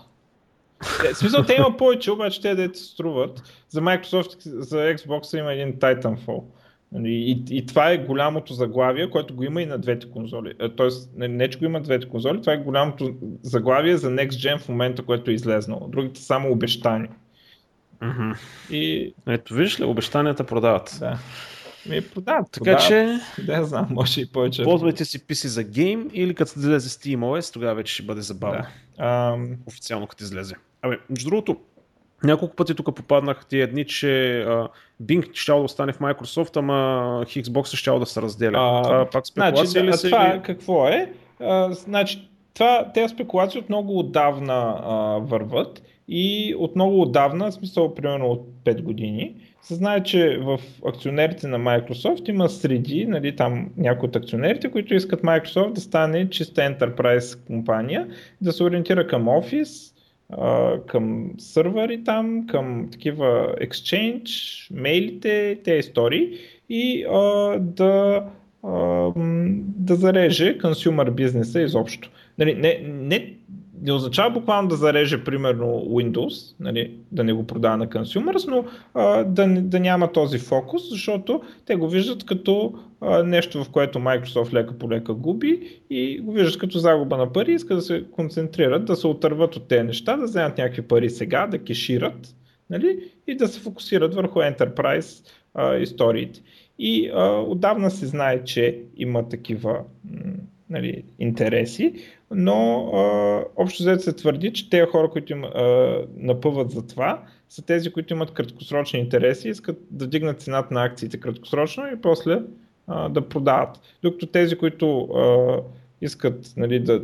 Е, 1.09 1.13
в 1.13 1.17
смисъл, 1.17 1.43
те 1.43 1.55
има 1.55 1.77
повече, 1.77 2.11
обаче 2.11 2.41
те 2.41 2.55
да 2.55 2.75
струват. 2.75 3.43
За 3.69 3.81
Microsoft, 3.81 4.59
за 4.59 4.77
Xbox 4.77 5.39
има 5.39 5.53
един 5.53 5.73
Titanfall. 5.73 6.43
Нали, 6.91 7.09
и, 7.09 7.57
и 7.57 7.65
това 7.65 7.91
е 7.91 7.97
голямото 7.97 8.53
заглавие, 8.53 9.09
което 9.09 9.35
го 9.35 9.43
има 9.43 9.61
и 9.61 9.65
на 9.65 9.77
двете 9.77 10.09
конзоли. 10.11 10.53
Е, 10.59 10.69
тоест, 10.69 11.11
не, 11.15 11.27
не 11.27 11.49
че 11.49 11.59
го 11.59 11.65
има 11.65 11.81
двете 11.81 12.09
конзоли, 12.09 12.41
това 12.41 12.53
е 12.53 12.57
голямото 12.57 13.13
заглавие 13.41 13.97
за 13.97 14.09
Next 14.09 14.29
Gen 14.29 14.59
в 14.59 14.69
момента, 14.69 15.03
което 15.03 15.31
е 15.31 15.33
излезнало. 15.33 15.87
Другите 15.87 16.19
са 16.19 16.25
само 16.25 16.51
обещания. 16.51 17.11
Mm-hmm. 18.01 18.37
И... 18.71 19.13
Ето 19.27 19.53
виж 19.53 19.79
ли, 19.79 19.83
обещанията 19.83 20.43
продават. 20.43 20.97
Да. 20.99 21.17
Ми 21.89 22.01
продават. 22.01 22.51
Така 22.51 22.63
продават. 22.63 22.87
че. 22.87 23.19
Да, 23.45 23.65
знам, 23.65 23.87
може 23.89 24.21
и 24.21 24.25
повече. 24.31 24.63
Ползвайте 24.63 25.05
си 25.05 25.19
PC 25.19 25.47
за 25.47 25.63
гейм 25.63 26.09
или 26.13 26.35
като 26.35 26.59
излезе 26.59 26.89
SteamOS, 26.89 27.53
тогава 27.53 27.75
вече 27.75 27.93
ще 27.93 28.03
бъде 28.03 28.21
забавно. 28.21 28.63
Да. 28.97 29.37
Официално 29.65 30.07
като 30.07 30.23
излезе. 30.23 30.55
Абе, 30.81 30.97
между 31.09 31.29
другото, 31.29 31.57
няколко 32.23 32.55
пъти 32.55 32.75
тук 32.75 32.95
попаднах 32.95 33.45
тия 33.45 33.71
дни, 33.71 33.85
че 33.85 34.41
а, 34.41 34.67
Bing 35.03 35.33
ще 35.33 35.51
да 35.51 35.57
остане 35.57 35.93
в 35.93 35.99
Microsoft, 35.99 36.57
ама 36.57 36.73
Xbox 37.25 37.75
ще 37.75 37.91
да 37.91 38.05
се 38.05 38.21
разделя. 38.21 38.57
А, 38.57 38.83
това 38.83 39.09
пак 39.11 39.27
спекулация 39.27 39.65
значи, 39.67 39.87
ли 39.87 39.93
се? 39.97 40.09
Това 40.09 40.31
или... 40.33 40.41
какво 40.41 40.87
е? 40.87 41.13
А, 41.39 41.73
значи, 41.73 42.29
това, 42.53 42.91
тези 42.93 43.13
спекулации 43.13 43.59
от 43.59 43.69
много 43.69 43.99
отдавна 43.99 44.81
а, 44.83 44.93
върват 45.19 45.81
и 46.07 46.55
от 46.57 46.75
много 46.75 47.01
отдавна, 47.01 47.51
в 47.51 47.53
смисъл 47.53 47.95
примерно 47.95 48.27
от 48.27 48.47
5 48.65 48.81
години, 48.81 49.35
се 49.65 49.75
знае, 49.75 50.03
че 50.03 50.37
в 50.37 50.59
акционерите 50.87 51.47
на 51.47 51.59
Microsoft 51.59 52.29
има 52.29 52.49
среди, 52.49 53.05
нали, 53.05 53.35
там 53.35 53.69
някои 53.77 54.09
от 54.09 54.15
акционерите, 54.15 54.71
които 54.71 54.93
искат 54.93 55.21
Microsoft 55.21 55.73
да 55.73 55.81
стане 55.81 56.29
чиста 56.29 56.61
enterprise 56.61 57.47
компания, 57.47 58.07
да 58.41 58.51
се 58.51 58.63
ориентира 58.63 59.07
към 59.07 59.27
офис, 59.27 59.93
към 60.87 61.31
сървъри 61.37 62.03
там, 62.03 62.47
към 62.47 62.89
такива 62.91 63.55
exchange, 63.61 64.29
мейлите, 64.71 65.59
те 65.63 65.73
истории 65.73 66.29
и 66.69 67.05
а, 67.09 67.57
да, 67.59 68.25
а, 68.63 69.11
да 69.77 69.95
зареже 69.95 70.57
консюмер 70.57 71.09
бизнеса 71.09 71.61
изобщо. 71.61 72.11
Нали, 72.37 72.55
не, 72.55 72.81
не, 72.87 73.33
не 73.85 73.93
означава 73.93 74.29
буквално 74.29 74.67
да 74.67 74.75
зареже 74.75 75.23
примерно 75.23 75.65
Windows, 75.65 76.55
нали, 76.59 76.91
да 77.11 77.23
не 77.23 77.33
го 77.33 77.47
продава 77.47 77.77
на 77.77 77.87
consumers, 77.87 78.47
но 78.47 78.65
а, 78.93 79.23
да, 79.23 79.47
да 79.47 79.79
няма 79.79 80.11
този 80.11 80.37
фокус, 80.37 80.89
защото 80.89 81.41
те 81.65 81.75
го 81.75 81.89
виждат 81.89 82.25
като 82.25 82.73
а, 83.01 83.23
нещо, 83.23 83.63
в 83.63 83.69
което 83.69 83.99
Microsoft 83.99 84.53
лека 84.53 84.77
по 84.77 84.91
лека 84.91 85.13
губи 85.13 85.81
и 85.89 86.19
го 86.19 86.31
виждат 86.31 86.59
като 86.59 86.79
загуба 86.79 87.17
на 87.17 87.33
пари, 87.33 87.53
искат 87.53 87.77
да 87.77 87.81
се 87.81 88.03
концентрират, 88.11 88.85
да 88.85 88.95
се 88.95 89.07
отърват 89.07 89.55
от 89.55 89.67
тези 89.67 89.83
неща, 89.83 90.17
да 90.17 90.25
вземат 90.25 90.57
някакви 90.57 90.81
пари 90.81 91.09
сега, 91.09 91.47
да 91.47 91.63
кешират 91.63 92.35
нали, 92.69 92.99
и 93.27 93.35
да 93.35 93.47
се 93.47 93.59
фокусират 93.59 94.15
върху 94.15 94.39
Enterprise 94.39 95.27
а, 95.53 95.75
историите. 95.75 96.41
И 96.79 97.11
а, 97.13 97.41
отдавна 97.41 97.91
се 97.91 98.05
знае, 98.05 98.43
че 98.43 98.81
има 98.97 99.29
такива 99.29 99.79
нали, 100.69 101.03
интереси, 101.19 101.93
но 102.31 102.89
а, 102.93 103.43
общо 103.55 103.83
взето 103.83 104.03
се 104.03 104.13
твърди, 104.13 104.53
че 104.53 104.69
тези 104.69 104.85
хора, 104.91 105.09
които 105.09 105.33
им 105.33 105.43
а, 105.43 105.97
напъват 106.17 106.71
за 106.71 106.87
това, 106.87 107.23
са 107.49 107.65
тези, 107.65 107.91
които 107.91 108.13
имат 108.13 108.31
краткосрочни 108.31 108.99
интереси, 108.99 109.49
искат 109.49 109.77
да 109.91 110.07
дигнат 110.07 110.41
цената 110.41 110.73
на 110.73 110.83
акциите 110.83 111.19
краткосрочно 111.19 111.87
и 111.87 112.01
после 112.01 112.41
а, 112.87 113.09
да 113.09 113.29
продават. 113.29 113.79
Докато 114.03 114.25
тези, 114.25 114.55
които 114.55 115.01
а, 115.01 115.57
искат 116.01 116.53
нали, 116.57 116.79
да, 116.79 117.01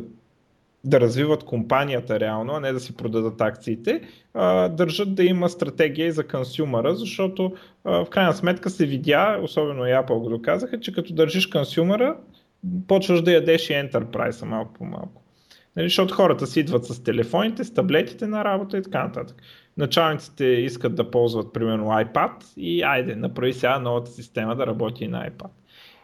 да 0.84 1.00
развиват 1.00 1.44
компанията 1.44 2.20
реално, 2.20 2.52
а 2.52 2.60
не 2.60 2.72
да 2.72 2.80
си 2.80 2.96
продадат 2.96 3.40
акциите, 3.40 4.00
а, 4.34 4.68
държат 4.68 5.14
да 5.14 5.24
има 5.24 5.48
стратегия 5.48 6.06
и 6.06 6.12
за 6.12 6.28
консюмера, 6.28 6.94
защото 6.94 7.52
а, 7.84 8.04
в 8.04 8.10
крайна 8.10 8.32
сметка 8.32 8.70
се 8.70 8.86
видя, 8.86 9.38
особено 9.42 9.86
и 9.86 9.90
Apple 9.90 10.18
го 10.18 10.28
доказаха, 10.28 10.80
че 10.80 10.92
като 10.92 11.14
държиш 11.14 11.46
консюмера, 11.46 12.16
почваш 12.88 13.22
да 13.22 13.32
ядеш 13.32 13.70
и 13.70 13.72
Enterprise 13.72 14.44
малко 14.44 14.72
по 14.72 14.84
малко. 14.84 15.22
Нали, 15.76 15.86
защото 15.86 16.14
хората 16.14 16.46
си 16.46 16.60
идват 16.60 16.84
с 16.84 17.02
телефоните, 17.02 17.64
с 17.64 17.74
таблетите 17.74 18.26
на 18.26 18.44
работа 18.44 18.78
и 18.78 18.82
така 18.82 19.04
нататък. 19.04 19.36
Началниците 19.76 20.44
искат 20.44 20.94
да 20.94 21.10
ползват 21.10 21.52
примерно 21.52 21.84
iPad 21.84 22.32
и 22.56 22.82
айде, 22.82 23.16
направи 23.16 23.52
сега 23.52 23.78
новата 23.78 24.10
система 24.10 24.56
да 24.56 24.66
работи 24.66 25.04
и 25.04 25.08
на 25.08 25.30
iPad. 25.30 25.50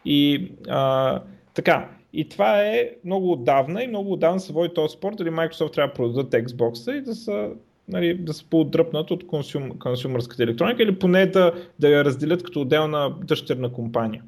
И 0.05 0.51
а, 0.69 1.21
така, 1.53 1.89
и 2.13 2.29
това 2.29 2.61
е 2.61 2.89
много 3.05 3.31
отдавна 3.31 3.83
и 3.83 3.87
много 3.87 4.13
отдавна 4.13 4.39
се 4.39 4.53
води 4.53 4.73
този 4.73 4.93
спор, 4.93 5.15
дали 5.15 5.29
Microsoft 5.29 5.73
трябва 5.73 5.87
да 5.87 5.93
продадат 5.93 6.31
Xbox 6.31 6.97
и 6.97 7.01
да 7.01 7.15
са 7.15 7.49
нали, 7.87 8.17
да 8.17 8.33
се 8.33 8.49
поотдръпнат 8.49 9.11
от 9.11 9.27
консюм, 9.27 9.79
консюмърската 9.79 10.43
електроника 10.43 10.83
или 10.83 10.99
поне 10.99 11.25
да, 11.25 11.53
да 11.79 11.89
я 11.89 12.05
разделят 12.05 12.43
като 12.43 12.61
отделна 12.61 13.15
дъщерна 13.23 13.73
компания. 13.73 14.23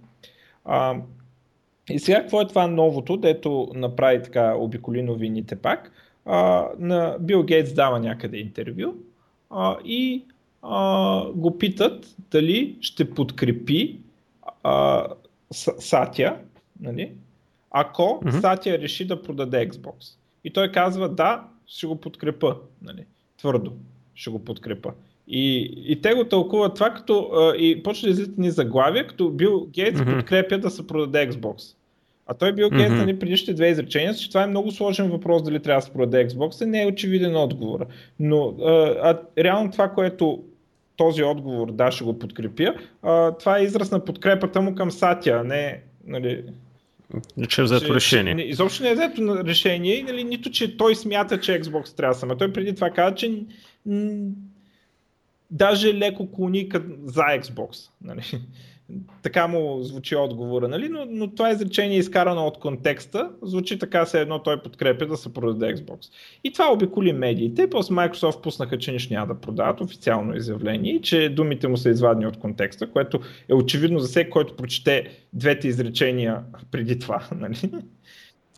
А, 0.65 0.95
и 1.89 1.99
сега 1.99 2.21
какво 2.21 2.41
е 2.41 2.47
това 2.47 2.67
новото, 2.67 3.17
дето 3.17 3.71
направи 3.75 4.23
така 4.23 4.55
обиколи 4.55 5.01
новините 5.01 5.55
пак? 5.55 5.91
А, 6.25 6.67
на 6.79 7.17
Бил 7.19 7.43
Гейтс 7.43 7.73
дава 7.73 7.99
някъде 7.99 8.37
интервю 8.37 8.93
а, 9.49 9.77
и 9.85 10.25
а, 10.61 11.25
го 11.31 11.57
питат 11.57 12.15
дали 12.31 12.77
ще 12.81 13.09
подкрепи 13.09 13.99
а, 14.63 15.07
Сатя, 15.79 16.37
нали? 16.79 17.11
ако 17.71 18.03
mm-hmm. 18.03 18.39
Сатя 18.41 18.77
реши 18.77 19.07
да 19.07 19.21
продаде 19.21 19.69
Xbox. 19.69 20.17
И 20.43 20.53
той 20.53 20.71
казва 20.71 21.09
да, 21.09 21.47
ще 21.67 21.87
го 21.87 21.95
подкрепа. 21.95 22.57
Нали? 22.81 23.05
Твърдо 23.37 23.73
ще 24.15 24.29
го 24.29 24.45
подкрепа. 24.45 24.93
И, 25.31 25.73
и 25.87 26.01
те 26.01 26.13
го 26.13 26.23
тълкуват 26.23 26.75
това 26.75 26.89
като 26.89 27.29
а, 27.33 27.55
и 27.57 27.83
почва 27.83 28.05
да 28.05 28.11
излизат 28.11 28.37
ни 28.37 28.51
заглавия, 28.51 29.07
като 29.07 29.29
Бил 29.29 29.67
Гейтс 29.69 29.99
mm-hmm. 29.99 30.15
подкрепя 30.15 30.57
да 30.57 30.69
се 30.69 30.87
продаде 30.87 31.29
Xbox. 31.31 31.75
А 32.27 32.33
той 32.33 32.53
Бил 32.53 32.69
Гейтс, 32.69 32.93
mm-hmm. 32.93 32.97
нали, 32.97 33.19
предишните 33.19 33.53
две 33.53 33.69
изречения, 33.69 34.13
че 34.13 34.29
това 34.29 34.43
е 34.43 34.47
много 34.47 34.71
сложен 34.71 35.09
въпрос 35.09 35.43
дали 35.43 35.59
трябва 35.59 35.79
да 35.79 35.85
се 35.85 35.93
продаде 35.93 36.27
Xbox, 36.27 36.63
и 36.63 36.67
не 36.67 36.83
е 36.83 36.87
очевиден 36.87 37.35
отговор. 37.35 37.85
Но 38.19 38.55
а, 38.61 38.71
а, 39.01 39.19
реално 39.37 39.71
това, 39.71 39.89
което 39.89 40.43
този 40.97 41.23
отговор 41.23 41.71
да 41.71 41.91
ще 41.91 42.03
го 42.03 42.19
подкрепя, 42.19 42.73
а, 43.01 43.31
това 43.31 43.59
е 43.59 43.63
израз 43.63 43.91
на 43.91 44.05
подкрепата 44.05 44.61
му 44.61 44.75
към 44.75 44.91
Сатя, 44.91 45.43
не 45.43 45.81
нали, 46.07 46.43
че 47.49 47.61
е 47.61 47.63
взето 47.63 47.95
решение. 47.95 48.35
Не, 48.35 48.41
изобщо 48.41 48.83
не 48.83 48.89
е 48.89 48.93
взето 48.93 49.45
решение, 49.45 50.03
нали, 50.03 50.23
нито 50.23 50.51
че 50.51 50.77
той 50.77 50.95
смята, 50.95 51.39
че 51.39 51.61
Xbox 51.61 51.97
трябва 51.97 52.13
да 52.13 52.19
съм. 52.19 52.29
Той 52.37 52.53
преди 52.53 52.75
това 52.75 52.89
каза, 52.89 53.15
че 53.15 53.43
даже 55.51 55.93
леко 55.93 56.31
клони 56.31 56.69
за 57.05 57.21
Xbox. 57.21 57.89
Нали 58.01 58.23
така 59.21 59.47
му 59.47 59.83
звучи 59.83 60.15
отговора, 60.15 60.67
нали? 60.67 60.89
но, 60.89 61.05
но 61.09 61.31
това 61.31 61.51
изречение 61.51 61.95
е 61.95 61.99
изкарано 61.99 62.47
от 62.47 62.59
контекста, 62.59 63.29
звучи 63.41 63.79
така 63.79 64.05
се 64.05 64.21
едно 64.21 64.39
той 64.39 64.61
подкрепя 64.61 65.05
да 65.05 65.17
се 65.17 65.33
продаде 65.33 65.75
Xbox. 65.75 66.11
И 66.43 66.53
това 66.53 66.71
обиколи 66.73 67.13
медиите, 67.13 67.69
после 67.69 67.95
Microsoft 67.95 68.41
пуснаха, 68.41 68.77
че 68.77 68.91
нищо 68.91 69.13
няма 69.13 69.27
да 69.27 69.41
продават, 69.41 69.81
официално 69.81 70.35
изявление, 70.35 71.01
че 71.01 71.29
думите 71.29 71.67
му 71.67 71.77
са 71.77 71.89
извадни 71.89 72.27
от 72.27 72.39
контекста, 72.39 72.91
което 72.91 73.19
е 73.49 73.53
очевидно 73.53 73.99
за 73.99 74.07
всеки, 74.07 74.29
който 74.29 74.55
прочете 74.55 75.09
двете 75.33 75.67
изречения 75.67 76.39
преди 76.71 76.99
това. 76.99 77.27
Нали? 77.35 77.71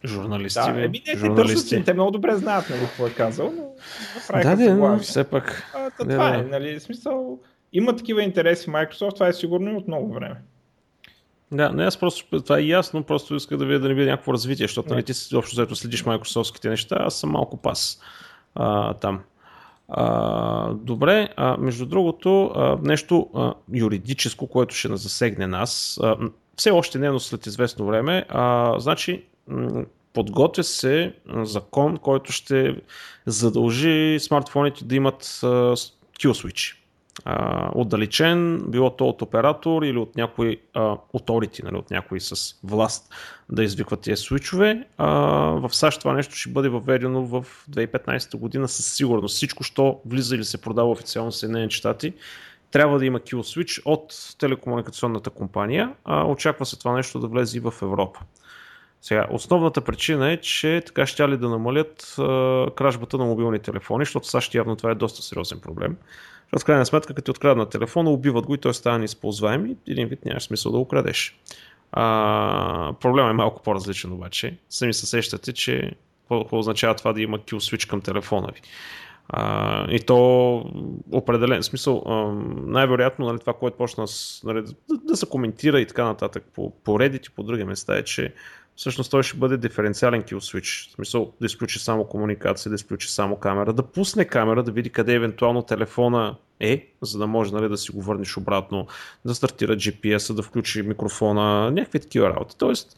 Журналисти. 0.06 0.60
Да, 0.60 0.84
еми, 0.84 1.04
не, 1.08 1.18
журналисти. 1.18 1.76
Те, 1.76 1.84
те 1.84 1.94
много 1.94 2.12
добре 2.12 2.36
знаят 2.36 2.70
нали, 2.70 2.82
какво 2.82 3.08
е 3.08 3.14
казал, 3.14 3.54
но 3.58 3.73
да, 4.44 4.56
да, 4.56 4.76
но 4.76 5.00
все 5.00 5.24
пак. 5.24 5.64
А, 5.76 5.90
това 5.90 6.30
да, 6.30 6.38
е, 6.38 6.42
нали, 6.42 6.80
смисъл, 6.80 7.40
има 7.74 7.96
такива 7.96 8.24
интереси 8.24 8.70
в 8.70 8.74
Microsoft, 8.74 9.14
това 9.14 9.28
е 9.28 9.34
сигурно 9.34 9.72
и 9.72 9.76
от 9.76 9.88
много 9.88 10.14
време. 10.14 10.36
Да, 11.52 11.70
не, 11.70 11.84
аз 11.84 11.98
просто, 11.98 12.42
това 12.42 12.58
е 12.58 12.62
ясно, 12.62 13.04
просто 13.04 13.36
иска 13.36 13.58
да 13.58 13.66
видя 13.66 13.80
да 13.80 13.88
не 13.88 13.94
видя 13.94 14.12
някакво 14.12 14.34
развитие, 14.34 14.68
защото 14.68 14.90
нали, 14.90 15.04
ти 15.04 15.36
общо 15.36 15.56
заето 15.56 15.76
следиш 15.76 16.04
Microsoftските 16.04 16.70
неща, 16.70 16.98
аз 17.00 17.20
съм 17.20 17.30
малко 17.30 17.58
пас 17.58 18.00
а, 18.56 18.94
там. 18.94 19.24
А, 19.90 20.74
добре, 20.74 21.30
а, 21.36 21.58
между 21.58 21.86
другото, 21.86 22.52
а, 22.56 22.78
нещо 22.82 23.30
а, 23.36 23.54
юридическо, 23.74 24.48
което 24.48 24.76
ще 24.76 24.96
засегне 24.96 25.48
нас, 25.48 26.00
а, 26.04 26.18
все 26.56 26.72
още 26.72 27.00
не, 27.00 27.10
но 27.10 27.20
след 27.20 27.46
известно 27.46 27.86
време, 27.86 28.26
а, 28.30 28.76
значи 28.80 29.24
подготвя 30.14 30.64
се 30.64 31.14
закон, 31.44 31.98
който 31.98 32.32
ще 32.32 32.76
задължи 33.26 34.18
смартфоните 34.20 34.86
да 34.86 34.96
имат 34.96 35.40
а, 35.44 35.48
kill 36.20 36.32
switch 36.32 36.76
а, 37.26 37.70
отдалечен, 37.76 38.64
било 38.68 38.90
то 38.90 39.06
от 39.06 39.22
оператор 39.22 39.84
или 39.84 39.98
от 39.98 40.16
някой 40.16 40.58
authority, 41.14 41.64
нали, 41.64 41.76
от 41.76 41.92
някой 41.92 42.20
с 42.20 42.56
власт 42.64 43.14
да 43.50 43.64
извикват 43.64 44.02
тези 44.02 44.22
свичове. 44.22 44.84
В 44.98 45.70
САЩ 45.72 46.00
това 46.00 46.14
нещо 46.14 46.36
ще 46.36 46.50
бъде 46.50 46.70
въведено 46.70 47.26
в 47.26 47.46
2015 47.72 48.38
година 48.38 48.68
със 48.68 48.94
сигурност. 48.94 49.36
Всичко, 49.36 49.64
що 49.64 50.00
влиза 50.06 50.36
или 50.36 50.44
се 50.44 50.62
продава 50.62 50.92
официално 50.92 51.32
в 51.32 51.36
Съединените 51.36 51.76
щати, 51.76 52.14
трябва 52.72 53.00
да 53.00 53.06
има 53.06 53.20
kill 53.20 53.36
switch 53.36 53.82
от 53.86 54.36
телекомуникационната 54.40 55.30
компания. 55.30 55.94
Очаква 56.26 56.66
се 56.66 56.80
това 56.80 56.94
нещо 56.94 57.20
да 57.20 57.28
влезе 57.28 57.58
и 57.58 57.60
в 57.60 57.74
Европа. 57.82 58.20
Сега, 59.04 59.26
основната 59.32 59.82
причина 59.82 60.32
е, 60.32 60.38
че 60.38 60.84
така 60.86 61.06
ще 61.06 61.30
ли 61.30 61.38
да 61.38 61.50
намалят 61.50 62.16
а, 62.20 62.24
кражбата 62.76 63.18
на 63.18 63.26
мобилни 63.26 63.60
телефони, 63.60 64.06
защото 64.06 64.28
САЩ 64.28 64.56
явно 64.56 64.76
това 64.76 64.92
е 64.92 64.96
доста 64.96 65.22
сериозен 65.22 65.60
проблем. 65.60 65.98
Защото 66.44 66.62
в 66.62 66.66
крайна 66.66 66.86
сметка, 66.86 67.14
като 67.14 67.26
ти 67.26 67.32
откраднат 67.32 67.70
телефона, 67.70 68.10
убиват 68.10 68.46
го 68.46 68.54
и 68.54 68.58
той 68.58 68.74
става 68.74 68.98
неизползваем 69.00 69.66
и 69.66 69.78
един 69.88 70.08
вид 70.08 70.26
нямаш 70.26 70.44
смисъл 70.44 70.72
да 70.72 70.78
го 70.78 70.88
крадеш. 70.88 71.40
А, 71.92 72.94
проблема 73.00 73.30
е 73.30 73.34
малко 73.34 73.64
по-различен 73.64 74.12
обаче. 74.12 74.58
Сами 74.70 74.94
се 74.94 75.06
сещате, 75.06 75.54
че 75.54 75.92
какво 76.30 76.60
означава 76.60 76.96
това 76.96 77.14
да 77.14 77.22
има 77.22 77.40
kill 77.40 77.56
switch 77.56 77.90
към 77.90 78.02
телефона 78.02 78.48
ви. 78.54 78.62
А, 79.30 79.92
и 79.92 80.00
то 80.00 80.56
определен 81.12 81.64
смисъл, 81.64 82.04
най-вероятно 82.66 83.26
нали, 83.26 83.40
това, 83.40 83.54
което 83.54 83.78
почна 83.78 84.08
с, 84.08 84.42
нали, 84.44 84.62
да, 84.62 84.98
да 85.04 85.18
се 85.18 85.26
коментира 85.26 85.80
и 85.80 85.88
така 85.88 86.04
нататък 86.04 86.44
по, 86.56 86.74
по 86.84 86.92
Reddit 86.92 87.28
и 87.28 87.36
по 87.36 87.44
други 87.44 87.64
места 87.64 87.98
е, 87.98 88.04
че 88.04 88.34
всъщност 88.76 89.12
той 89.12 89.24
ще 89.24 89.38
бъде 89.38 89.58
диференциален 89.58 90.24
kill 90.24 90.36
switch. 90.36 90.90
В 90.90 90.94
смисъл 90.94 91.34
да 91.40 91.46
изключи 91.46 91.80
само 91.80 92.06
комуникация, 92.06 92.70
да 92.70 92.76
изключи 92.76 93.12
само 93.12 93.36
камера, 93.36 93.74
да 93.74 93.84
пусне 93.84 94.26
камера, 94.26 94.64
да 94.64 94.72
види 94.72 94.90
къде 94.90 95.14
евентуално 95.14 95.62
телефона 95.62 96.36
е, 96.60 96.88
за 97.02 97.18
да 97.18 97.28
може 97.28 97.54
нали, 97.54 97.70
да 97.70 97.78
си 97.78 97.92
го 97.92 98.02
върнеш 98.02 98.38
обратно, 98.38 98.88
да 99.26 99.36
стартира 99.36 99.76
GPS, 99.76 100.34
да 100.34 100.42
включи 100.42 100.82
микрофона, 100.82 101.72
някакви 101.72 102.00
такива 102.00 102.30
работи. 102.30 102.58
Тоест, 102.58 102.98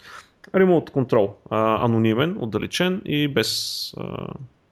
ремонт 0.56 0.90
контрол, 0.90 1.36
анонимен, 1.50 2.38
отдалечен 2.40 3.02
и 3.06 3.28
без 3.28 3.94
а, 3.98 4.28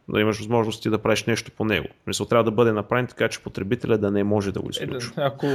да 0.10 0.22
имаш 0.22 0.38
възможности 0.38 0.90
да 0.90 0.98
правиш 0.98 1.24
нещо 1.24 1.52
по 1.52 1.66
него. 1.66 1.88
Мисъл, 2.08 2.26
трябва 2.26 2.44
да 2.44 2.52
бъде 2.52 2.72
направен 2.72 3.08
така, 3.08 3.30
че 3.30 3.44
потребителя 3.44 3.98
да 3.98 4.12
не 4.12 4.24
може 4.24 4.52
да 4.52 4.62
го 4.62 4.70
изключва. 4.70 5.24
Е, 5.24 5.26
ако, 5.26 5.48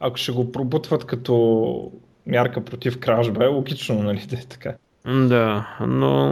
ако 0.00 0.16
ще 0.16 0.32
го 0.32 0.52
пробутват 0.52 1.04
като 1.04 1.92
мярка 2.28 2.64
против 2.64 2.98
кражба 2.98 3.44
е 3.44 3.48
логично, 3.48 4.02
нали, 4.02 4.26
да 4.28 4.36
е 4.36 4.44
така. 4.48 4.74
Да, 5.06 5.76
но 5.80 6.30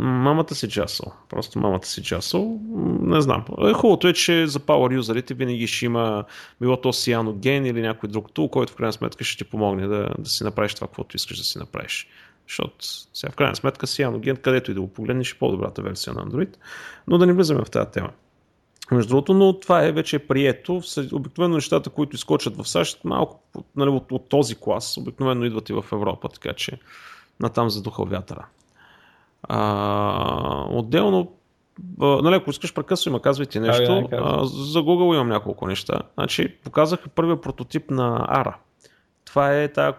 мамата 0.00 0.54
си 0.54 0.68
часъл. 0.68 1.12
Просто 1.28 1.58
мамата 1.58 1.86
си 1.86 2.02
часъл. 2.02 2.60
Не 3.00 3.20
знам. 3.20 3.44
Е, 3.64 3.72
хубавото 3.72 4.08
е, 4.08 4.12
че 4.12 4.46
за 4.46 4.60
power 4.60 4.94
юзерите 4.94 5.34
винаги 5.34 5.66
ще 5.66 5.86
има 5.86 6.24
било 6.60 6.76
то 6.76 6.92
Cyanogen 6.92 7.70
или 7.70 7.80
някой 7.80 8.08
друг 8.08 8.32
тул, 8.32 8.48
който 8.48 8.72
в 8.72 8.76
крайна 8.76 8.92
сметка 8.92 9.24
ще 9.24 9.44
ти 9.44 9.50
помогне 9.50 9.86
да, 9.86 10.08
да 10.18 10.30
си 10.30 10.44
направиш 10.44 10.74
това, 10.74 10.86
което 10.86 11.16
искаш 11.16 11.38
да 11.38 11.44
си 11.44 11.58
направиш. 11.58 12.08
Защото 12.48 12.74
сега 13.14 13.32
в 13.32 13.36
крайна 13.36 13.56
сметка 13.56 13.86
Cyanogen, 13.86 14.40
където 14.40 14.70
и 14.70 14.74
да 14.74 14.80
го 14.80 14.92
погледнеш, 14.92 15.32
е 15.32 15.38
по-добрата 15.38 15.82
версия 15.82 16.14
на 16.14 16.26
Android. 16.26 16.56
Но 17.06 17.18
да 17.18 17.26
не 17.26 17.32
влизаме 17.32 17.64
в 17.64 17.70
тази 17.70 17.90
тема. 17.90 18.10
Между 18.90 19.08
другото, 19.08 19.34
но 19.34 19.60
това 19.60 19.84
е 19.84 19.92
вече 19.92 20.18
прието. 20.18 20.82
Обикновено 21.12 21.54
нещата, 21.54 21.90
които 21.90 22.16
изкочат 22.16 22.56
в 22.56 22.68
САЩ, 22.68 23.04
малко 23.04 23.40
нали, 23.76 23.90
от, 23.90 24.12
от 24.12 24.28
този 24.28 24.54
клас, 24.60 24.96
обикновено 24.96 25.44
идват 25.44 25.68
и 25.68 25.72
в 25.72 25.84
Европа, 25.92 26.28
така 26.28 26.52
че 26.52 26.78
натам 27.40 27.70
задуха 27.70 28.04
вятъра. 28.04 28.46
А, 29.42 30.64
отделно, 30.70 31.32
нали, 31.98 32.34
ако 32.34 32.50
искаш 32.50 32.74
прекъсвай, 32.74 33.20
казвайте 33.20 33.60
нещо. 33.60 34.08
А, 34.12 34.44
за 34.44 34.78
Google 34.78 35.14
имам 35.14 35.28
няколко 35.28 35.66
неща. 35.66 36.00
Значи, 36.14 36.54
показаха 36.64 37.08
първия 37.08 37.40
прототип 37.40 37.90
на 37.90 38.26
ARA. 38.30 38.54
Това 39.24 39.54
е 39.54 39.72
тази 39.72 39.96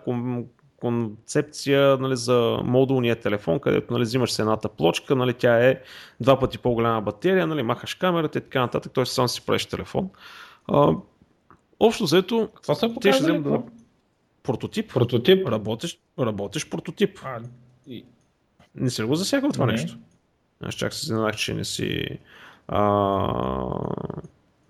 концепция 0.79 1.97
нали, 1.97 2.15
за 2.15 2.59
модулния 2.63 3.15
телефон, 3.15 3.59
където 3.59 3.93
нали, 3.93 4.03
взимаш 4.03 4.31
с 4.31 4.39
едната 4.39 4.69
плочка, 4.69 5.15
нали, 5.15 5.33
тя 5.33 5.67
е 5.69 5.81
два 6.19 6.39
пъти 6.39 6.57
по-голяма 6.57 7.01
батерия, 7.01 7.47
нали, 7.47 7.63
махаш 7.63 7.93
камерата 7.93 8.37
и 8.37 8.41
така 8.41 8.61
нататък, 8.61 8.93
т.е. 8.93 9.05
сам 9.05 9.27
си 9.27 9.45
правиш 9.45 9.65
телефон. 9.65 10.09
А, 10.67 10.93
общо 11.79 12.03
взето, 12.03 12.49
това 12.61 12.75
са 12.75 12.95
те 13.01 13.13
ще 13.13 13.23
вземат 13.23 13.43
да... 13.43 13.61
Прототип. 14.43 14.93
Прототип. 14.93 15.47
Работиш, 15.47 15.99
работиш 16.19 16.69
прототип. 16.69 17.19
А, 17.23 17.39
и... 17.87 18.05
Не 18.75 18.89
ли 18.99 19.03
го 19.03 19.15
засягал 19.15 19.51
това 19.51 19.65
не. 19.65 19.71
нещо? 19.71 19.97
Аз 20.63 20.75
чак 20.75 20.93
се 20.93 21.05
изненадах, 21.05 21.35
че 21.35 21.53
не 21.53 21.65
си... 21.65 22.19
А, 22.67 22.81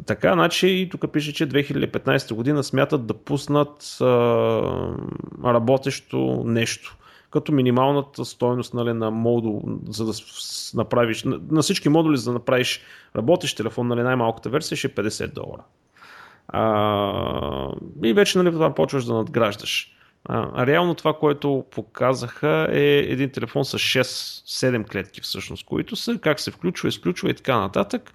така, 0.06 0.34
значи 0.34 0.68
и 0.68 0.90
тук 0.90 1.12
пише, 1.12 1.34
че 1.34 1.48
2015 1.48 2.34
година 2.34 2.64
смятат 2.64 3.06
да 3.06 3.14
пуснат 3.14 3.98
а, 4.02 4.06
работещо 5.46 6.44
нещо. 6.46 6.96
Като 7.32 7.52
минималната 7.52 8.26
стоеност 8.26 8.74
нали, 8.74 8.94
на 8.94 9.12
модул, 9.12 9.64
за 9.90 10.06
да 10.06 10.14
направиш, 10.74 11.24
на, 11.24 11.40
на 11.52 11.62
всички 11.62 11.90
модули, 11.90 12.18
за 12.18 12.32
да 12.32 12.34
направиш 12.34 12.82
работещ 13.16 13.58
телефон, 13.58 13.88
нали, 13.88 14.02
най-малката 14.02 14.50
версия 14.50 14.78
ще 14.78 14.88
е 14.88 14.92
50 14.92 15.34
долара. 15.34 15.64
А, 16.48 17.72
и 18.04 18.14
вече 18.14 18.38
нали, 18.38 18.52
това 18.52 18.76
почваш 18.76 19.06
да 19.06 19.14
надграждаш. 19.14 19.96
А, 20.26 20.66
реално 20.66 20.96
това, 20.96 21.14
което 21.14 21.66
показаха 21.72 22.68
е 22.72 22.98
един 22.98 23.30
телефон 23.30 23.66
с 23.66 23.78
6-7 23.78 24.90
клетки 24.90 25.22
всъщност, 25.22 25.66
които 25.66 25.96
са 25.96 26.18
как 26.18 26.40
се 26.40 26.52
включва, 26.52 26.90
изключва 26.90 27.30
и 27.30 27.34
така 27.34 27.60
нататък. 27.60 28.14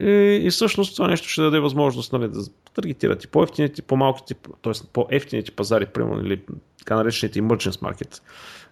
И, 0.00 0.40
и 0.42 0.50
всъщност 0.50 0.96
това 0.96 1.08
нещо 1.08 1.28
ще 1.28 1.42
даде 1.42 1.60
възможност 1.60 2.12
нали, 2.12 2.28
да 2.28 2.40
таргетират 2.74 3.24
и 3.24 3.28
по-ефтините, 3.28 3.82
по-малките, 3.82 4.34
т.е. 4.62 4.72
по-ефтините 4.92 5.50
пазари, 5.50 5.86
примерно, 5.86 6.26
или 6.26 6.40
така 6.78 6.96
наречените 6.96 7.40
emergence 7.40 7.80
market 7.80 8.20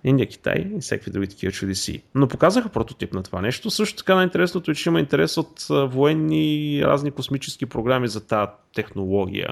Индия, 0.04 0.26
Китай 0.26 0.66
и 0.76 0.80
всеки 0.80 1.10
други 1.10 1.26
такива 1.26 1.52
чудеси. 1.52 2.02
Но 2.14 2.28
показаха 2.28 2.68
прототип 2.68 3.12
на 3.12 3.22
това 3.22 3.40
нещо. 3.40 3.70
Също 3.70 3.96
така 3.96 4.14
най-интересното 4.14 4.70
е, 4.70 4.74
че 4.74 4.88
има 4.88 5.00
интерес 5.00 5.36
от 5.36 5.66
военни 5.70 6.80
разни 6.84 7.10
космически 7.10 7.66
програми 7.66 8.08
за 8.08 8.26
тази 8.26 8.50
технология. 8.74 9.48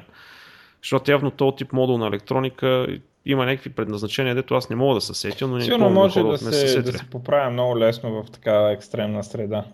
Защото 0.82 1.11
явно 1.11 1.30
този 1.30 1.56
тип 1.56 1.72
модул 1.72 1.98
на 1.98 2.06
електроника 2.06 2.87
има 3.26 3.46
някакви 3.46 3.70
предназначения, 3.70 4.35
дето 4.35 4.54
аз 4.54 4.70
не 4.70 4.76
мога 4.76 4.94
да 4.94 5.00
се 5.00 5.14
сетя, 5.14 5.46
но 5.46 5.61
Сигурно 5.61 5.90
може 5.90 6.22
да 6.22 6.38
се, 6.38 6.82
да 6.82 6.92
се 6.92 7.11
поправя 7.11 7.50
много 7.50 7.78
лесно 7.78 8.22
в 8.22 8.30
такава 8.30 8.72
екстремна 8.72 9.24
среда. 9.24 9.64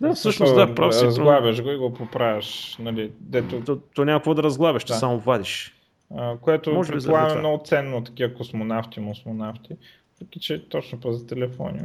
Да, 0.00 0.14
всъщност 0.14 0.54
да, 0.54 0.74
прав 0.74 0.94
си. 0.94 1.04
Разглавяш 1.04 1.62
го 1.62 1.70
и 1.70 1.76
го 1.76 1.94
поправяш. 1.94 2.76
Нали, 2.78 3.12
дето... 3.20 3.60
то, 3.60 3.78
то 3.94 4.04
няма 4.04 4.18
какво 4.18 4.34
да 4.34 4.42
разглавяш, 4.42 4.84
да. 4.84 4.94
само 4.94 5.18
вадиш. 5.18 5.74
А, 6.16 6.36
което 6.36 6.72
може 6.72 6.92
предполагам 6.92 7.36
е 7.36 7.40
много 7.40 7.64
ценно 7.64 8.04
такива 8.04 8.34
космонавти, 8.34 9.04
космонавти. 9.08 9.76
Въпреки, 10.20 10.40
че 10.40 10.68
точно 10.68 11.00
по 11.00 11.12
за 11.12 11.26
телефони. 11.26 11.80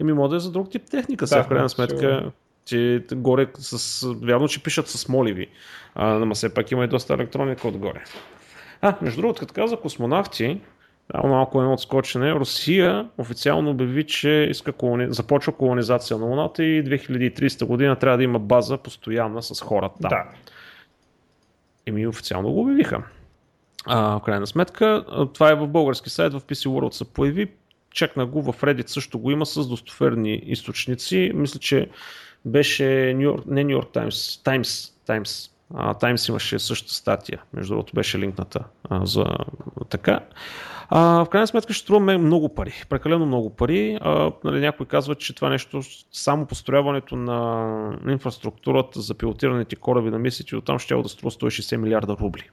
Еми, 0.00 0.12
може 0.12 0.30
да 0.30 0.36
е 0.36 0.40
за 0.40 0.50
друг 0.50 0.70
тип 0.70 0.82
техника, 0.90 1.26
сега 1.26 1.44
в 1.44 1.48
крайна 1.48 1.68
сметка. 1.68 2.32
Че 2.64 3.04
горе 3.12 3.48
с... 3.54 4.06
Вярно, 4.22 4.48
че 4.48 4.62
пишат 4.62 4.88
с 4.88 5.08
моливи. 5.08 5.46
А, 5.94 6.06
но 6.06 6.34
все 6.34 6.54
пак 6.54 6.70
има 6.70 6.84
и 6.84 6.88
доста 6.88 7.14
електроника 7.14 7.68
отгоре. 7.68 8.04
А, 8.80 8.94
между 9.02 9.20
другото, 9.20 9.40
като 9.40 9.54
каза 9.54 9.76
космонавти, 9.76 10.60
малко 11.14 11.60
едно 11.60 11.72
отскочене, 11.72 12.34
Русия 12.34 13.08
официално 13.18 13.70
обяви, 13.70 14.06
че 14.06 14.46
иска 14.50 14.72
колони... 14.72 15.06
започва 15.10 15.52
колонизация 15.52 16.18
на 16.18 16.26
Луната 16.26 16.64
и 16.64 16.84
2300 16.84 17.64
година 17.64 17.96
трябва 17.96 18.16
да 18.16 18.24
има 18.24 18.38
база 18.38 18.78
постоянна 18.78 19.42
с 19.42 19.60
хората. 19.60 20.08
Да. 20.08 20.24
Еми 21.86 22.06
официално 22.06 22.52
го 22.52 22.60
обявиха. 22.60 23.02
А, 23.86 24.18
в 24.18 24.22
крайна 24.22 24.46
сметка, 24.46 25.04
това 25.34 25.50
е 25.50 25.54
в 25.54 25.66
български 25.66 26.10
сайт, 26.10 26.32
в 26.32 26.40
PC 26.40 26.68
World 26.68 26.90
се 26.90 27.12
появи, 27.12 27.50
чекна 27.90 28.26
го, 28.26 28.42
в 28.42 28.60
Reddit 28.60 28.86
също 28.86 29.18
го 29.18 29.30
има 29.30 29.46
с 29.46 29.68
достоверни 29.68 30.34
източници. 30.34 31.32
Мисля, 31.34 31.60
че 31.60 31.88
беше 32.44 32.84
New 32.84 33.34
York, 33.34 33.42
не 33.46 33.64
New 33.64 33.80
York 33.80 33.94
Times, 33.94 34.44
Times, 34.44 34.92
Times, 35.08 35.50
Таймс 36.00 36.28
имаше 36.28 36.58
същата 36.58 36.94
статия, 36.94 37.42
между 37.52 37.74
другото 37.74 37.92
беше 37.94 38.18
линкната 38.18 38.64
а, 38.88 39.06
за 39.06 39.24
така. 39.88 40.20
А, 40.88 41.24
в 41.24 41.28
крайна 41.28 41.46
сметка 41.46 41.72
ще 41.72 41.82
струва 41.82 42.18
много 42.18 42.54
пари, 42.54 42.72
прекалено 42.88 43.26
много 43.26 43.50
пари. 43.50 43.98
А, 44.00 44.32
нали, 44.44 44.60
някой 44.60 44.86
казва, 44.86 45.14
че 45.14 45.34
това 45.34 45.48
нещо, 45.48 45.82
само 46.12 46.46
построяването 46.46 47.16
на 47.16 47.98
инфраструктурата 48.08 49.00
за 49.00 49.14
пилотираните 49.14 49.76
кораби 49.76 50.10
на 50.10 50.18
мисите 50.18 50.56
оттам 50.56 50.78
ще 50.78 50.94
да 50.94 51.08
струва 51.08 51.30
160 51.30 51.76
милиарда 51.76 52.16
рубли. 52.20 52.50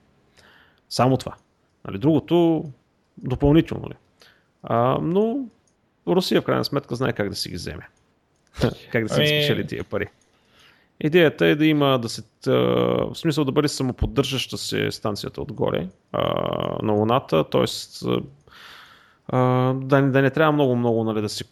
Само 0.89 1.17
това. 1.17 1.35
Нали, 1.87 1.97
другото 1.97 2.65
допълнително 3.17 3.83
ли. 3.83 3.87
Нали. 3.89 3.99
А, 4.63 4.97
но 5.01 5.37
Русия 6.07 6.41
в 6.41 6.45
крайна 6.45 6.65
сметка 6.65 6.95
знае 6.95 7.13
как 7.13 7.29
да 7.29 7.35
си 7.35 7.49
ги 7.49 7.55
вземе. 7.55 7.87
как 8.91 9.03
да 9.03 9.09
си 9.09 9.19
ами... 9.19 9.27
спечели 9.27 9.67
тия 9.67 9.83
пари. 9.83 10.07
Идеята 11.01 11.45
е 11.45 11.55
да 11.55 11.65
има 11.65 11.99
да 11.99 12.09
се, 12.09 12.23
в 12.45 13.11
смисъл 13.13 13.45
да 13.45 13.51
бъде 13.51 13.67
самоподдържаща 13.67 14.57
се 14.57 14.91
станцията 14.91 15.41
отгоре 15.41 15.87
на 16.83 16.93
Луната, 16.93 17.43
т.е. 17.43 17.65
Да, 19.73 20.01
да 20.01 20.21
не 20.21 20.29
трябва 20.29 20.51
много-много 20.51 21.03
нали, 21.03 21.21
да 21.21 21.29
се 21.29 21.43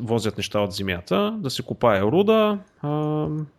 возят 0.00 0.36
неща 0.36 0.60
от 0.60 0.72
Земята, 0.72 1.36
да 1.38 1.50
се 1.50 1.62
копае 1.62 2.02
руда, 2.02 2.58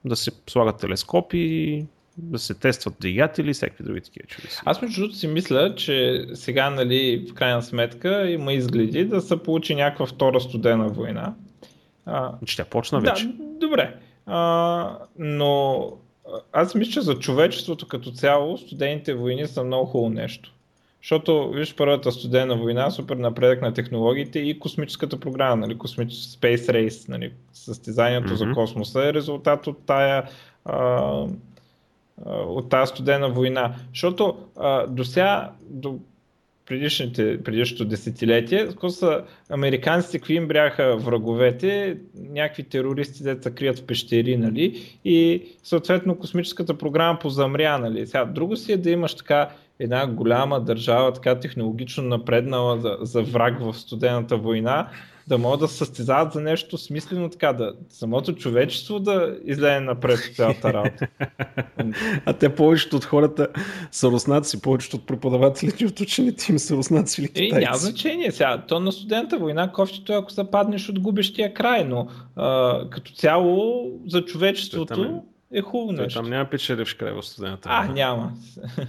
да 0.05 0.15
се 0.15 0.31
слагат 0.49 0.77
телескопи, 0.77 1.85
да 2.17 2.39
се 2.39 2.53
тестват 2.53 2.93
двигатели 2.99 3.49
и 3.49 3.53
всякакви 3.53 3.83
други 3.83 4.01
такива 4.01 4.27
чудеси. 4.27 4.59
Аз 4.65 4.81
между 4.81 5.01
другото 5.01 5.17
си 5.17 5.27
мисля, 5.27 5.75
че 5.75 6.25
сега, 6.33 6.69
нали, 6.69 7.27
в 7.31 7.33
крайна 7.33 7.61
сметка 7.61 8.29
има 8.29 8.53
изгледи 8.53 9.05
да 9.05 9.21
се 9.21 9.43
получи 9.43 9.75
някаква 9.75 10.05
втора 10.05 10.41
студена 10.41 10.87
война. 10.87 11.33
А, 12.05 12.31
че 12.45 12.57
тя 12.57 12.65
почна 12.65 12.99
вече. 12.99 13.27
Да, 13.27 13.33
добре. 13.67 13.95
А, 14.27 14.97
но 15.19 15.91
аз 16.53 16.75
мисля, 16.75 16.91
че 16.91 17.01
за 17.01 17.19
човечеството 17.19 17.87
като 17.87 18.11
цяло 18.11 18.57
студените 18.57 19.13
войни 19.13 19.47
са 19.47 19.63
много 19.63 19.85
хубаво 19.85 20.09
нещо. 20.09 20.53
Защото, 21.01 21.49
виж, 21.49 21.75
първата 21.75 22.11
студена 22.11 22.57
война, 22.57 22.91
супер 22.91 23.15
напредък 23.15 23.61
на 23.61 23.73
технологиите 23.73 24.39
и 24.39 24.59
космическата 24.59 25.19
програма, 25.19 25.55
нали, 25.55 25.77
космически 25.77 26.39
Space 26.39 26.71
Race, 26.71 27.09
нали, 27.09 27.33
състезанието 27.53 28.27
mm-hmm. 28.27 28.49
за 28.49 28.53
космоса 28.53 29.07
е 29.07 29.13
резултат 29.13 29.67
от 29.67 29.77
тая, 29.85 30.29
а, 30.65 31.11
от 32.27 32.69
тая 32.69 32.87
студена 32.87 33.29
война. 33.29 33.75
Защото 33.89 34.37
а, 34.57 34.87
до 34.87 35.05
сега, 35.05 35.51
до 35.61 35.99
предишните, 36.67 37.43
предишното 37.43 37.85
десетилетие, 37.85 38.67
са 38.89 39.23
американците, 39.49 40.17
какви 40.17 40.33
им 40.33 40.47
бяха 40.47 40.97
враговете, 40.97 41.97
някакви 42.15 42.63
терористи, 42.63 43.23
де 43.23 43.37
се 43.41 43.51
крият 43.51 43.79
в 43.79 43.85
пещери, 43.85 44.37
нали, 44.37 44.97
и 45.05 45.43
съответно 45.63 46.15
космическата 46.15 46.77
програма 46.77 47.19
позамря, 47.19 47.77
нали. 47.77 48.07
Сега, 48.07 48.25
друго 48.25 48.55
си 48.55 48.71
е 48.71 48.77
да 48.77 48.89
имаш 48.89 49.15
така 49.15 49.49
една 49.79 50.07
голяма 50.07 50.61
държава, 50.61 51.13
така 51.13 51.39
технологично 51.39 52.03
напреднала 52.03 52.79
за, 52.79 52.97
за 53.01 53.21
враг 53.21 53.59
в 53.59 53.73
студената 53.73 54.37
война, 54.37 54.89
да 55.27 55.37
могат 55.37 55.59
да 55.59 55.67
състезават 55.67 56.33
за 56.33 56.41
нещо 56.41 56.77
смислено 56.77 57.29
така, 57.29 57.53
да 57.53 57.73
самото 57.89 58.33
човечество 58.33 58.99
да 58.99 59.37
излезе 59.45 59.79
напред 59.79 60.19
от 60.29 60.35
цялата 60.35 60.73
работа. 60.73 61.07
а 62.25 62.33
те 62.33 62.55
повечето 62.55 62.95
от 62.95 63.05
хората 63.05 63.47
са 63.91 64.07
руснаци, 64.07 64.61
повечето 64.61 64.97
от 64.97 65.05
преподавателите 65.05 65.85
от 65.85 65.99
учените 65.99 66.51
им 66.51 66.59
са 66.59 66.75
руснаци 66.75 67.21
или 67.21 67.27
китайци. 67.27 67.55
Е, 67.55 67.59
няма 67.59 67.77
значение 67.77 68.31
сега. 68.31 68.63
То 68.67 68.79
на 68.79 68.91
студента 68.91 69.37
война 69.37 69.71
кофтито 69.71 70.13
е 70.13 70.15
ако 70.15 70.31
се 70.31 70.51
паднеш 70.51 70.89
от 70.89 70.99
губещия 70.99 71.53
край, 71.53 71.83
но 71.83 72.07
а, 72.35 72.81
като 72.89 73.11
цяло 73.11 73.85
за 74.07 74.25
човечеството 74.25 75.23
е, 75.53 75.59
е 75.59 75.61
хубаво 75.61 75.91
нещо. 75.91 76.19
Там 76.19 76.29
няма 76.29 76.45
печеливш 76.45 76.93
край 76.93 77.13
в 77.13 77.23
студента. 77.23 77.69
А, 77.71 77.87
няма. 77.87 78.31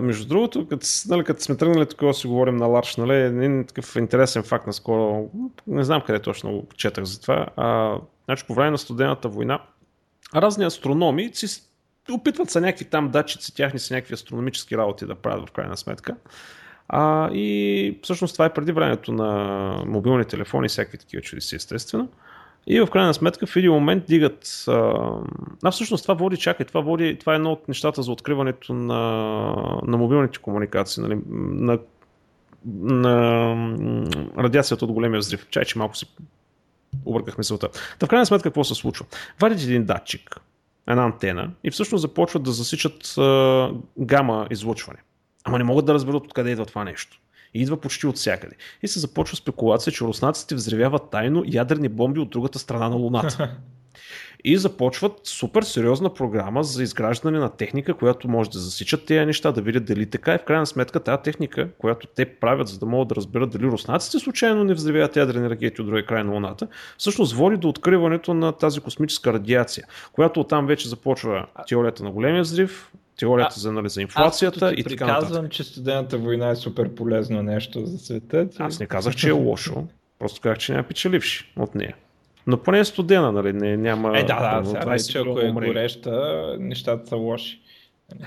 Между 0.00 0.28
другото, 0.28 0.68
като, 0.68 0.86
нали, 1.08 1.24
като 1.24 1.42
сме 1.42 1.56
тръгнали 1.56 1.86
такова 1.86 2.14
си 2.14 2.26
говорим 2.26 2.56
на 2.56 2.66
Ларш, 2.66 2.96
нали, 2.96 3.14
един 3.14 3.64
такъв 3.64 3.96
интересен 3.96 4.42
факт 4.42 4.66
наскоро, 4.66 5.30
не 5.66 5.84
знам 5.84 6.02
къде 6.06 6.18
точно 6.18 6.52
го 6.52 6.66
четах 6.76 7.04
за 7.04 7.20
това, 7.20 7.46
а, 7.56 7.98
значи 8.24 8.44
по 8.46 8.54
време 8.54 8.70
на 8.70 8.78
студената 8.78 9.28
война, 9.28 9.62
разни 10.34 10.64
астрономи 10.64 11.30
си 11.34 11.62
опитват 12.10 12.50
се 12.50 12.60
някакви 12.60 12.84
там 12.84 13.10
датчици, 13.10 13.54
тяхни 13.54 13.78
са 13.78 13.94
някакви 13.94 14.14
астрономически 14.14 14.76
работи 14.76 15.06
да 15.06 15.14
правят 15.14 15.48
в 15.48 15.52
крайна 15.52 15.76
сметка. 15.76 16.16
А, 16.88 17.30
и 17.32 17.98
всъщност 18.02 18.34
това 18.34 18.44
е 18.44 18.54
преди 18.54 18.72
времето 18.72 19.12
на 19.12 19.82
мобилни 19.86 20.24
телефони 20.24 20.66
и 20.66 20.68
всякакви 20.68 20.98
такива 20.98 21.22
чудеси, 21.22 21.56
естествено. 21.56 22.08
И 22.66 22.80
в 22.80 22.86
крайна 22.86 23.14
сметка 23.14 23.46
в 23.46 23.56
един 23.56 23.72
момент 23.72 24.04
дигат... 24.06 24.64
А, 25.64 25.70
всъщност 25.70 26.04
това 26.04 26.14
води, 26.14 26.36
чакай, 26.36 26.66
това, 26.66 26.80
води, 26.80 27.18
това 27.18 27.32
е 27.32 27.36
едно 27.36 27.52
от 27.52 27.68
нещата 27.68 28.02
за 28.02 28.12
откриването 28.12 28.74
на, 28.74 29.00
на 29.86 29.96
мобилните 29.96 30.38
комуникации, 30.38 31.02
нали, 31.02 31.18
на, 31.26 31.78
на 32.66 33.56
радиацията 34.38 34.84
от 34.84 34.92
големия 34.92 35.18
взрив. 35.18 35.46
Чай, 35.50 35.64
че 35.64 35.78
малко 35.78 35.96
си 35.96 36.06
обърках 37.04 37.38
мисълта. 37.38 37.68
Та 37.98 38.06
в 38.06 38.08
крайна 38.08 38.26
сметка 38.26 38.42
какво 38.42 38.64
се 38.64 38.74
случва? 38.74 39.06
Вадят 39.40 39.62
един 39.62 39.84
датчик, 39.84 40.40
една 40.88 41.04
антена 41.04 41.50
и 41.64 41.70
всъщност 41.70 42.02
започват 42.02 42.42
да 42.42 42.50
засичат 42.50 43.18
а, 43.18 43.70
гама 43.98 44.46
излъчване. 44.50 44.98
Ама 45.44 45.58
не 45.58 45.64
могат 45.64 45.86
да 45.86 45.94
разберат 45.94 46.24
откъде 46.24 46.50
идва 46.50 46.66
това 46.66 46.84
нещо 46.84 47.20
и 47.56 47.62
идва 47.62 47.80
почти 47.80 48.06
от 48.06 48.16
всякъде. 48.16 48.56
И 48.82 48.88
се 48.88 49.00
започва 49.00 49.36
спекулация, 49.36 49.92
че 49.92 50.04
руснаците 50.04 50.54
взривяват 50.54 51.10
тайно 51.10 51.42
ядрени 51.46 51.88
бомби 51.88 52.20
от 52.20 52.30
другата 52.30 52.58
страна 52.58 52.88
на 52.88 52.96
Луната. 52.96 53.56
И 54.44 54.56
започват 54.56 55.20
супер 55.24 55.62
сериозна 55.62 56.14
програма 56.14 56.64
за 56.64 56.82
изграждане 56.82 57.38
на 57.38 57.48
техника, 57.48 57.94
която 57.94 58.28
може 58.28 58.50
да 58.50 58.58
засичат 58.58 59.06
тези 59.06 59.26
неща, 59.26 59.52
да 59.52 59.62
видят 59.62 59.84
дали 59.84 60.06
така 60.06 60.32
е. 60.32 60.38
В 60.38 60.44
крайна 60.44 60.66
сметка 60.66 61.00
тази 61.00 61.22
техника, 61.22 61.68
която 61.78 62.06
те 62.06 62.24
правят, 62.24 62.68
за 62.68 62.78
да 62.78 62.86
могат 62.86 63.08
да 63.08 63.14
разберат 63.14 63.50
дали 63.50 63.64
руснаците 63.64 64.18
случайно 64.18 64.64
не 64.64 64.74
взривяват 64.74 65.16
ядрени 65.16 65.50
ракети 65.50 65.80
от 65.80 65.86
другия 65.86 66.06
край 66.06 66.24
на 66.24 66.32
Луната, 66.32 66.68
всъщност 66.98 67.34
води 67.34 67.56
до 67.56 67.68
откриването 67.68 68.34
на 68.34 68.52
тази 68.52 68.80
космическа 68.80 69.32
радиация, 69.32 69.86
която 70.12 70.40
оттам 70.40 70.66
вече 70.66 70.88
започва 70.88 71.46
теорията 71.68 72.04
на 72.04 72.10
големия 72.10 72.42
взрив, 72.42 72.90
теорията 73.16 73.54
а, 73.56 73.60
за, 73.60 73.72
нали, 73.72 73.88
за 73.88 74.02
инфлацията 74.02 74.74
и 74.76 74.84
така 74.84 75.06
нататък. 75.06 75.28
казвам, 75.28 75.48
че 75.48 75.64
студената 75.64 76.18
война 76.18 76.50
е 76.50 76.56
супер 76.56 76.94
полезно 76.94 77.42
нещо 77.42 77.86
за 77.86 77.98
света. 77.98 78.48
Че... 78.56 78.62
Аз 78.62 78.80
не 78.80 78.86
казах, 78.86 79.14
че 79.14 79.28
е 79.28 79.32
лошо. 79.32 79.86
Просто 80.18 80.40
казах, 80.40 80.58
че 80.58 80.72
няма 80.72 80.84
печеливши 80.84 81.52
от 81.58 81.74
нея. 81.74 81.96
Но 82.46 82.62
поне 82.62 82.78
е 82.78 82.84
студена, 82.84 83.32
нали? 83.32 83.52
Не, 83.52 83.76
няма. 83.76 84.18
Е, 84.18 84.24
да, 84.24 84.60
да, 84.60 84.66
сега 84.66 84.90
вече, 84.90 85.18
ако 85.18 85.40
е 85.40 85.50
гореща, 85.50 86.56
нещата 86.60 87.06
са 87.06 87.16
лоши. 87.16 87.60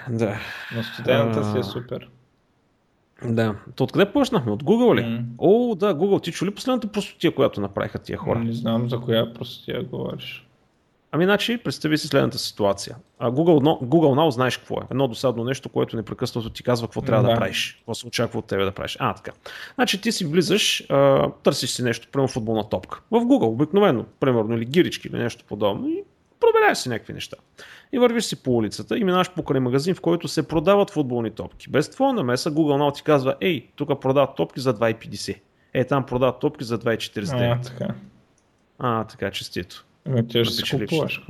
Да. 0.09 0.39
Но 0.76 0.84
студената 0.84 1.39
а... 1.39 1.43
си 1.43 1.59
е 1.59 1.64
супер. 1.64 2.09
Да. 3.26 3.55
То 3.76 3.84
откъде 3.84 4.11
почнахме? 4.11 4.51
От 4.51 4.64
Google 4.64 4.95
ли? 4.95 5.01
Mm. 5.01 5.24
О, 5.38 5.76
да, 5.76 5.93
Google. 5.95 6.24
Ти 6.24 6.32
чули 6.32 6.51
последната 6.51 6.88
простотия, 6.88 7.36
която 7.36 7.61
направиха 7.61 7.99
тия 7.99 8.18
хора? 8.18 8.39
Не 8.39 8.53
знам 8.53 8.89
за 8.89 8.99
коя 8.99 9.34
простотия 9.34 9.84
говориш. 9.84 10.49
Ами, 11.12 11.26
значи, 11.26 11.57
представи 11.57 11.97
си 11.97 12.07
следната 12.07 12.38
ситуация. 12.38 12.95
А 13.20 13.32
Google, 13.32 13.84
Google 13.84 14.20
Now 14.20 14.30
знаеш 14.30 14.57
какво 14.57 14.76
е. 14.76 14.84
Едно 14.91 15.07
досадно 15.07 15.43
нещо, 15.43 15.70
което 15.70 15.95
непрекъснато 15.95 16.49
ти 16.49 16.64
казва 16.64 16.88
какво 16.88 17.01
трябва 17.01 17.24
да, 17.24 17.30
да 17.30 17.39
правиш. 17.39 17.76
Какво 17.80 17.95
се 17.95 18.07
очаква 18.07 18.39
от 18.39 18.45
тебе 18.45 18.64
да 18.64 18.72
правиш. 18.72 18.97
А, 18.99 19.14
така. 19.14 19.32
Значи 19.76 20.01
ти 20.01 20.12
си 20.12 20.26
влизаш, 20.26 20.86
а, 20.89 21.30
търсиш 21.43 21.70
си 21.70 21.84
нещо, 21.84 22.07
примерно 22.12 22.28
футболна 22.28 22.70
топка. 22.70 23.01
В 23.12 23.20
Google, 23.22 23.47
обикновено, 23.47 24.05
примерно, 24.20 24.57
или 24.57 24.66
гирички 24.66 25.07
или 25.07 25.18
нещо 25.18 25.43
подобно. 25.47 25.88
И 25.88 26.03
проверяеш 26.39 26.78
си 26.78 26.89
някакви 26.89 27.14
неща. 27.14 27.38
И 27.91 27.99
вървиш 27.99 28.24
си 28.24 28.43
по 28.43 28.51
улицата 28.51 28.97
и 28.97 29.03
минаш 29.03 29.32
покрай 29.32 29.60
магазин, 29.60 29.95
в 29.95 30.01
който 30.01 30.28
се 30.28 30.47
продават 30.47 30.91
футболни 30.91 31.32
топки. 31.32 31.70
Без 31.70 31.89
твоя 31.89 32.14
намеса 32.14 32.51
Google 32.51 32.82
Now 32.82 32.95
ти 32.95 33.03
казва, 33.03 33.36
ей, 33.41 33.68
тук 33.76 34.01
продават 34.01 34.36
топки 34.36 34.60
за 34.60 34.74
2,50. 34.74 35.39
Е, 35.74 35.84
там 35.84 36.05
продават 36.05 36.39
топки 36.39 36.64
за 36.64 36.80
2,49. 36.80 37.57
А, 37.57 37.62
така. 37.62 37.93
А, 38.80 39.03
така, 39.03 39.32
честито. 39.32 39.86
Ами, 40.10 40.28
ти 40.28 40.45
ще 40.45 40.53
си 40.53 40.80
купуваш. 40.80 41.22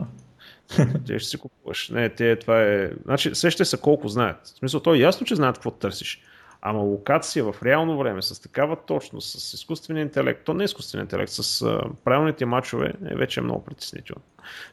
Ти 1.05 1.19
ще 1.19 1.29
си 1.29 1.37
купуваш. 1.37 1.89
Не, 1.89 2.09
те, 2.09 2.35
това 2.35 2.61
е... 2.63 2.91
Значи, 3.05 3.35
сещай 3.35 3.65
се 3.65 3.77
колко 3.77 4.07
знаят. 4.07 4.37
В 4.43 4.47
смисъл, 4.47 4.79
то 4.79 4.93
е 4.93 4.97
ясно, 4.97 5.25
че 5.25 5.35
знаят 5.35 5.57
какво 5.57 5.71
търсиш. 5.71 6.21
Ама 6.61 6.79
локация 6.79 7.43
в 7.43 7.55
реално 7.63 7.97
време, 7.97 8.21
с 8.21 8.41
такава 8.41 8.75
точност, 8.75 9.39
с 9.39 9.53
изкуствения 9.53 10.01
интелект, 10.01 10.45
то 10.45 10.53
не 10.53 10.63
е 10.63 10.65
изкуствен 10.65 11.01
интелект, 11.01 11.31
с 11.31 11.79
правилните 12.03 12.45
мачове 12.45 12.93
е 13.09 13.15
вече 13.15 13.41
много 13.41 13.63
притеснително. 13.63 14.21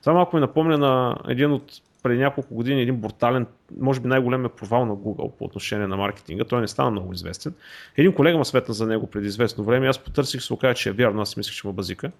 Това 0.00 0.12
малко 0.12 0.36
ми 0.36 0.40
напомня 0.40 0.78
на 0.78 1.16
един 1.28 1.52
от 1.52 1.72
преди 2.02 2.18
няколко 2.18 2.54
години 2.54 2.82
един 2.82 2.96
брутален, 2.96 3.46
може 3.80 4.00
би 4.00 4.08
най-големия 4.08 4.48
провал 4.48 4.86
на 4.86 4.96
Google 4.96 5.30
по 5.30 5.44
отношение 5.44 5.86
на 5.86 5.96
маркетинга. 5.96 6.44
Той 6.44 6.60
не 6.60 6.68
стана 6.68 6.90
много 6.90 7.12
известен. 7.12 7.54
Един 7.96 8.12
колега 8.12 8.38
ме 8.38 8.44
светна 8.44 8.74
за 8.74 8.86
него 8.86 9.06
преди 9.06 9.26
известно 9.26 9.64
време. 9.64 9.88
Аз 9.88 9.98
потърсих, 9.98 10.42
се 10.42 10.52
оказа, 10.52 10.74
че 10.74 10.88
е 10.88 10.92
вярно. 10.92 11.22
Аз 11.22 11.36
мислех, 11.36 11.54
че 11.54 11.66
му 11.66 11.72
базика. 11.72 12.10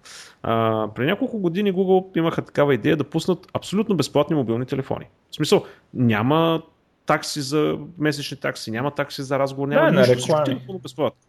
А, 0.43 0.87
преди 0.95 1.09
няколко 1.09 1.39
години 1.39 1.73
Google 1.73 2.17
имаха 2.17 2.41
такава 2.41 2.73
идея 2.73 2.97
да 2.97 3.03
пуснат 3.03 3.47
абсолютно 3.53 3.95
безплатни 3.95 4.35
мобилни 4.35 4.65
телефони. 4.65 5.05
В 5.31 5.35
смисъл, 5.35 5.65
няма 5.93 6.61
такси 7.05 7.41
за 7.41 7.77
месечни 7.97 8.37
такси, 8.37 8.71
няма 8.71 8.91
такси 8.91 9.21
за 9.23 9.39
разговор, 9.39 9.67
няма 9.67 9.91
да, 9.91 9.99
нищо, 9.99 10.31
на 10.31 10.45
реклами. 10.45 10.79
безплатно. 10.83 11.19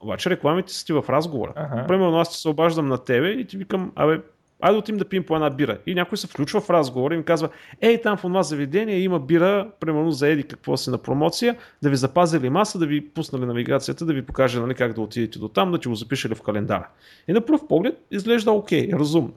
Обаче 0.00 0.30
рекламите 0.30 0.72
са 0.72 0.86
ти 0.86 0.92
в 0.92 1.04
разговора. 1.08 1.52
Ага. 1.56 1.86
Примерно 1.86 2.18
аз 2.18 2.30
ти 2.30 2.36
се 2.36 2.48
обаждам 2.48 2.88
на 2.88 2.98
тебе 2.98 3.28
и 3.28 3.44
ти 3.44 3.56
викам, 3.56 3.92
абе, 3.94 4.20
айде 4.62 4.78
отим 4.78 4.96
да 4.96 5.04
пием 5.04 5.24
по 5.24 5.34
една 5.34 5.50
бира. 5.50 5.78
И 5.86 5.94
някой 5.94 6.18
се 6.18 6.26
включва 6.26 6.60
в 6.60 6.70
разговор 6.70 7.10
и 7.10 7.16
ми 7.16 7.24
казва, 7.24 7.48
ей, 7.80 8.02
там 8.02 8.16
в 8.16 8.22
това 8.22 8.42
заведение 8.42 8.98
има 8.98 9.20
бира, 9.20 9.70
примерно 9.80 10.10
за 10.10 10.28
еди 10.28 10.42
какво 10.42 10.76
си 10.76 10.90
на 10.90 10.98
промоция, 10.98 11.56
да 11.82 11.90
ви 11.90 11.96
запазили 11.96 12.50
маса, 12.50 12.78
да 12.78 12.86
ви 12.86 13.08
пуснали 13.08 13.46
навигацията, 13.46 14.06
да 14.06 14.12
ви 14.12 14.22
покаже 14.22 14.60
нали, 14.60 14.74
как 14.74 14.92
да 14.92 15.00
отидете 15.00 15.38
до 15.38 15.48
там, 15.48 15.72
да 15.72 15.78
ти 15.78 15.88
го 15.88 15.94
запишели 15.94 16.34
в 16.34 16.42
календара. 16.42 16.88
И 17.28 17.32
на 17.32 17.40
пръв 17.40 17.60
поглед 17.68 18.06
изглежда 18.10 18.52
окей, 18.52 18.88
okay, 18.88 18.98
разумно. 18.98 19.32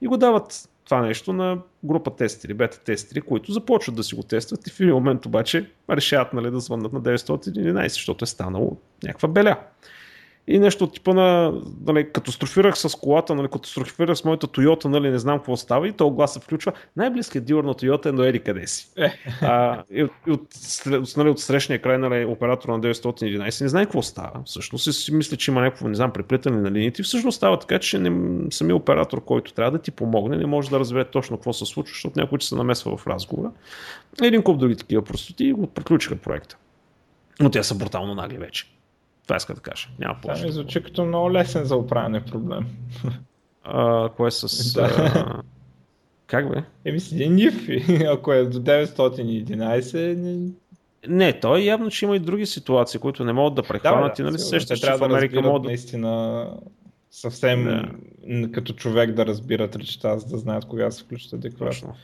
И 0.00 0.06
го 0.06 0.16
дават 0.16 0.68
това 0.84 1.00
нещо 1.00 1.32
на 1.32 1.58
група 1.84 2.16
тестери, 2.16 2.54
бета 2.54 2.80
тестери, 2.80 3.20
които 3.20 3.52
започват 3.52 3.96
да 3.96 4.02
си 4.02 4.14
го 4.14 4.22
тестват 4.22 4.66
и 4.66 4.70
в 4.70 4.80
един 4.80 4.94
момент 4.94 5.26
обаче 5.26 5.70
решават 5.90 6.32
нали, 6.32 6.50
да 6.50 6.60
звъннат 6.60 6.92
на 6.92 7.00
911, 7.00 7.88
защото 7.88 8.24
е 8.24 8.26
станало 8.26 8.76
някаква 9.02 9.28
беля. 9.28 9.56
И 10.46 10.58
нещо 10.58 10.84
от 10.84 10.94
типа 10.94 11.14
на, 11.14 11.52
нали, 11.86 12.12
катастрофирах 12.12 12.78
с 12.78 12.98
колата, 13.00 13.34
нали, 13.34 13.48
катастрофирах 13.48 14.18
с 14.18 14.24
моята 14.24 14.46
Toyota, 14.46 14.84
нали, 14.84 15.10
не 15.10 15.18
знам 15.18 15.38
какво 15.38 15.56
става 15.56 15.88
и 15.88 15.92
то 15.92 16.10
глас 16.10 16.32
се 16.32 16.40
включва. 16.40 16.72
Най-близкият 16.96 17.44
дилър 17.44 17.64
на 17.64 17.74
Toyota 17.74 18.06
е 18.06 18.12
до 18.12 18.22
Еди 18.22 18.40
къде 18.40 18.66
си. 18.66 18.88
Е. 18.96 19.12
А, 19.42 19.82
и 19.90 20.02
от, 20.02 20.10
и 20.26 20.30
от, 20.30 21.16
нали, 21.16 21.28
от 21.28 21.40
срещния 21.40 21.82
край 21.82 21.98
нали, 21.98 22.24
оператор 22.24 22.68
на 22.68 22.80
911 22.80 23.62
не 23.62 23.68
знае 23.68 23.84
какво 23.84 24.02
става. 24.02 24.42
Всъщност 24.44 24.86
и 24.86 24.92
си 24.92 25.14
мисля, 25.14 25.36
че 25.36 25.50
има 25.50 25.60
някакво, 25.60 25.88
не 25.88 25.94
знам, 25.94 26.12
преплитане 26.12 26.60
на 26.60 26.70
линиите. 26.70 27.02
Всъщност 27.02 27.36
става 27.36 27.58
така, 27.58 27.78
че 27.78 27.98
не, 27.98 28.50
самия 28.50 28.76
оператор, 28.76 29.24
който 29.24 29.52
трябва 29.52 29.70
да 29.70 29.78
ти 29.78 29.90
помогне, 29.90 30.36
не 30.36 30.46
може 30.46 30.70
да 30.70 30.80
разбере 30.80 31.04
точно 31.04 31.36
какво 31.36 31.52
се 31.52 31.64
случва, 31.64 31.92
защото 31.92 32.20
някой 32.20 32.40
се 32.40 32.54
намесва 32.54 32.96
в 32.96 33.06
разговора. 33.06 33.50
Един 34.22 34.42
куп 34.42 34.58
други 34.58 34.76
такива 34.76 35.02
простоти 35.02 35.44
и 35.44 35.52
го 35.52 35.66
приключиха 35.66 36.16
проекта. 36.16 36.56
Но 37.40 37.50
те 37.50 37.62
са 37.62 37.74
брутално 37.74 38.14
нагли 38.14 38.38
вече. 38.38 38.66
Това 39.26 39.36
иска 39.36 39.54
да 39.54 39.60
кажа. 39.60 39.88
Няма 39.98 40.14
по 40.14 40.28
Това 40.28 40.44
ми 40.44 40.52
звучи 40.52 40.82
като 40.82 41.04
много 41.04 41.32
лесен 41.32 41.64
за 41.64 41.76
оправяне 41.76 42.24
проблем. 42.24 42.66
А, 43.64 44.08
кое 44.08 44.28
е 44.28 44.30
с... 44.30 44.74
Да. 44.74 44.82
А... 45.14 45.42
Как 46.26 46.50
бе? 46.50 46.62
Еми 46.84 47.00
си 47.00 47.14
един 47.14 47.34
нив, 47.34 47.68
ако 48.12 48.32
е 48.32 48.44
до 48.44 48.58
911... 48.58 50.14
Не... 50.16 50.50
Не, 51.08 51.40
той 51.40 51.60
явно, 51.60 51.90
че 51.90 52.04
има 52.04 52.16
и 52.16 52.18
други 52.18 52.46
ситуации, 52.46 53.00
които 53.00 53.24
не 53.24 53.32
могат 53.32 53.54
да 53.54 53.62
прехванат 53.62 54.16
да, 54.16 54.22
и 54.22 54.24
нали 54.24 54.38
се 54.38 54.44
сещаш, 54.44 54.80
че 54.80 54.92
в 54.92 55.02
Америка 55.02 55.34
да 55.34 55.42
могат 55.42 55.62
да... 55.62 55.68
наистина 55.68 56.46
съвсем 57.10 57.64
да. 57.64 58.52
като 58.52 58.72
човек 58.72 59.12
да 59.12 59.26
разбират 59.26 59.76
речта, 59.76 60.18
за 60.18 60.26
да 60.26 60.38
знаят 60.38 60.64
кога 60.64 60.90
се 60.90 61.04
включат 61.04 61.32
адекватно. 61.32 61.94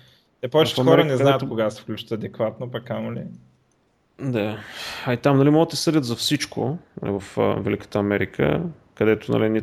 Те 0.40 0.48
повечето 0.48 0.84
хора 0.84 1.04
не 1.04 1.16
знаят 1.16 1.34
където... 1.34 1.48
кога 1.48 1.70
се 1.70 1.82
включат 1.82 2.12
адекватно, 2.12 2.70
пък 2.70 2.90
ама 2.90 3.12
ли? 3.12 3.22
Да. 4.20 4.58
А 5.06 5.12
и 5.12 5.16
там 5.16 5.38
нали, 5.38 5.50
могат 5.50 5.70
да 5.70 5.76
съдят 5.76 6.04
за 6.04 6.16
всичко 6.16 6.78
нали, 7.02 7.18
в 7.20 7.54
Великата 7.62 7.98
Америка, 7.98 8.62
където 8.94 9.32
нали, 9.32 9.50
ни, 9.50 9.60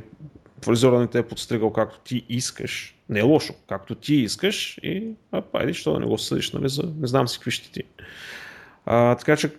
фризора 0.66 1.00
не 1.00 1.08
те 1.08 1.20
е 1.20 1.28
подстригал 1.28 1.74
както 1.74 2.00
ти 2.00 2.26
искаш. 2.30 2.96
Не 3.10 3.20
е 3.20 3.24
лошо, 3.24 3.54
както 3.70 3.96
ти 3.96 4.16
искаш 4.16 4.80
и 4.84 5.08
а, 5.32 5.42
пайди, 5.42 5.74
що 5.74 5.94
да 5.94 6.00
не 6.00 6.06
го 6.06 6.18
съдиш, 6.18 6.52
нали, 6.52 6.70
за 6.70 6.84
не 7.00 7.08
знам 7.08 7.28
си 7.28 7.38
какви 7.38 7.52
ще 7.52 7.72
ти. 7.72 7.84
А, 8.86 9.16
така 9.16 9.38
че 9.38 9.52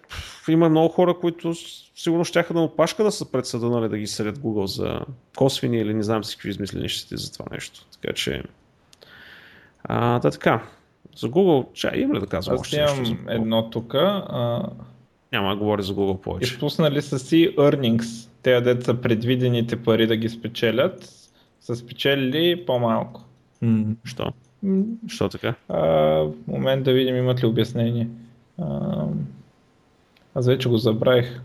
има 0.49 0.68
много 0.68 0.88
хора, 0.88 1.14
които 1.20 1.55
сигурно 1.94 2.24
ще 2.24 2.42
да 2.53 2.61
опашка 2.61 3.05
да 3.05 3.12
са 3.12 3.30
пред 3.30 3.47
съда, 3.47 3.70
нали, 3.70 3.88
да 3.88 3.99
ги 3.99 4.07
съдят 4.07 4.38
Google 4.38 4.64
за 4.64 5.01
косвени 5.36 5.78
или 5.78 5.94
не 5.94 6.03
знам 6.03 6.24
си 6.24 6.36
какви 6.36 6.51
измислени 6.51 6.88
ще 6.88 7.16
за 7.16 7.32
това 7.32 7.44
нещо. 7.51 7.86
Така 7.92 8.14
че 8.14 8.42
а, 9.84 10.18
да 10.18 10.30
така. 10.30 10.62
За 11.17 11.29
Google, 11.29 11.73
чай, 11.73 12.01
има 12.01 12.14
ли 12.14 12.21
да 12.21 12.27
казвам 12.27 12.55
Аз 12.55 12.61
още 12.61 12.77
имам 12.77 12.99
нещо 12.99 13.17
едно 13.29 13.71
тук. 13.71 13.95
А... 13.95 14.69
Няма 15.33 15.49
да 15.51 15.57
говори 15.57 15.83
за 15.83 15.95
Google 15.95 16.21
повече. 16.21 16.55
Изпуснали 16.55 17.03
са 17.03 17.19
си 17.19 17.55
earnings. 17.57 18.29
Те, 18.43 18.61
дете 18.61 18.85
са 18.85 18.95
предвидените 18.95 19.83
пари 19.83 20.07
да 20.07 20.17
ги 20.17 20.29
спечелят, 20.29 21.11
са 21.61 21.77
спечелили 21.77 22.67
по-малко. 22.67 23.25
Mm. 23.62 23.95
Що? 24.05 24.33
Що 25.09 25.29
така? 25.29 25.55
А, 25.69 25.79
в 25.79 26.33
момент 26.47 26.85
да 26.85 26.93
видим 26.93 27.17
имат 27.17 27.43
ли 27.43 27.47
обяснение. 27.47 28.09
А, 28.59 29.05
аз 30.35 30.47
вече 30.47 30.69
го 30.69 30.79
забравих. 30.79 31.41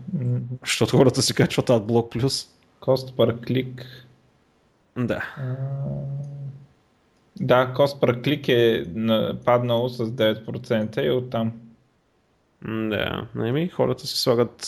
Защото 0.64 0.96
хората 0.96 1.22
си 1.22 1.34
качват 1.34 1.68
AdBlock 1.68 2.16
Plus. 2.16 2.48
Cost 2.80 3.16
per 3.16 3.46
click. 3.46 3.84
Да. 4.96 5.24
А, 5.36 5.56
да, 7.40 7.72
кост 7.76 8.00
per 8.00 8.22
клик 8.22 8.48
е 8.48 8.84
паднал 9.44 9.88
с 9.88 10.06
9% 10.06 11.00
и 11.00 11.10
оттам. 11.10 11.52
Да, 12.64 13.26
ми, 13.34 13.68
хората 13.68 14.06
си 14.06 14.20
слагат 14.20 14.66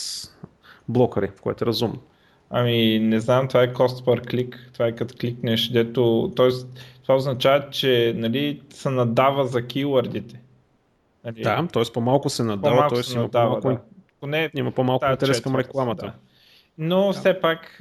блокари, 0.89 1.31
което 1.41 1.63
е 1.63 1.67
разумно. 1.67 2.01
Ами, 2.49 2.99
не 2.99 3.19
знам, 3.19 3.47
това 3.47 3.63
е 3.63 3.73
кост 3.73 4.05
per 4.05 4.29
клик, 4.29 4.69
това 4.73 4.87
е 4.87 4.95
като 4.95 5.15
кликнеш, 5.19 5.69
дето, 5.69 6.33
т.е. 6.35 6.49
това 7.01 7.15
означава, 7.15 7.69
че 7.69 8.13
нали, 8.15 8.61
се 8.69 8.89
надава 8.89 9.47
за 9.47 9.67
кейвърдите. 9.67 10.41
Нали? 11.25 11.41
Да, 11.41 11.67
т.е. 11.73 11.83
по-малко 11.93 12.29
се 12.29 12.43
надава, 12.43 12.89
т.е. 12.89 13.13
има 13.13 13.21
надава, 13.21 13.61
по-малко, 13.61 13.83
да. 13.83 13.95
Поне, 14.19 14.49
има 14.55 14.71
по-малко 14.71 15.05
интерес 15.11 15.41
към 15.41 15.55
рекламата. 15.55 16.05
Да. 16.05 16.13
Но 16.77 17.07
да. 17.07 17.13
все 17.13 17.39
пак 17.39 17.77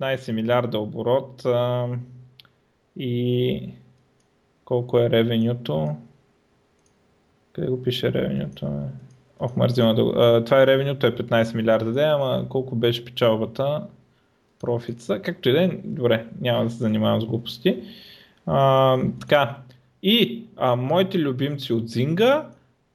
15 0.00 0.32
милиарда 0.32 0.78
оборот, 0.78 1.42
и 2.96 3.70
колко 4.64 4.98
е 4.98 5.10
ревенюто? 5.10 5.96
Къде 7.52 7.68
го 7.68 7.82
пише 7.82 8.12
ревенюто? 8.12 8.68
Ох, 9.40 9.56
мързима 9.56 9.94
да 9.94 10.44
Това 10.44 10.62
е 10.62 10.66
ревенюто 10.66 11.06
е 11.06 11.16
15 11.16 11.54
милиарда 11.54 11.92
де, 11.92 12.02
ама 12.02 12.46
колко 12.48 12.76
беше 12.76 13.04
печалбата? 13.04 13.86
Профица, 14.60 15.22
както 15.22 15.48
и 15.48 15.52
да 15.52 15.62
е, 15.62 15.68
добре, 15.84 16.26
няма 16.40 16.64
да 16.64 16.70
се 16.70 16.76
занимавам 16.76 17.20
с 17.20 17.24
глупости. 17.24 17.82
А, 18.46 18.98
така, 19.20 19.56
и 20.02 20.44
а, 20.56 20.76
моите 20.76 21.18
любимци 21.18 21.72
от 21.72 21.88
Зинга. 21.88 22.48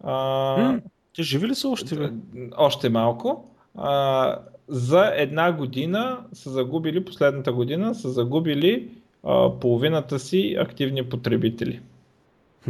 А, 0.03 0.79
те 1.15 1.23
живи 1.23 1.47
ли 1.47 1.55
са 1.55 1.69
още? 1.69 1.95
Бе? 1.95 2.09
Още 2.57 2.89
малко. 2.89 3.45
А, 3.75 4.37
за 4.67 5.11
една 5.15 5.51
година 5.51 6.19
са 6.33 6.49
загубили, 6.49 7.05
последната 7.05 7.53
година 7.53 7.95
са 7.95 8.09
загубили 8.09 8.89
а, 9.23 9.59
половината 9.59 10.19
си 10.19 10.57
активни 10.59 11.09
потребители. 11.09 11.81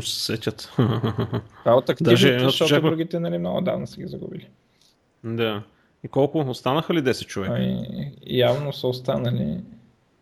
Се 0.02 0.26
сетят. 0.26 0.74
А 1.66 1.74
от 1.74 1.90
активните, 1.90 2.12
Даже, 2.12 2.40
защото 2.40 2.70
чаква... 2.70 2.90
другите 2.90 3.20
нали, 3.20 3.38
много 3.38 3.62
давно 3.62 3.88
са 3.88 4.02
ги 4.02 4.08
загубили. 4.08 4.48
Да. 5.24 5.64
И 6.04 6.08
колко? 6.08 6.40
Останаха 6.40 6.94
ли 6.94 7.00
10 7.00 7.26
човека? 7.26 7.54
Ами, 7.56 8.12
явно 8.28 8.74
са 8.74 8.88
останали 8.88 9.58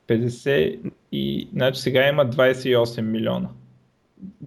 50 0.07 0.79
и... 1.11 1.47
Значи 1.53 1.81
сега 1.81 2.07
има 2.07 2.25
28 2.25 3.01
милиона. 3.01 3.49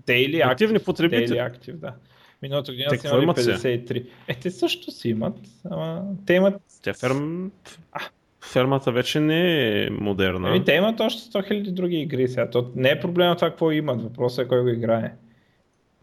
Daily 0.07 0.53
Активни 0.53 0.79
потребители? 0.79 1.39
Daily 1.39 1.53
Active, 1.53 1.75
да. 1.75 1.95
Миналата 2.43 2.73
година 2.73 2.99
са 2.99 3.09
имали 3.09 3.27
53. 3.27 4.07
Е, 4.29 4.35
те 4.35 4.51
също 4.51 4.91
си 4.91 5.09
имат, 5.09 5.39
ама 5.71 6.05
те 6.27 6.35
имат... 6.35 6.63
Те 6.83 6.93
ферм... 6.93 7.53
А, 7.93 8.01
фермата 8.45 8.93
вече 8.93 9.21
не 9.21 9.73
е 9.85 9.91
модерна. 9.91 10.49
Еми, 10.49 10.65
те 10.65 10.73
имат 10.73 11.01
още 11.01 11.39
100 11.39 11.51
000 11.51 11.71
други 11.71 11.97
игри 11.97 12.29
сега. 12.29 12.51
То 12.51 12.71
не 12.77 12.91
е 12.91 13.01
проблема 13.01 13.37
това 13.37 13.51
какво 13.51 13.71
имат, 13.71 14.03
въпросът 14.03 14.45
е 14.45 14.49
кой 14.49 14.63
го 14.63 14.69
играе. 14.69 15.15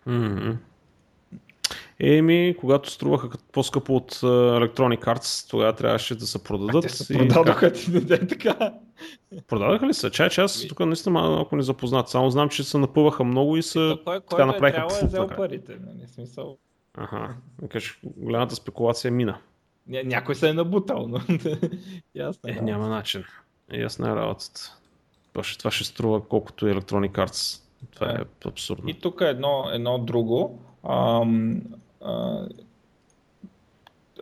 Mm-hmm. 0.08 0.56
Еми, 2.00 2.56
когато 2.60 2.90
струваха 2.90 3.30
по-скъпо 3.52 3.96
от 3.96 4.14
Electronic 4.14 5.00
Arts, 5.00 5.50
тогава 5.50 5.74
трябваше 5.74 6.16
да 6.16 6.28
се 6.28 6.44
продадат. 6.44 6.82
те 6.82 6.90
се 6.90 7.18
продадоха 7.18 7.74
ти 7.74 7.92
даде 7.92 8.28
така. 8.28 8.74
Продадаха 9.48 9.88
ли 9.88 9.94
се? 9.94 10.12
Чай, 10.12 10.30
че 10.30 10.42
аз 10.42 10.68
тук 10.68 10.80
наистина 10.80 11.14
малко 11.14 11.56
не 11.56 11.62
запознат. 11.62 12.10
Само 12.10 12.30
знам, 12.30 12.50
че 12.50 12.64
се 12.64 12.78
напъваха 12.78 13.24
много 13.24 13.58
и 13.58 13.64
са 13.64 13.80
То, 13.80 14.04
кой, 14.04 14.20
така 14.20 14.36
кой 14.36 14.46
направиха. 14.46 14.82
е 14.82 14.88
пф, 14.88 15.00
трябвало 15.00 15.06
е 15.06 15.08
взел 15.08 15.38
парите. 15.38 15.78
Нали? 15.86 16.08
Смисъл. 16.08 16.58
Ага. 16.98 17.36
Викаш, 17.62 18.00
голямата 18.04 18.56
спекулация 18.56 19.12
мина. 19.12 19.38
Ня, 19.90 20.04
някой 20.06 20.36
се 20.36 20.50
е 20.50 20.54
набутал, 20.54 21.08
но 21.08 21.20
ясно. 22.16 22.50
Е, 22.50 22.62
няма 22.62 22.88
начин. 22.88 23.24
Ясна 23.74 24.12
е 24.12 24.16
работата. 24.16 24.78
Това 25.34 25.44
ще, 25.44 25.58
това 25.58 25.72
ще 25.72 25.84
струва 25.84 26.28
колкото 26.28 26.68
и 26.68 26.74
Electronic 26.74 27.12
Arts. 27.12 27.62
Това 27.92 28.12
е 28.12 28.48
абсурдно. 28.48 28.90
И 28.90 28.94
тук 28.94 29.22
е 29.22 29.30
едно, 29.30 29.66
едно 29.74 29.98
друго. 29.98 30.60
Ам, 30.90 31.62
а, 32.02 32.46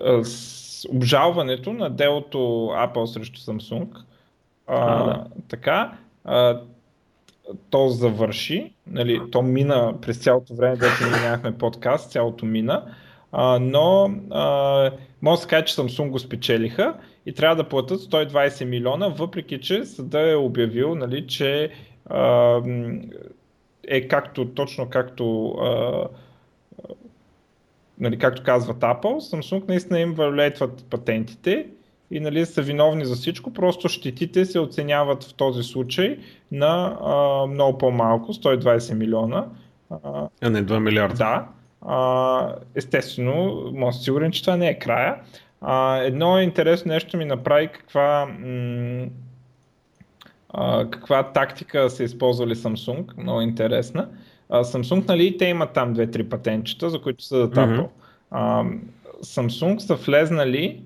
а, 0.01 0.24
с 0.24 0.86
обжалването 0.89 1.74
на 1.74 1.89
делото 1.89 2.38
Apple 2.74 3.05
срещу 3.05 3.39
Samsung. 3.39 3.88
А, 3.95 4.03
А, 4.68 5.03
да. 5.03 5.26
Така, 5.47 5.97
а, 6.24 6.61
то 7.70 7.89
завърши, 7.89 8.74
нали, 8.88 9.22
то 9.32 9.41
мина 9.41 9.93
през 10.01 10.18
цялото 10.18 10.55
време, 10.55 10.78
дето 10.78 11.03
ние 11.03 11.22
нямахме 11.22 11.57
подкаст, 11.57 12.11
цялото 12.11 12.45
мина, 12.45 12.95
а, 13.32 13.59
но 13.59 14.11
а, 14.32 14.91
може 15.21 15.38
да 15.38 15.41
се 15.41 15.47
каже, 15.47 15.65
че 15.65 15.75
Samsung 15.75 16.09
го 16.09 16.19
спечелиха 16.19 16.93
и 17.25 17.34
трябва 17.34 17.55
да 17.55 17.69
платят 17.69 18.01
120 18.01 18.65
милиона, 18.65 19.07
въпреки 19.07 19.61
че 19.61 19.86
съда 19.86 20.32
е 20.32 20.36
обявил, 20.36 20.95
нали, 20.95 21.28
че 21.28 21.71
а, 22.05 22.61
е 23.88 24.07
както, 24.07 24.45
точно 24.45 24.89
както 24.89 25.49
а, 25.49 26.03
нали, 27.99 28.17
както 28.17 28.43
казват 28.43 28.78
Apple, 28.78 29.36
Samsung 29.36 29.67
наистина 29.67 29.99
им 29.99 30.13
валютват 30.13 30.86
патентите 30.89 31.67
и 32.11 32.19
нали, 32.19 32.45
са 32.45 32.61
виновни 32.61 33.05
за 33.05 33.15
всичко, 33.15 33.53
просто 33.53 33.89
щетите 33.89 34.45
се 34.45 34.59
оценяват 34.59 35.23
в 35.23 35.34
този 35.34 35.63
случай 35.63 36.19
на 36.51 36.97
а, 37.01 37.45
много 37.47 37.78
по-малко, 37.78 38.34
120 38.34 38.93
милиона. 38.93 39.45
А, 39.89 40.28
А 40.41 40.49
не 40.49 40.65
2 40.65 40.80
милиарда. 40.80 41.15
да, 41.15 41.47
а, 41.88 42.55
естествено, 42.75 43.63
може 43.73 43.97
да 43.97 44.03
сигурен, 44.03 44.31
че 44.31 44.41
това 44.41 44.57
не 44.57 44.69
е 44.69 44.79
края. 44.79 45.15
А, 45.61 45.97
едно 45.97 46.39
интересно 46.39 46.91
нещо 46.91 47.17
ми 47.17 47.25
направи 47.25 47.67
каква, 47.67 48.25
м- 48.25 49.07
а, 50.49 50.89
каква 50.89 51.23
тактика 51.23 51.89
са 51.89 52.03
използвали 52.03 52.55
Samsung, 52.55 53.17
много 53.17 53.41
интересна. 53.41 54.09
А, 54.49 54.63
Samsung, 54.63 55.07
нали, 55.07 55.38
те 55.38 55.45
имат 55.45 55.73
там 55.73 55.93
две-три 55.93 56.23
патентчета, 56.23 56.89
за 56.89 57.01
които 57.01 57.23
са 57.23 57.47
да 57.47 57.65
Мгм. 57.65 57.75
Apple. 57.75 57.88
А, 58.31 58.63
Samsung 59.23 59.77
са 59.77 59.95
влезнали 59.95 60.81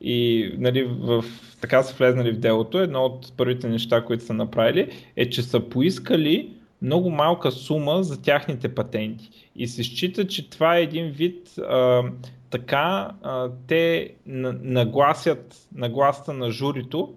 и 0.00 0.50
нали, 0.58 0.84
в, 0.84 1.24
така 1.60 1.82
са 1.82 1.94
влезнали 1.94 2.32
в 2.32 2.38
делото. 2.38 2.78
Едно 2.78 3.04
от 3.04 3.32
първите 3.36 3.68
неща, 3.68 4.04
които 4.04 4.24
са 4.24 4.34
направили, 4.34 4.90
е, 5.16 5.30
че 5.30 5.42
са 5.42 5.60
поискали 5.60 6.55
много 6.86 7.10
малка 7.10 7.52
сума 7.52 8.02
за 8.02 8.22
тяхните 8.22 8.74
патенти. 8.74 9.30
И 9.56 9.68
се 9.68 9.84
счита, 9.84 10.26
че 10.26 10.50
това 10.50 10.76
е 10.76 10.82
един 10.82 11.10
вид 11.10 11.58
а, 11.58 12.02
така 12.50 13.10
а, 13.22 13.48
те 13.66 14.10
на- 14.26 14.58
нагласят 14.62 15.68
нагласта 15.74 16.32
на 16.32 16.50
журито 16.50 17.14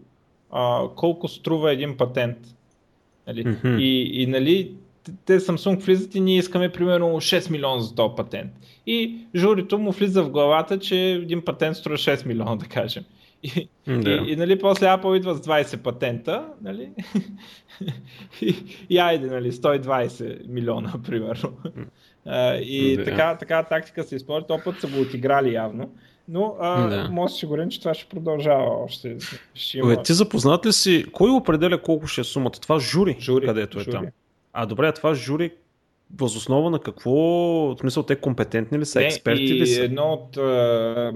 а, 0.52 0.82
колко 0.96 1.28
струва 1.28 1.74
един 1.74 1.98
патент. 1.98 2.38
Нали? 3.28 3.46
Мгм. 3.48 3.78
И, 3.80 4.22
и 4.22 4.28
нали, 4.28 4.72
те 5.26 5.40
Samsung 5.40 5.80
влизат 5.80 6.16
и 6.16 6.20
ние 6.20 6.38
искаме 6.38 6.72
примерно 6.72 7.06
6 7.06 7.52
милиона 7.52 7.80
за 7.80 7.96
този 7.96 8.16
патент. 8.18 8.52
И 8.88 9.18
журито 9.36 9.78
му 9.78 9.92
влиза 9.92 10.24
в 10.24 10.30
главата, 10.30 10.80
че 10.80 11.12
един 11.12 11.42
патент 11.42 11.78
струва 11.78 11.98
6 11.98 12.26
милиона, 12.26 12.56
да 12.56 12.66
кажем. 12.66 13.04
И, 13.44 13.70
Да. 13.88 14.10
и, 14.12 14.32
и 14.32 14.36
нали, 14.36 14.60
после 14.60 14.86
Apple 14.86 15.18
идва 15.18 15.36
с 15.36 15.42
20 15.42 15.78
патента, 15.78 16.48
нали? 16.62 16.90
и, 18.42 18.56
и 18.90 18.98
айде, 18.98 19.28
нали, 19.28 19.52
120 19.52 20.48
милиона, 20.50 20.94
примерно. 21.06 21.54
А, 22.26 22.56
и 22.56 22.98
Да. 22.98 23.04
така, 23.04 23.38
така 23.38 23.64
тактика 23.64 24.04
се 24.04 24.16
използва, 24.16 24.48
този 24.48 24.64
път 24.64 24.80
са 24.80 24.88
го 24.88 25.02
отиграли 25.02 25.54
явно. 25.54 25.92
Но 26.28 26.56
а, 26.60 26.88
Да. 26.88 27.10
може 27.12 27.34
сигурен, 27.34 27.70
че 27.70 27.80
това 27.80 27.94
ще 27.94 28.10
продължава 28.10 28.84
още. 28.84 29.18
Ще 29.54 29.78
има... 29.78 29.88
Бе, 29.96 30.04
ти 30.04 30.14
запознат 30.14 30.66
ли 30.66 30.74
си, 30.74 31.06
кой 31.12 31.30
определя 31.32 31.82
колко 31.82 32.08
ще 32.08 32.22
е 32.22 32.24
сумата? 32.24 32.52
Това 32.52 32.80
жури, 32.80 33.18
Жури, 33.20 33.46
където 33.46 33.80
е 33.80 33.84
жури. 33.84 33.92
там. 33.92 34.06
А 34.54 34.66
добре, 34.66 34.92
това 34.92 35.14
жури 35.14 35.52
възоснова 36.18 36.70
на 36.70 36.80
какво, 36.80 37.12
в 37.12 37.76
смисъл 37.80 38.04
те 38.04 38.16
компетентни 38.16 38.80
ли 38.80 38.86
са, 38.86 39.00
Не, 39.00 39.06
експерти 39.06 39.44
и 39.44 39.54
ли 39.60 39.68
са? 39.68 39.84
Едно 39.84 40.04
от, 40.04 40.38
а, 40.38 41.14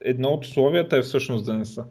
едно 0.00 0.28
от 0.28 0.44
условията 0.44 0.96
е 0.96 1.02
всъщност 1.02 1.46
да 1.46 1.54
не 1.54 1.64
са. 1.64 1.84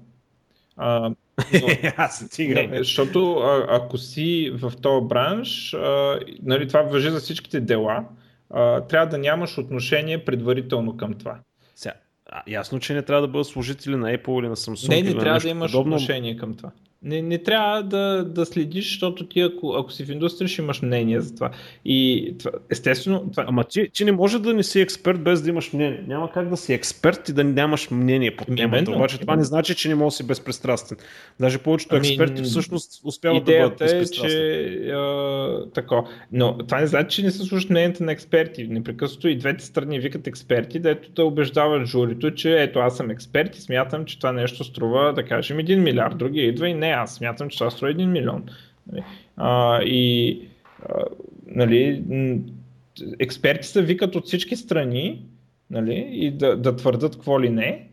А, 0.77 1.09
но, 1.09 1.15
Аз 1.97 2.17
стига. 2.17 2.69
защото 2.71 3.33
а, 3.33 3.65
ако 3.69 3.97
си 3.97 4.51
в 4.53 4.73
този 4.81 5.07
бранш, 5.07 5.73
а, 5.73 6.19
нали, 6.43 6.67
това 6.67 6.81
въжи 6.81 7.09
за 7.09 7.19
всичките 7.19 7.59
дела, 7.59 8.05
а, 8.49 8.81
трябва 8.81 9.07
да 9.07 9.17
нямаш 9.17 9.57
отношение 9.57 10.25
предварително 10.25 10.97
към 10.97 11.13
това. 11.13 11.39
Сега, 11.75 11.93
ясно, 12.47 12.79
че 12.79 12.93
не 12.93 13.01
трябва 13.01 13.21
да 13.21 13.27
бъдат 13.27 13.47
служители 13.47 13.95
на 13.95 14.17
Apple 14.17 14.39
или 14.39 14.49
на 14.49 14.55
Samsung. 14.55 14.89
Не, 14.89 15.01
не 15.01 15.19
трябва 15.19 15.39
да 15.39 15.49
имаш 15.49 15.71
подобно. 15.71 15.95
отношение 15.95 16.37
към 16.37 16.53
това. 16.53 16.71
Не, 17.05 17.21
не 17.21 17.37
трябва 17.37 17.83
да, 17.83 18.23
да 18.23 18.45
следиш, 18.45 18.85
защото 18.85 19.27
ти 19.27 19.41
ако, 19.41 19.73
ако 19.73 19.91
си 19.91 20.05
в 20.05 20.11
индустрия 20.11 20.47
ще 20.47 20.61
имаш 20.61 20.81
мнение 20.81 21.21
за 21.21 21.35
това. 21.35 21.51
И 21.85 22.33
това, 22.39 22.51
естествено, 22.69 23.31
това, 23.31 23.45
Ама 23.47 23.63
ти, 23.63 23.89
ти 23.93 24.05
не 24.05 24.11
може 24.11 24.39
да 24.39 24.53
не 24.53 24.63
си 24.63 24.81
експерт 24.81 25.23
без 25.23 25.41
да 25.41 25.49
имаш 25.49 25.73
мнение. 25.73 26.03
Няма 26.07 26.31
как 26.31 26.49
да 26.49 26.57
си 26.57 26.73
експерт 26.73 27.29
и 27.29 27.33
да 27.33 27.43
нямаш 27.43 27.91
мнение 27.91 28.35
по 28.35 28.45
темата. 28.45 28.63
Именно, 28.63 28.95
Обаче 28.95 29.19
това 29.19 29.35
не 29.35 29.43
значи, 29.43 29.75
че 29.75 29.89
не 29.89 29.95
може 29.95 30.13
да 30.13 30.17
си 30.17 30.27
безпристрастен. 30.27 30.97
Даже 31.39 31.57
повечето 31.57 31.95
Ами, 31.95 32.07
експерти 32.07 32.43
всъщност 32.43 33.01
успяват 33.03 33.43
да 33.45 33.51
бъдат 33.51 33.81
е, 33.81 33.83
безпристрастни. 33.83 34.29
че 34.29 34.89
а, 34.89 35.65
тако. 35.73 36.07
Но 36.31 36.57
това 36.57 36.79
не 36.79 36.87
значи, 36.87 37.15
че 37.15 37.23
не 37.23 37.31
се 37.31 37.43
слушат 37.43 37.69
мненията 37.69 38.03
на 38.03 38.11
експерти. 38.11 38.67
Непрекъснато 38.67 39.27
и 39.27 39.37
двете 39.37 39.65
страни 39.65 39.99
викат 39.99 40.27
експерти, 40.27 40.79
дето 40.79 41.11
да 41.11 41.25
убеждават 41.25 41.85
журито, 41.85 42.31
че 42.31 42.61
ето 42.61 42.79
аз 42.79 42.97
съм 42.97 43.09
експерт 43.09 43.55
и 43.55 43.61
смятам, 43.61 44.05
че 44.05 44.19
това 44.19 44.31
нещо 44.31 44.63
струва, 44.63 45.13
да 45.13 45.23
кажем, 45.23 45.57
1 45.57 45.75
милиард. 45.75 46.17
Другия 46.17 46.47
идва 46.47 46.69
и 46.69 46.73
не, 46.73 46.94
аз 46.95 47.15
смятам, 47.15 47.49
че 47.49 47.57
това 47.57 47.69
струва 47.69 47.93
1 47.93 48.05
милион. 48.05 48.43
Нали? 48.91 49.03
А, 49.37 49.81
и 49.83 50.41
а, 50.89 51.03
нали, 51.47 52.03
експерти 53.19 53.67
се 53.67 53.81
викат 53.81 54.15
от 54.15 54.25
всички 54.25 54.55
страни 54.55 55.25
нали, 55.69 56.07
и 56.11 56.31
да, 56.31 56.57
да 56.57 56.75
твърдат 56.75 57.15
какво 57.15 57.41
ли 57.41 57.49
не. 57.49 57.87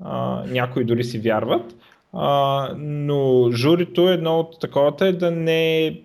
А, 0.00 0.44
някои 0.46 0.84
дори 0.84 1.04
си 1.04 1.18
вярват. 1.18 1.76
А, 2.12 2.74
но 2.78 3.50
журито 3.50 4.08
едно 4.08 4.38
от 4.38 4.60
таковата 4.60 5.06
е 5.06 5.12
да 5.12 5.30
не 5.30 6.00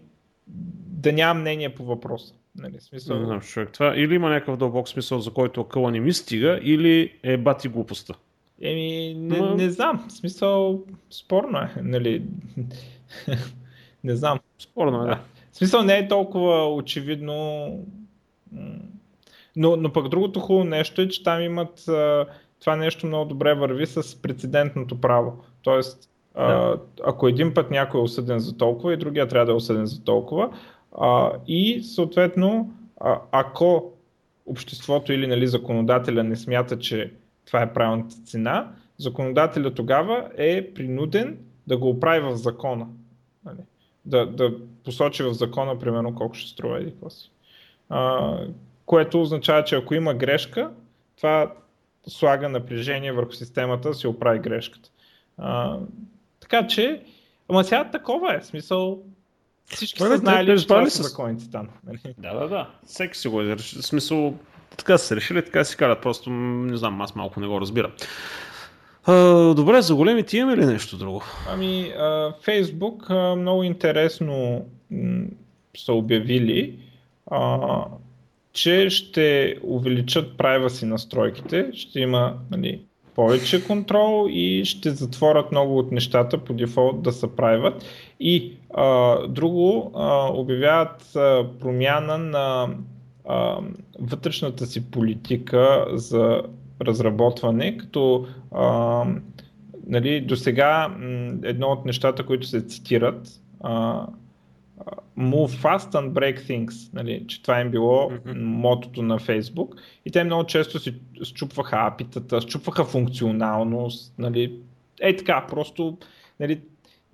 да 0.87 1.13
няма 1.13 1.39
мнение 1.39 1.75
по 1.75 1.83
въпроса. 1.83 2.33
Нали, 2.55 2.79
смисъл, 2.79 3.19
Не 3.19 3.25
знам, 3.25 3.41
човек. 3.41 3.69
Това 3.71 3.93
или 3.95 4.15
има 4.15 4.29
някакъв 4.29 4.57
дълбок 4.57 4.89
смисъл, 4.89 5.19
за 5.19 5.31
който 5.31 5.61
акъла 5.61 5.91
не 5.91 5.99
ми 5.99 6.13
стига, 6.13 6.59
или 6.63 7.13
е 7.23 7.37
бати 7.37 7.67
глупостта. 7.67 8.13
Еми, 8.63 9.13
не, 9.17 9.39
Ма- 9.39 9.55
не 9.55 9.69
знам. 9.69 10.05
В 10.07 10.11
смисъл, 10.11 10.83
спорно 11.11 11.57
е. 11.57 11.71
Нали. 11.81 12.23
не 14.03 14.15
знам. 14.15 14.39
Спорно 14.59 15.03
е, 15.03 15.05
да. 15.05 15.19
В 15.51 15.57
смисъл 15.57 15.81
не 15.81 15.97
е 15.97 16.07
толкова 16.07 16.75
очевидно. 16.75 17.67
Но, 19.55 19.75
но 19.75 19.93
пък 19.93 20.09
другото 20.09 20.39
хубаво 20.39 20.63
нещо 20.65 21.01
е, 21.01 21.07
че 21.07 21.23
там 21.23 21.41
имат 21.41 21.83
това 22.59 22.75
нещо 22.75 23.07
много 23.07 23.25
добре 23.25 23.53
върви 23.53 23.85
с 23.85 24.21
прецедентното 24.21 25.01
право. 25.01 25.43
Тоест, 25.61 26.09
Да. 26.35 26.77
ако 27.03 27.27
един 27.27 27.53
път 27.53 27.71
някой 27.71 27.99
е 27.99 28.03
осъден 28.03 28.39
за 28.39 28.57
толкова 28.57 28.93
и 28.93 28.97
другия 28.97 29.27
трябва 29.27 29.45
да 29.45 29.51
е 29.51 29.55
осъден 29.55 29.85
за 29.85 30.03
толкова, 30.03 30.49
а, 30.99 31.31
и 31.47 31.83
съответно, 31.83 32.73
а, 33.01 33.19
ако 33.31 33.91
обществото 34.45 35.13
или 35.13 35.27
нали, 35.27 35.47
законодателя 35.47 36.23
не 36.23 36.35
смята, 36.35 36.79
че 36.79 37.11
това 37.45 37.61
е 37.61 37.73
правилната 37.73 38.15
цена, 38.25 38.71
законодателя 38.97 39.73
тогава 39.73 40.29
е 40.37 40.73
принуден 40.73 41.37
да 41.67 41.77
го 41.77 41.89
оправи 41.89 42.19
в 42.19 42.35
закона. 42.35 42.87
Нали? 43.45 43.57
Да, 44.05 44.25
да 44.25 44.53
посочи 44.83 45.23
в 45.23 45.33
закона, 45.33 45.79
примерно, 45.79 46.15
колко 46.15 46.35
ще 46.35 46.49
струва 46.51 46.81
или 46.81 46.91
какво 46.91 47.09
си. 47.09 47.31
А, 47.89 48.37
което 48.85 49.21
означава, 49.21 49.63
че 49.63 49.75
ако 49.75 49.93
има 49.93 50.13
грешка, 50.13 50.71
това 51.17 51.53
слага 52.07 52.49
напрежение 52.49 53.11
върху 53.11 53.31
системата 53.31 53.89
да 53.89 53.95
си 53.95 54.07
оправи 54.07 54.39
грешката. 54.39 54.89
А, 55.37 55.79
така 56.39 56.67
че, 56.67 57.03
ама 57.49 57.63
сега 57.63 57.91
такова 57.91 58.35
е, 58.35 58.41
смисъл, 58.41 59.03
всички 59.65 59.99
са 59.99 60.17
знаели, 60.17 60.59
че 60.59 60.67
това 60.67 60.89
са 60.89 61.03
законите 61.03 61.51
там. 61.51 61.69
нали? 61.83 61.99
Да, 62.17 62.33
да, 62.33 62.47
да. 62.47 62.69
Всеки 62.85 63.17
си 63.17 63.27
го 63.27 63.41
е. 63.41 63.55
В 63.55 63.61
смисъл, 63.61 64.37
така 64.77 64.97
са 64.97 65.05
се 65.05 65.15
решили, 65.15 65.45
така 65.45 65.63
си 65.63 65.77
карат. 65.77 66.01
Просто, 66.01 66.29
не 66.29 66.77
знам, 66.77 67.01
аз 67.01 67.15
малко 67.15 67.39
не 67.39 67.47
го 67.47 67.61
разбирам. 67.61 67.91
Добре, 69.55 69.81
за 69.81 69.95
големите 69.95 70.37
имаме 70.37 70.57
ли 70.57 70.65
нещо 70.65 70.97
друго? 70.97 71.23
Ами, 71.49 71.93
а, 71.97 72.33
много 73.35 73.63
интересно 73.63 74.65
са 75.77 75.93
обявили, 75.93 76.79
че 78.53 78.89
ще 78.89 79.57
увеличат 79.63 80.37
privacy 80.37 80.83
настройките, 80.83 81.69
ще 81.73 81.99
има 81.99 82.37
нали, 82.51 82.81
повече 83.15 83.67
контрол 83.67 84.27
и 84.29 84.65
ще 84.65 84.89
затворят 84.89 85.51
много 85.51 85.77
от 85.77 85.91
нещата 85.91 86.37
по 86.37 86.53
дефолт 86.53 87.01
да 87.01 87.11
са 87.11 87.27
private. 87.27 87.83
И 88.19 88.53
а, 88.73 89.17
друго, 89.27 89.91
а, 89.95 90.27
обявяват 90.33 91.15
а, 91.15 91.45
промяна 91.59 92.17
на 92.17 92.69
а, 93.25 93.59
вътрешната 93.99 94.65
си 94.65 94.91
политика 94.91 95.85
за 95.93 96.41
разработване, 96.81 97.77
като 97.77 98.27
а, 98.51 99.05
нали, 99.87 100.21
до 100.21 100.35
сега 100.35 100.95
едно 101.43 101.67
от 101.67 101.85
нещата, 101.85 102.25
които 102.25 102.47
се 102.47 102.61
цитират, 102.61 103.41
а, 103.61 104.07
Move 105.17 105.61
fast 105.61 105.93
and 105.93 106.11
break 106.11 106.39
things, 106.39 106.93
нали, 106.93 107.25
че 107.27 107.41
това 107.41 107.61
им 107.61 107.71
било 107.71 108.09
mm-hmm. 108.09 108.41
мотото 108.43 109.01
на 109.01 109.19
Facebook. 109.19 109.77
И 110.05 110.11
те 110.11 110.23
много 110.23 110.45
често 110.45 110.79
си 110.79 110.95
счупваха 111.23 111.77
апитата, 111.79 112.41
счупваха 112.41 112.85
функционалност, 112.85 114.13
нали, 114.17 114.59
ей 115.01 115.17
така, 115.17 115.45
просто 115.49 115.97
нали, 116.39 116.61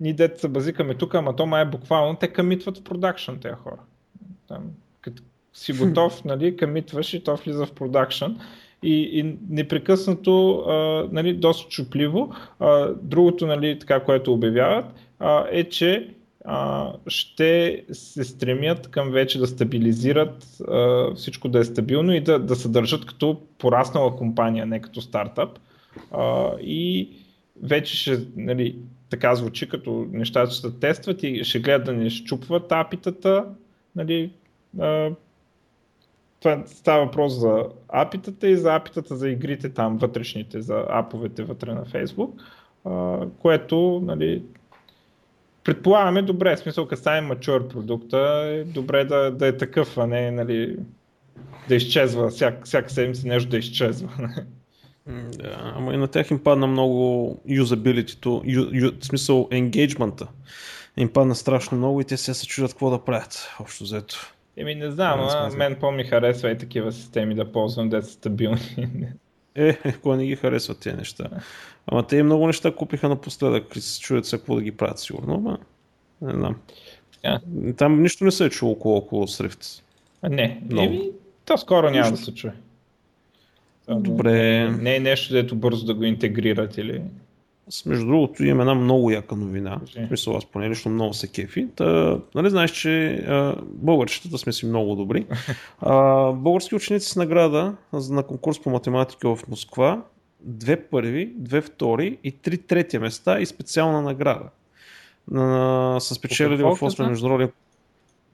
ние 0.00 0.12
дете 0.12 0.40
се 0.40 0.48
базикаме 0.48 0.94
тук, 0.94 1.14
ама 1.14 1.36
то 1.36 1.46
май 1.46 1.62
е 1.62 1.70
буквално, 1.70 2.16
те 2.16 2.28
камитват 2.28 2.78
в 2.78 2.84
продакшн 2.84 3.34
тези 3.34 3.54
хора. 3.54 3.80
Там, 4.48 4.70
си 5.52 5.72
готов, 5.72 6.24
нали, 6.24 6.56
камитваш 6.56 7.14
и 7.14 7.24
то 7.24 7.36
влиза 7.36 7.66
в 7.66 7.72
продакшн 7.72 8.30
и, 8.82 9.10
и 9.12 9.36
непрекъснато, 9.48 10.58
а, 10.58 11.08
нали, 11.12 11.34
доста 11.34 11.68
чупливо. 11.68 12.34
А, 12.60 12.88
другото, 13.02 13.46
нали, 13.46 13.78
така, 13.78 14.00
което 14.00 14.32
обявяват, 14.32 14.86
а, 15.18 15.46
е, 15.50 15.64
че 15.64 16.14
а, 16.44 16.92
ще 17.06 17.82
се 17.92 18.24
стремят 18.24 18.90
към 18.90 19.10
вече 19.10 19.38
да 19.38 19.46
стабилизират 19.46 20.60
а, 20.68 21.14
всичко 21.14 21.48
да 21.48 21.58
е 21.58 21.64
стабилно 21.64 22.12
и 22.12 22.20
да, 22.20 22.38
да 22.38 22.56
се 22.56 22.68
държат 22.68 23.06
като 23.06 23.40
пораснала 23.58 24.16
компания, 24.16 24.66
не 24.66 24.82
като 24.82 25.00
стартъп. 25.00 25.58
А, 26.10 26.50
и 26.60 27.10
вече 27.62 27.96
ще, 27.96 28.20
нали, 28.36 28.76
така 29.10 29.34
звучи, 29.34 29.68
като 29.68 30.06
нещата 30.12 30.50
ще 30.52 30.78
тестват 30.78 31.22
и 31.22 31.44
ще 31.44 31.60
гледат 31.60 31.84
да 31.84 31.92
не 31.92 32.10
щупват 32.10 32.72
апитата, 32.72 33.44
нали, 33.96 34.30
това 36.40 36.62
става 36.66 37.04
въпрос 37.04 37.32
за 37.32 37.64
апитата 37.88 38.48
и 38.48 38.56
за 38.56 38.74
апитата 38.74 39.16
за 39.16 39.28
игрите 39.28 39.68
там 39.68 39.98
вътрешните, 39.98 40.60
за 40.60 40.84
аповете 40.88 41.42
вътре 41.42 41.74
на 41.74 41.84
Facebook, 41.84 42.30
което 43.38 44.02
нали, 44.04 44.42
предполагаме 45.64 46.22
добре, 46.22 46.56
в 46.56 46.58
смисъл 46.58 46.86
като 46.86 47.00
стане 47.00 47.20
мачур 47.20 47.68
продукта, 47.68 48.18
е 48.46 48.64
добре 48.64 49.04
да, 49.04 49.30
да 49.30 49.46
е 49.46 49.56
такъв, 49.56 49.98
а 49.98 50.06
не 50.06 50.30
нали, 50.30 50.76
да 51.68 51.74
изчезва, 51.74 52.28
всяка, 52.28 52.64
всяка 52.64 52.90
седмица 52.90 53.28
нещо 53.28 53.50
да 53.50 53.58
изчезва. 53.58 54.08
Да, 55.38 55.72
ама 55.76 55.94
и 55.94 55.96
на 55.96 56.08
тях 56.08 56.30
им 56.30 56.42
падна 56.42 56.66
много 56.66 57.36
юзабилитито, 57.48 58.42
в 59.00 59.04
смисъл 59.04 59.48
енгейджмента 59.50 60.26
им 60.96 61.12
падна 61.12 61.34
страшно 61.34 61.78
много 61.78 62.00
и 62.00 62.04
те 62.04 62.16
се 62.16 62.34
се 62.34 62.46
чудят 62.46 62.70
какво 62.70 62.90
да 62.90 63.04
правят, 63.04 63.48
общо 63.60 63.84
взето. 63.84 64.32
Еми 64.56 64.74
не 64.74 64.90
знам, 64.90 65.20
а 65.20 65.50
мен 65.56 65.76
по-ми 65.80 66.04
харесва 66.04 66.50
и 66.50 66.58
такива 66.58 66.92
системи 66.92 67.34
да 67.34 67.52
ползвам, 67.52 67.88
де 67.88 68.02
са 68.02 68.10
стабилни. 68.10 68.60
Е, 69.54 69.92
кой 69.92 70.16
не 70.16 70.26
ги 70.26 70.36
харесват 70.36 70.80
тези 70.80 70.96
неща. 70.96 71.30
Ама 71.86 72.06
те 72.06 72.22
много 72.22 72.46
неща 72.46 72.74
купиха 72.74 73.08
напоследък 73.08 73.76
се 73.76 74.00
чуят 74.00 74.26
се 74.26 74.38
какво 74.38 74.54
да 74.54 74.62
ги 74.62 74.72
правят 74.72 74.98
сигурно, 74.98 75.34
ама 75.34 75.58
не 76.22 76.32
знам. 76.32 76.56
Yeah. 77.24 77.76
Там 77.76 78.02
нищо 78.02 78.24
не 78.24 78.30
се 78.30 78.44
е 78.44 78.50
чуло 78.50 78.72
около, 78.72 78.96
около 78.96 79.26
Srift. 79.26 79.82
А, 80.22 80.28
не, 80.28 80.60
много. 80.70 80.86
Еми, 80.86 81.10
то 81.44 81.58
скоро 81.58 81.90
няма 81.90 82.10
нищо. 82.10 82.16
да 82.16 82.16
се 82.16 82.34
чуе. 82.34 82.52
Добре. 83.88 84.68
Не 84.70 84.96
е 84.96 85.00
нещо, 85.00 85.32
дето 85.32 85.56
бързо 85.56 85.86
да 85.86 85.94
го 85.94 86.04
интегрират 86.04 86.78
или... 86.78 87.02
Аз, 87.70 87.86
между 87.86 88.06
другото, 88.06 88.44
имам 88.44 88.60
една 88.60 88.74
много 88.74 89.10
яка 89.10 89.36
новина. 89.36 89.80
В 89.86 90.06
смисъл, 90.06 90.36
аз 90.36 90.44
поне 90.44 90.70
лично 90.70 90.90
много 90.90 91.14
се 91.14 91.28
кефи. 91.28 91.68
Та, 91.76 92.18
нали 92.34 92.50
знаеш, 92.50 92.70
че 92.70 93.14
а, 93.14 93.54
българчетата 93.64 94.38
сме 94.38 94.52
си 94.52 94.66
много 94.66 94.94
добри. 94.94 95.26
А, 95.80 96.32
български 96.32 96.74
ученици 96.74 97.08
с 97.08 97.16
награда 97.16 97.74
на 97.92 98.22
конкурс 98.22 98.62
по 98.62 98.70
математика 98.70 99.36
в 99.36 99.48
Москва. 99.48 100.02
Две 100.40 100.76
първи, 100.82 101.32
две 101.36 101.60
втори 101.60 102.18
и 102.24 102.32
три 102.32 102.58
трети 102.58 102.98
места 102.98 103.40
и 103.40 103.46
специална 103.46 104.02
награда. 104.02 104.48
На, 105.30 105.96
са 106.00 106.14
спечелили 106.14 106.62
в 106.62 106.76
8 106.76 107.08
международен 107.08 107.50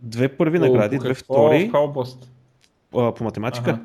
две 0.00 0.28
първи 0.28 0.58
награди, 0.58 0.98
две 0.98 1.14
втори. 1.14 1.70
А, 2.96 3.14
по 3.14 3.24
математика. 3.24 3.70
Ага. 3.70 3.80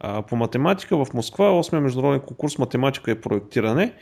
А, 0.00 0.22
по 0.22 0.36
математика 0.36 1.04
в 1.04 1.14
Москва, 1.14 1.50
8 1.50 1.78
международен 1.78 2.20
конкурс 2.20 2.58
математика 2.58 3.10
и 3.10 3.20
проектиране 3.20 3.92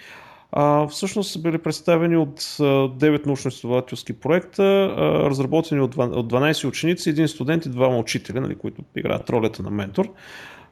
а, 0.56 0.88
всъщност 0.88 1.32
са 1.32 1.38
били 1.38 1.58
представени 1.58 2.16
от 2.16 2.40
9 2.40 3.26
научно-изследователски 3.26 4.12
проекта, 4.12 4.94
разработени 5.30 5.80
от 5.80 5.94
12 5.94 6.68
ученици, 6.68 7.10
един 7.10 7.28
студент 7.28 7.66
и 7.66 7.68
двама 7.68 7.98
учители, 7.98 8.40
нали, 8.40 8.54
които 8.54 8.82
играят 8.96 9.30
ролята 9.30 9.62
на 9.62 9.70
ментор. 9.70 10.08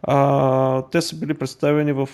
А, 0.02 0.82
те 0.82 1.00
са 1.00 1.16
били 1.16 1.34
представени 1.34 1.92
в 1.92 2.08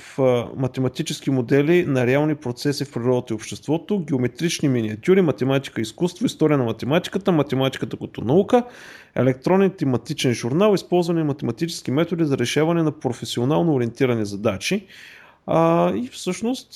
математически 0.57 1.31
модели 1.31 1.85
на 1.87 2.07
реални 2.07 2.35
процеси 2.35 2.85
в 2.85 2.93
природата 2.93 3.35
и 3.35 3.37
обществото, 3.37 3.99
геометрични 3.99 4.69
миниатюри, 4.69 5.23
математика 5.23 5.81
и 5.81 5.83
изкуство, 5.83 6.27
история 6.27 6.59
на 6.59 6.65
математиката, 6.65 7.33
математиката 7.33 7.97
като 7.97 8.21
наука, 8.21 8.65
електронен 9.15 9.71
тематичен 9.71 10.35
журнал, 10.35 10.75
използване 10.75 11.21
на 11.21 11.27
математически 11.27 11.91
методи 11.91 12.25
за 12.25 12.39
решаване 12.39 12.83
на 12.83 12.93
професионално 12.93 13.75
ориентирани 13.75 14.25
задачи. 14.25 14.87
А, 15.47 15.93
и 15.95 16.09
всъщност 16.09 16.69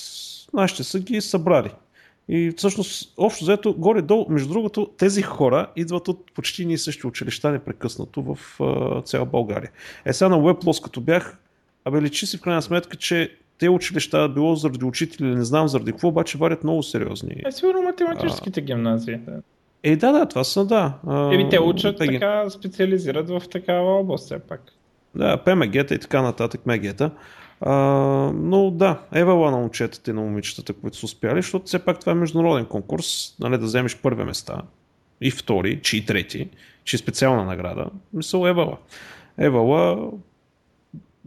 нашите 0.54 0.84
са 0.84 1.00
ги 1.00 1.20
събрали. 1.20 1.70
И 2.28 2.52
всъщност, 2.56 3.14
общо 3.16 3.44
взето, 3.44 3.74
горе-долу, 3.78 4.26
между 4.28 4.52
другото, 4.52 4.90
тези 4.98 5.22
хора 5.22 5.66
идват 5.76 6.08
от 6.08 6.32
почти 6.34 6.66
ние 6.66 6.78
същи 6.78 7.06
училища 7.06 7.50
непрекъснато 7.50 8.22
в 8.22 8.38
цяла 9.04 9.26
България. 9.26 9.70
Е 10.04 10.12
сега 10.12 10.28
на 10.28 10.36
WebLoss, 10.36 10.84
като 10.84 11.00
бях, 11.00 11.38
абе 11.84 12.02
личи 12.02 12.26
си 12.26 12.38
в 12.38 12.40
крайна 12.40 12.62
сметка, 12.62 12.96
че 12.96 13.36
те 13.58 13.68
училища, 13.68 14.28
било 14.28 14.54
заради 14.54 14.84
учители, 14.84 15.26
не 15.26 15.44
знам 15.44 15.68
заради 15.68 15.92
какво, 15.92 16.08
обаче 16.08 16.38
варят 16.38 16.64
много 16.64 16.82
сериозни. 16.82 17.42
Е, 17.46 17.52
сигурно 17.52 17.82
математическите 17.82 18.60
а... 18.60 18.62
гимназии. 18.62 19.16
Да. 19.16 19.40
Е, 19.82 19.96
да, 19.96 20.12
да, 20.12 20.26
това 20.26 20.44
са, 20.44 20.64
да. 20.64 20.98
Еми, 21.32 21.48
те 21.50 21.60
учат 21.60 21.98
те 21.98 22.06
така, 22.06 22.50
специализират 22.50 23.28
в 23.28 23.42
такава 23.52 24.00
област 24.00 24.24
все 24.24 24.38
пак. 24.38 24.60
Да, 25.14 25.36
ПМГ-та 25.36 25.94
и 25.94 25.98
така 25.98 26.22
нататък, 26.22 26.60
МГ-та. 26.66 27.10
А, 27.64 27.74
но 28.34 28.70
да, 28.70 29.00
евала 29.12 29.50
на 29.50 29.56
момчетата 29.56 30.10
и 30.10 30.14
на 30.14 30.20
момичетата, 30.20 30.72
които 30.72 30.96
са 30.96 31.06
успяли, 31.06 31.42
защото 31.42 31.66
все 31.66 31.78
пак 31.78 32.00
това 32.00 32.12
е 32.12 32.14
международен 32.14 32.64
конкурс, 32.64 33.36
нали, 33.40 33.58
да 33.58 33.64
вземеш 33.64 33.96
първи 33.96 34.24
места 34.24 34.62
и 35.20 35.30
втори, 35.30 35.80
чи 35.82 35.96
и 35.96 36.06
трети, 36.06 36.48
чи 36.84 36.98
специална 36.98 37.44
награда. 37.44 37.86
Мисъл 38.12 38.46
евала. 38.46 38.76
Евала, 39.38 40.10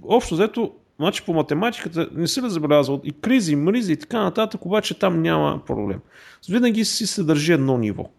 общо 0.03 0.35
взето, 0.35 0.71
значи 0.99 1.25
по 1.25 1.33
математиката 1.33 2.09
не 2.15 2.27
се 2.27 2.41
ли 2.41 2.49
забелязва 2.49 2.99
и 3.03 3.11
кризи, 3.11 3.55
мризи 3.55 3.93
и 3.93 3.97
така 3.97 4.23
нататък, 4.23 4.65
обаче 4.65 4.99
там 4.99 5.21
няма 5.21 5.61
проблем. 5.65 5.99
Винаги 6.49 6.85
си 6.85 7.07
се 7.07 7.23
държи 7.23 7.53
едно 7.53 7.77
ниво. 7.77 8.09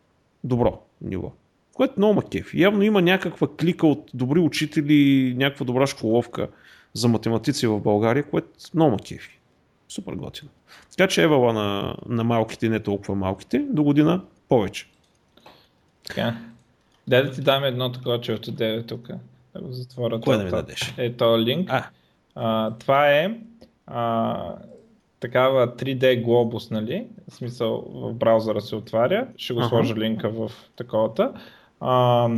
Добро 0.44 0.78
ниво. 1.02 1.32
Което 1.74 1.94
много 1.96 2.14
ма 2.14 2.22
кефи. 2.22 2.60
Явно 2.60 2.82
има 2.82 3.02
някаква 3.02 3.48
клика 3.60 3.86
от 3.86 4.10
добри 4.14 4.38
учители, 4.38 5.34
някаква 5.36 5.66
добра 5.66 5.86
школовка 5.86 6.48
за 6.96 7.08
математици 7.08 7.66
в 7.66 7.80
България, 7.80 8.24
което 8.30 8.48
много 8.74 8.90
ма 8.90 8.98
кефи. 8.98 9.38
Супер 9.88 10.12
готино. 10.12 10.50
Така 10.90 11.08
че 11.08 11.22
евала 11.22 11.52
на, 11.52 11.96
на 12.08 12.24
малките, 12.24 12.68
не 12.68 12.80
толкова 12.80 13.14
малките, 13.14 13.58
до 13.58 13.82
година 13.82 14.22
повече. 14.48 14.88
Така. 16.08 16.36
Дай 17.08 17.22
да 17.22 17.30
ти 17.30 17.40
дам 17.40 17.64
едно 17.64 17.92
такова, 17.92 18.20
че 18.20 18.32
от 18.32 18.46
9 18.46 18.88
тук. 18.88 19.08
Да 19.54 19.60
го 19.62 19.72
затворя. 19.72 20.20
Кое 20.20 20.36
да 20.36 20.44
ми 20.44 20.50
дадеш? 20.50 20.94
Е, 20.96 21.12
то 21.12 21.38
линк. 21.38 21.70
А. 21.72 21.88
А, 22.34 22.70
това 22.70 23.10
е 23.10 23.38
а, 23.86 24.54
такава 25.20 25.76
3D 25.76 26.22
глобус, 26.22 26.70
нали? 26.70 27.06
В 27.28 27.34
смисъл 27.34 27.84
в 27.94 28.12
браузъра 28.12 28.60
се 28.60 28.76
отваря. 28.76 29.26
Ще 29.36 29.54
го 29.54 29.60
ага. 29.60 29.68
сложа 29.68 29.94
линка 29.94 30.30
в 30.30 30.52
таковата. 30.76 31.32
А, 31.80 32.28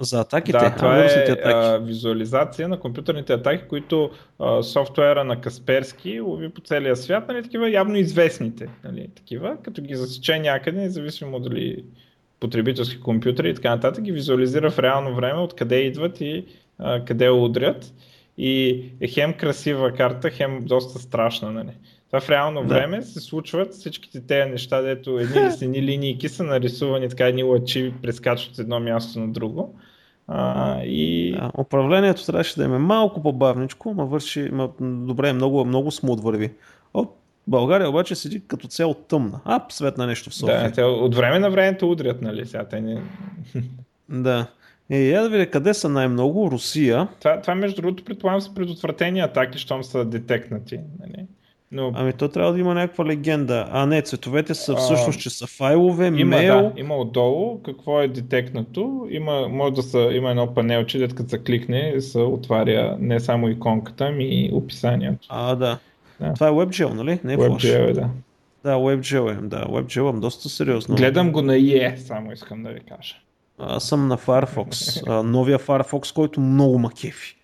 за 0.00 0.20
атаките? 0.20 0.58
Да, 0.58 0.74
това 0.76 0.98
е 0.98 1.06
атаки. 1.06 1.40
А, 1.44 1.78
визуализация 1.78 2.68
на 2.68 2.80
компютърните 2.80 3.32
атаки, 3.32 3.64
които 3.68 4.10
а, 4.38 4.62
софтуера 4.62 5.24
на 5.24 5.40
Касперски 5.40 6.20
лови 6.20 6.48
по 6.48 6.60
целия 6.60 6.96
свят, 6.96 7.28
нали, 7.28 7.42
такива 7.42 7.70
явно 7.70 7.96
известните, 7.96 8.68
нали, 8.84 9.08
такива, 9.14 9.56
като 9.62 9.82
ги 9.82 9.94
засече 9.94 10.38
някъде, 10.38 10.80
независимо 10.80 11.40
дали 11.40 11.84
потребителски 12.40 13.00
компютъри 13.00 13.50
и 13.50 13.54
така 13.54 13.70
нататък, 13.70 14.04
ги 14.04 14.12
визуализира 14.12 14.70
в 14.70 14.78
реално 14.78 15.14
време 15.14 15.40
откъде 15.40 15.76
идват 15.80 16.20
и 16.20 16.44
а, 16.78 17.04
къде 17.04 17.30
удрят. 17.30 17.92
И 18.38 18.84
е 19.00 19.08
хем 19.08 19.34
красива 19.34 19.92
карта, 19.92 20.30
хем 20.30 20.64
доста 20.64 20.98
страшна. 20.98 21.52
Нали. 21.52 21.70
Това 22.06 22.20
в 22.20 22.30
реално 22.30 22.62
да. 22.62 22.74
време 22.74 23.02
се 23.02 23.20
случват 23.20 23.74
всичките 23.74 24.20
тези 24.20 24.50
неща, 24.50 24.82
дето 24.82 25.18
едни 25.18 25.40
лесени 25.40 25.82
линии 25.82 26.28
са 26.28 26.44
нарисувани 26.44 27.08
така 27.08 27.26
едни 27.26 27.42
лъчи 27.42 27.94
прескачат 28.02 28.52
от 28.52 28.58
едно 28.58 28.80
място 28.80 29.20
на 29.20 29.28
друго. 29.28 29.74
А, 30.28 30.80
и... 30.82 31.32
да, 31.32 31.50
управлението 31.58 32.26
трябваше 32.26 32.56
да 32.56 32.64
е 32.64 32.68
малко 32.68 33.22
по-бавничко, 33.22 33.94
ма 33.94 34.04
върши 34.04 34.48
ма, 34.52 34.70
добре, 34.80 35.32
много, 35.32 35.64
много 35.64 35.90
смут 35.90 36.20
върви. 36.20 36.52
О, 36.94 37.06
България 37.46 37.88
обаче 37.88 38.14
седи 38.14 38.42
като 38.46 38.68
цяло 38.68 38.94
тъмна. 38.94 39.40
А, 39.44 39.64
светна 39.68 40.06
нещо 40.06 40.30
в 40.30 40.34
София. 40.34 40.62
Да, 40.62 40.72
те 40.72 40.82
от 40.82 41.14
време 41.14 41.38
на 41.38 41.50
време 41.50 41.78
удрят, 41.82 42.22
нали? 42.22 42.46
Сега 42.46 42.64
те 42.64 42.80
не... 42.80 43.02
да. 44.08 44.46
Е, 44.90 44.98
я 44.98 45.22
да 45.22 45.28
видя 45.28 45.50
къде 45.50 45.74
са 45.74 45.88
най-много. 45.88 46.50
Русия. 46.50 47.08
Това, 47.18 47.40
това 47.40 47.54
между 47.54 47.82
другото, 47.82 48.04
предполагам 48.04 48.40
са 48.40 48.54
предотвратени 48.54 49.20
атаки, 49.20 49.58
щом 49.58 49.84
са 49.84 50.04
детекнати. 50.04 50.80
Нали? 51.00 51.26
Но... 51.72 51.92
Ами 51.94 52.12
то 52.12 52.28
трябва 52.28 52.52
да 52.52 52.58
има 52.58 52.74
някаква 52.74 53.04
легенда. 53.04 53.68
А 53.70 53.86
не, 53.86 54.02
цветовете 54.02 54.54
са 54.54 54.76
всъщност, 54.76 55.20
че 55.20 55.30
са 55.30 55.46
файлове, 55.46 56.06
има, 56.06 56.24
мейл. 56.24 56.62
Да, 56.62 56.80
има 56.80 56.96
отдолу 56.96 57.62
какво 57.62 58.00
е 58.00 58.08
детекнато. 58.08 59.06
Има, 59.10 59.48
може 59.48 59.74
да 59.74 59.82
са, 59.82 60.10
има 60.12 60.30
едно 60.30 60.54
панелче, 60.54 60.98
дет 60.98 61.14
като 61.14 61.30
се 61.30 61.38
кликне, 61.38 62.00
се 62.00 62.18
отваря 62.18 62.96
не 63.00 63.20
само 63.20 63.48
иконката, 63.48 64.04
ами 64.04 64.24
и 64.24 64.50
описанието. 64.52 65.26
А, 65.30 65.54
да. 65.54 65.78
да. 66.20 66.34
Това 66.34 66.48
е 66.48 66.50
WebGL, 66.50 66.92
нали? 66.92 67.20
Не 67.24 67.32
е 67.32 67.36
WebGL, 67.36 67.92
да. 67.92 68.08
Да, 68.64 68.74
WebGL 68.74 69.38
е, 69.38 69.48
да. 69.48 69.64
WebGL 69.64 70.16
е 70.16 70.20
доста 70.20 70.48
сериозно. 70.48 70.96
Гледам 70.96 71.32
го 71.32 71.42
на 71.42 71.52
IE, 71.52 71.96
само 71.96 72.32
искам 72.32 72.62
да 72.62 72.70
ви 72.70 72.80
кажа. 72.80 73.16
Аз 73.58 73.84
съм 73.84 74.08
на 74.08 74.18
Firefox. 74.18 75.02
новия 75.22 75.58
Firefox, 75.58 76.14
който 76.14 76.40
много 76.40 76.78
ма 76.78 76.90
кефи. 77.00 77.36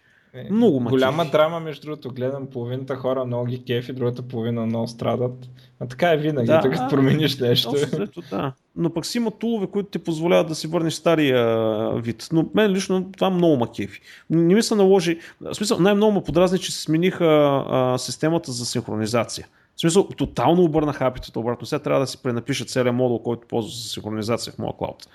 Много 0.50 0.80
ма 0.80 0.90
Голяма 0.90 1.24
драма, 1.24 1.60
между 1.60 1.86
другото. 1.86 2.10
Гледам 2.10 2.46
половината 2.46 2.96
хора 2.96 3.24
много 3.24 3.44
ги 3.44 3.64
кефи, 3.64 3.92
другата 3.92 4.22
половина 4.22 4.66
много 4.66 4.88
страдат. 4.88 5.48
А 5.80 5.86
така 5.86 6.10
е 6.10 6.16
винаги, 6.16 6.46
да, 6.46 6.60
така 6.60 6.88
промениш 6.88 7.38
нещо. 7.38 7.74
Ето, 7.92 8.22
да. 8.30 8.52
Но 8.76 8.90
пък 8.90 9.06
си 9.06 9.18
има 9.18 9.30
тулове, 9.30 9.66
които 9.66 9.90
ти 9.90 9.98
позволяват 9.98 10.48
да 10.48 10.54
си 10.54 10.66
върнеш 10.66 10.94
стария 10.94 11.90
вид. 11.94 12.28
Но 12.32 12.48
мен 12.54 12.72
лично 12.72 13.12
това 13.12 13.30
много 13.30 13.56
ма 13.56 13.72
кефи. 13.72 14.00
Не 14.30 14.54
ми 14.54 14.62
се 14.62 14.74
наложи. 14.74 15.18
В 15.40 15.54
смисъл, 15.54 15.78
най-много 15.78 16.12
ме 16.12 16.22
подразни, 16.22 16.58
че 16.58 16.72
се 16.72 16.82
смениха 16.82 17.64
а, 17.68 17.98
системата 17.98 18.52
за 18.52 18.66
синхронизация. 18.66 19.46
В 19.76 19.80
смисъл, 19.80 20.08
тотално 20.08 20.62
обърнаха 20.62 21.06
апитата 21.06 21.40
обратно. 21.40 21.66
Сега 21.66 21.78
трябва 21.78 22.00
да 22.00 22.06
си 22.06 22.22
пренапиша 22.22 22.64
целият 22.64 22.96
модул, 22.96 23.18
който 23.18 23.48
ползва 23.48 23.70
за 23.70 23.88
синхронизация 23.88 24.52
в 24.52 24.58
моя 24.58 24.72
клауд. 24.78 25.06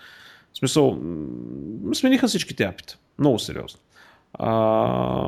В 0.53 0.57
смисъл, 0.57 0.97
смениха 1.93 2.27
всичките 2.27 2.63
апита. 2.63 2.97
Много 3.19 3.39
сериозно. 3.39 3.79
А, 4.33 4.49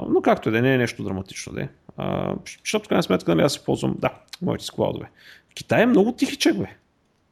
но 0.10 0.22
както 0.22 0.50
и 0.50 0.52
да 0.52 0.62
не 0.62 0.74
е 0.74 0.78
нещо 0.78 1.04
драматично. 1.04 1.54
Да 1.54 1.68
а, 2.00 2.36
защото 2.64 2.86
в 2.86 2.88
крайна 2.88 3.04
сметка 3.04 3.36
нали, 3.36 3.46
аз 3.46 3.54
си 3.54 3.62
ползвам, 3.66 3.96
да, 4.00 4.10
моите 4.42 4.66
складове. 4.66 5.10
В 5.52 5.54
Китай 5.54 5.82
е 5.82 5.86
много 5.86 6.12
тихичък, 6.12 6.58
бе. 6.58 6.68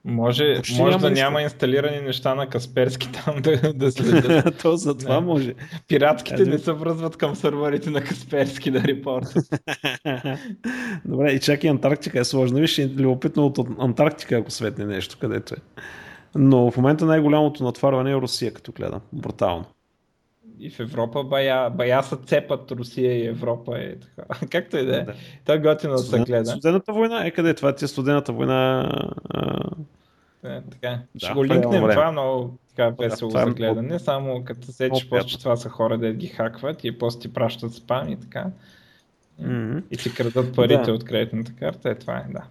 Може, 0.05 0.55
Почти 0.55 0.77
може 0.77 0.97
няма 0.97 1.09
да 1.09 1.11
няма 1.11 1.41
инсталирани 1.41 2.01
неща 2.01 2.35
на 2.35 2.49
Касперски 2.49 3.11
там 3.11 3.41
да, 3.41 3.73
да 3.73 3.91
следят. 3.91 4.57
То 4.61 4.77
за 4.77 4.97
това 4.97 5.15
не. 5.15 5.25
може. 5.25 5.53
Пиратските 5.87 6.45
не 6.45 6.57
се 6.57 6.71
връзват 6.71 7.17
към 7.17 7.35
сървърите 7.35 7.89
на 7.89 8.01
Касперски 8.01 8.71
да 8.71 8.83
репортат. 8.83 9.43
Добре, 11.05 11.31
и 11.31 11.39
чакай 11.39 11.69
Антарктика 11.69 12.19
е 12.19 12.23
сложно. 12.23 12.57
Виж, 12.57 12.77
е 12.77 12.89
любопитно 12.89 13.45
от 13.45 13.59
Антарктика, 13.79 14.35
ако 14.35 14.51
светне 14.51 14.85
нещо, 14.85 15.17
където 15.21 15.53
е. 15.53 15.57
Но 16.35 16.71
в 16.71 16.77
момента 16.77 17.05
най-голямото 17.05 17.63
натварване 17.63 18.11
е 18.11 18.15
Русия, 18.15 18.53
като 18.53 18.71
гледам. 18.71 19.01
Брутално. 19.13 19.65
И 20.59 20.69
в 20.69 20.79
Европа 20.79 21.23
бая, 21.23 21.69
бая 21.69 22.03
са 22.03 22.17
цепат 22.17 22.71
Русия 22.71 23.17
и 23.17 23.27
Европа. 23.27 23.79
Е 23.79 23.95
така. 23.95 24.45
Както 24.51 24.77
и 24.77 24.85
да 24.85 24.97
е. 24.97 25.01
Да. 25.01 25.13
Той 25.45 25.55
е 25.55 25.59
готино 25.59 25.93
да 25.93 25.99
се 25.99 26.19
гледа. 26.19 26.45
Студената 26.45 26.93
война 26.93 27.27
е 27.27 27.31
къде? 27.31 27.53
Това 27.53 27.75
ти 27.75 27.85
е 27.85 27.87
студената 27.87 28.33
война. 28.33 28.91
А... 29.29 29.69
Е, 30.43 30.61
така. 30.71 30.99
Да, 31.15 31.25
Ще 31.25 31.33
го 31.33 31.45
линкнем. 31.45 31.81
Това 31.81 32.07
е 32.07 32.11
много 32.11 32.57
така 32.69 32.89
весело 32.99 33.31
да, 33.31 33.45
за 33.45 33.51
гледане. 33.51 33.95
Е... 33.95 33.99
Само 33.99 34.43
като 34.45 34.71
се 34.71 34.89
че 34.89 35.09
после, 35.09 35.27
че 35.27 35.39
това 35.39 35.55
са 35.55 35.69
хора, 35.69 35.97
да 35.97 36.13
ги 36.13 36.27
хакват 36.27 36.83
и 36.83 36.97
после 36.97 37.19
ти 37.19 37.33
пращат 37.33 37.73
спам 37.73 38.09
и 38.09 38.19
така. 38.19 38.45
Mm-hmm. 39.41 39.83
И 39.91 39.97
ти 39.97 40.13
крадат 40.13 40.55
парите 40.55 40.83
да. 40.83 40.93
от 40.93 41.03
кредитната 41.03 41.51
карта. 41.59 41.89
Е, 41.89 41.95
това 41.95 42.17
е, 42.17 42.25
да. 42.29 42.43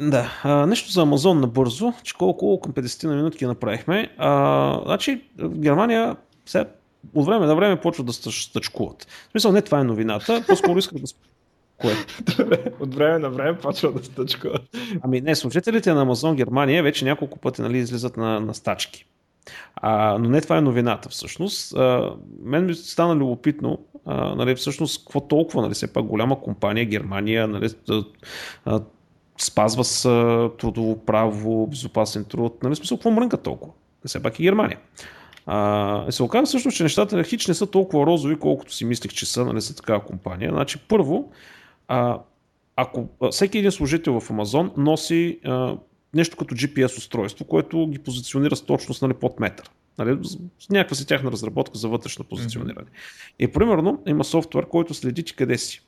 Да, 0.00 0.40
а, 0.42 0.66
нещо 0.66 0.90
за 0.90 1.02
Амазон 1.02 1.40
набързо, 1.40 1.92
че 2.02 2.14
колко 2.14 2.60
към 2.60 2.72
50 2.72 3.04
на 3.04 3.16
минутки 3.16 3.46
направихме. 3.46 4.10
А, 4.18 4.80
значи, 4.84 5.22
в 5.38 5.58
Германия 5.58 6.16
сега 6.46 6.64
от 7.14 7.26
време 7.26 7.46
на 7.46 7.56
време 7.56 7.80
почват 7.80 8.06
да 8.06 8.12
стъчкуват. 8.12 9.06
В 9.28 9.30
смисъл, 9.30 9.52
не 9.52 9.62
това 9.62 9.80
е 9.80 9.84
новината, 9.84 10.44
по-скоро 10.46 10.78
исках 10.78 10.98
да 10.98 11.06
Кое? 11.78 11.94
От 12.80 12.94
време 12.94 13.18
на 13.18 13.30
време 13.30 13.58
почва 13.58 13.92
да 13.92 14.04
стъчкуват. 14.04 14.62
Ами 15.00 15.20
не, 15.20 15.34
служителите 15.34 15.92
на 15.92 16.02
Амазон 16.02 16.36
Германия 16.36 16.82
вече 16.82 17.04
няколко 17.04 17.38
пъти 17.38 17.62
нали, 17.62 17.78
излизат 17.78 18.16
на, 18.16 18.40
на 18.40 18.54
стачки. 18.54 19.06
А, 19.76 20.18
но 20.18 20.28
не 20.28 20.40
това 20.40 20.56
е 20.58 20.60
новината 20.60 21.08
всъщност. 21.08 21.76
А, 21.76 22.12
мен 22.42 22.66
ми 22.66 22.74
стана 22.74 23.16
любопитно, 23.16 23.78
а, 24.04 24.34
нали, 24.34 24.54
всъщност, 24.54 25.04
какво 25.04 25.20
толкова, 25.20 25.62
нали, 25.62 25.74
все 25.74 25.92
пак 25.92 26.04
голяма 26.04 26.40
компания, 26.40 26.84
Германия, 26.84 27.48
нали, 27.48 27.68
а, 28.64 28.80
спазва 29.40 29.84
с 29.84 30.02
трудово 30.58 31.04
право, 31.04 31.66
безопасен 31.66 32.24
труд. 32.24 32.62
Нали, 32.62 32.76
смисъл, 32.76 32.96
какво 32.96 33.10
мрънка 33.10 33.36
толкова? 33.36 33.72
Все 34.06 34.22
пак 34.22 34.40
и 34.40 34.42
Германия. 34.42 34.78
А, 35.50 36.12
се 36.12 36.22
оказа 36.22 36.46
всъщност, 36.46 36.76
че 36.76 36.82
нещата 36.82 37.16
на 37.16 37.24
хич 37.24 37.46
не 37.46 37.54
са 37.54 37.66
толкова 37.66 38.06
розови, 38.06 38.36
колкото 38.38 38.74
си 38.74 38.84
мислих, 38.84 39.12
че 39.12 39.26
са 39.26 39.44
нали, 39.44 39.60
за 39.60 39.76
такава 39.76 40.04
компания. 40.04 40.50
Значи, 40.50 40.78
първо, 40.78 41.32
а, 41.88 42.18
ако 42.76 43.08
всеки 43.30 43.58
един 43.58 43.72
служител 43.72 44.20
в 44.20 44.30
Амазон 44.30 44.70
носи 44.76 45.38
а, 45.44 45.76
нещо 46.14 46.36
като 46.36 46.54
GPS 46.54 46.98
устройство, 46.98 47.44
което 47.44 47.86
ги 47.86 47.98
позиционира 47.98 48.56
с 48.56 48.62
точност 48.62 49.02
нали, 49.02 49.14
под 49.14 49.40
метър. 49.40 49.70
Нали, 49.98 50.18
с 50.58 50.68
някаква 50.70 50.96
си 50.96 51.06
тяхна 51.06 51.32
разработка 51.32 51.78
за 51.78 51.88
вътрешно 51.88 52.24
позициониране. 52.24 52.86
Mm-hmm. 52.86 53.38
И 53.38 53.48
примерно 53.48 54.02
има 54.06 54.24
софтуер, 54.24 54.66
който 54.66 54.94
следи 54.94 55.22
ти 55.22 55.36
къде 55.36 55.58
си. 55.58 55.82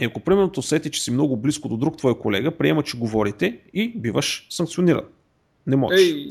И 0.00 0.04
ако 0.04 0.20
примерно 0.20 0.50
усети, 0.56 0.90
че 0.90 1.02
си 1.02 1.10
много 1.10 1.36
близко 1.36 1.68
до 1.68 1.76
друг 1.76 1.96
твой 1.96 2.18
колега, 2.18 2.50
приема, 2.50 2.82
че 2.82 2.98
говорите 2.98 3.58
и 3.74 3.88
биваш 3.88 4.46
санкциониран. 4.50 5.04
Не 5.68 5.76
можеш. 5.76 6.00
Ей. 6.00 6.30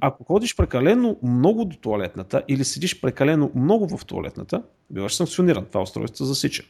Ако 0.00 0.24
ходиш 0.24 0.56
прекалено 0.56 1.16
много 1.22 1.64
до 1.64 1.76
туалетната 1.76 2.42
или 2.48 2.64
седиш 2.64 3.00
прекалено 3.00 3.50
много 3.54 3.96
в 3.96 4.04
туалетната, 4.04 4.62
биваш 4.90 5.14
санкциониран. 5.14 5.64
Това 5.64 5.82
устройство 5.82 6.24
засича. 6.24 6.64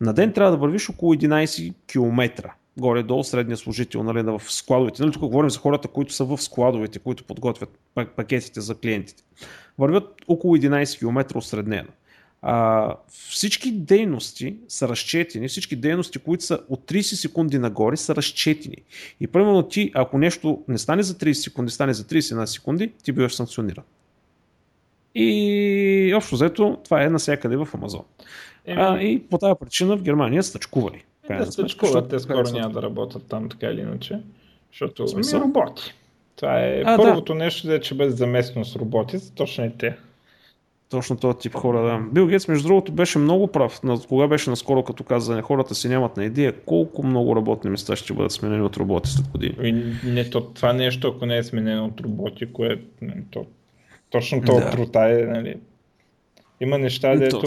На 0.00 0.12
ден 0.12 0.32
трябва 0.32 0.50
да 0.50 0.56
вървиш 0.56 0.88
около 0.90 1.14
11 1.14 1.74
км. 1.86 2.50
Горе-долу 2.78 3.24
средния 3.24 3.56
служител 3.56 4.02
нали, 4.02 4.22
в 4.22 4.42
складовете. 4.48 5.02
Нали, 5.02 5.12
тук 5.12 5.22
говорим 5.22 5.50
за 5.50 5.58
хората, 5.58 5.88
които 5.88 6.12
са 6.12 6.24
в 6.24 6.38
складовете, 6.38 6.98
които 6.98 7.24
подготвят 7.24 7.78
пакетите 8.16 8.60
за 8.60 8.74
клиентите. 8.74 9.22
Вървят 9.78 10.14
около 10.28 10.56
11 10.56 10.98
км 10.98 11.38
осреднено 11.38 11.88
а, 12.42 12.94
всички 13.08 13.72
дейности 13.72 14.56
са 14.68 14.88
разчетени, 14.88 15.48
всички 15.48 15.76
дейности, 15.76 16.18
които 16.18 16.44
са 16.44 16.60
от 16.68 16.80
30 16.80 17.00
секунди 17.00 17.58
нагоре, 17.58 17.96
са 17.96 18.16
разчетени. 18.16 18.76
И 19.20 19.26
примерно 19.26 19.62
ти, 19.62 19.90
ако 19.94 20.18
нещо 20.18 20.62
не 20.68 20.78
стане 20.78 21.02
за 21.02 21.14
30 21.14 21.32
секунди, 21.32 21.72
стане 21.72 21.94
за 21.94 22.04
31 22.04 22.44
секунди, 22.44 22.92
ти 23.04 23.12
биваш 23.12 23.34
санкциониран. 23.34 23.84
И 25.14 26.14
общо 26.16 26.34
взето, 26.34 26.78
това 26.84 27.02
е 27.02 27.10
навсякъде 27.10 27.56
в 27.56 27.68
Амазон. 27.74 28.02
А, 28.68 29.00
и 29.00 29.22
по 29.22 29.38
тази 29.38 29.54
причина 29.60 29.96
в 29.96 30.02
Германия 30.02 30.42
стъчкували. 30.42 31.04
Да, 31.28 31.52
стъчкуват, 31.52 32.08
те 32.08 32.18
скоро 32.18 32.50
няма 32.52 32.70
да 32.70 32.82
работят 32.82 33.22
там 33.28 33.48
така 33.48 33.66
или 33.66 33.80
иначе, 33.80 34.20
защото 34.72 35.04
не 35.16 35.40
работи. 35.40 35.94
Това 36.36 36.60
е 36.60 36.82
а, 36.86 36.96
първото 36.96 37.32
да. 37.32 37.38
нещо, 37.38 37.66
да 37.66 37.80
че 37.80 37.94
бъде 37.94 38.10
заместено 38.10 38.64
с 38.64 38.76
роботи, 38.76 39.18
точно 39.34 39.64
и 39.64 39.70
те. 39.78 39.96
Точно 40.90 41.16
този 41.16 41.38
тип 41.38 41.54
хора, 41.54 41.82
да. 41.82 41.98
Бил 42.12 42.26
Гейтс, 42.26 42.48
между 42.48 42.68
другото, 42.68 42.92
беше 42.92 43.18
много 43.18 43.46
прав. 43.46 43.80
Кога 44.08 44.26
беше 44.26 44.50
наскоро, 44.50 44.82
като 44.84 45.04
каза, 45.04 45.42
хората 45.42 45.74
си 45.74 45.88
нямат 45.88 46.16
на 46.16 46.24
идея 46.24 46.54
колко 46.66 47.06
много 47.06 47.36
работни 47.36 47.70
места 47.70 47.96
ще 47.96 48.12
бъдат 48.12 48.32
сменени 48.32 48.62
от 48.62 48.76
роботи 48.76 49.10
след 49.10 49.28
години. 49.28 49.54
И 49.62 49.72
не, 50.04 50.30
то, 50.30 50.40
това 50.40 50.72
нещо, 50.72 51.08
ако 51.08 51.26
не 51.26 51.38
е 51.38 51.42
сменено 51.42 51.84
от 51.84 52.00
роботи, 52.00 52.52
което 52.52 52.82
то, 53.30 53.46
точно 54.10 54.42
това 54.42 54.60
да. 54.60 54.70
трута 54.70 55.00
е, 55.00 55.22
нали, 55.22 55.56
има 56.60 56.78
неща, 56.78 57.16
дето... 57.16 57.42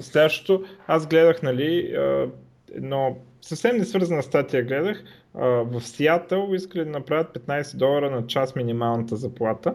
следващото, 0.00 0.64
аз 0.86 1.06
гледах, 1.06 1.42
нали, 1.42 1.94
а, 1.96 2.26
едно 2.74 3.16
съвсем 3.40 3.76
не 3.76 3.84
свързана 3.84 4.22
статия 4.22 4.62
гледах. 4.62 5.04
В 5.34 5.80
Сиатъл 5.80 6.48
искали 6.54 6.84
да 6.84 6.90
направят 6.90 7.38
15 7.38 7.76
долара 7.76 8.10
на 8.10 8.26
час 8.26 8.54
минималната 8.54 9.16
заплата, 9.16 9.74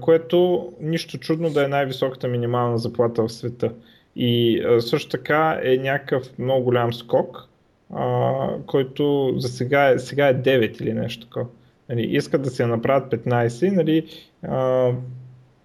което 0.00 0.68
нищо 0.80 1.18
чудно 1.18 1.50
да 1.50 1.64
е 1.64 1.68
най-високата 1.68 2.28
минимална 2.28 2.78
заплата 2.78 3.22
в 3.22 3.32
света. 3.32 3.72
И 4.16 4.62
също 4.80 5.10
така 5.10 5.60
е 5.62 5.76
някакъв 5.76 6.38
много 6.38 6.64
голям 6.64 6.92
скок, 6.92 7.48
който 8.66 9.34
за 9.36 9.48
сега 9.48 9.88
е, 9.88 9.98
сега 9.98 10.28
е 10.28 10.42
9 10.42 10.82
или 10.82 10.92
нещо 10.92 11.26
такова. 11.26 11.46
Нали, 11.88 12.02
искат 12.02 12.42
да 12.42 12.50
се 12.50 12.66
направят 12.66 13.12
15, 13.12 13.70
нали, 13.70 14.06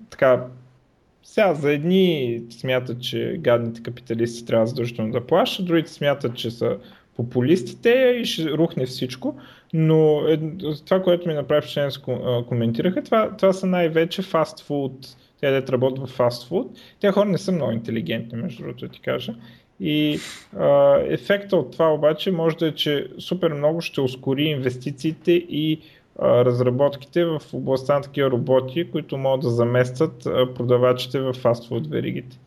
така, 0.09 0.45
сега 1.23 1.53
за 1.53 1.71
едни 1.71 2.41
смятат, 2.49 3.01
че 3.01 3.37
гадните 3.39 3.83
капиталисти 3.83 4.45
трябва 4.45 4.67
задължително 4.67 5.11
да 5.11 5.27
плащат, 5.27 5.65
другите 5.65 5.91
смятат, 5.91 6.35
че 6.35 6.51
са 6.51 6.77
популистите 7.15 8.17
и 8.21 8.25
ще 8.25 8.51
рухне 8.51 8.85
всичко, 8.85 9.35
но 9.73 10.21
е, 10.27 10.39
това, 10.85 11.03
което 11.03 11.27
ми 11.27 11.33
направи 11.33 11.61
впечатление, 11.61 12.43
коментираха, 12.47 13.03
това, 13.03 13.35
това 13.37 13.53
са 13.53 13.67
най-вече 13.67 14.21
фастфуд, 14.21 15.15
те 15.41 15.51
да 15.51 15.71
работят 15.71 16.07
в 16.07 16.11
фастфуд. 16.11 16.79
Те 16.99 17.11
хора 17.11 17.29
не 17.29 17.37
са 17.37 17.51
много 17.51 17.71
интелигентни, 17.71 18.37
между 18.37 18.63
другото, 18.63 18.87
ти 18.87 18.99
кажа. 18.99 19.35
И 19.79 20.19
а, 20.57 20.99
ефекта 21.07 21.57
от 21.57 21.71
това 21.71 21.93
обаче 21.93 22.31
може 22.31 22.57
да 22.57 22.67
е, 22.67 22.71
че 22.71 23.07
супер 23.19 23.53
много 23.53 23.81
ще 23.81 24.01
ускори 24.01 24.43
инвестициите 24.43 25.31
и 25.31 25.79
а, 26.19 26.45
разработките 26.45 27.25
в 27.25 27.41
областта 27.53 27.95
на 27.95 28.01
такива 28.01 28.31
роботи, 28.31 28.91
които 28.91 29.17
могат 29.17 29.41
да 29.41 29.49
заместят 29.49 30.25
а, 30.25 30.53
продавачите 30.53 31.19
в 31.19 31.33
фастфуд 31.33 31.87
веригите, 31.87 32.37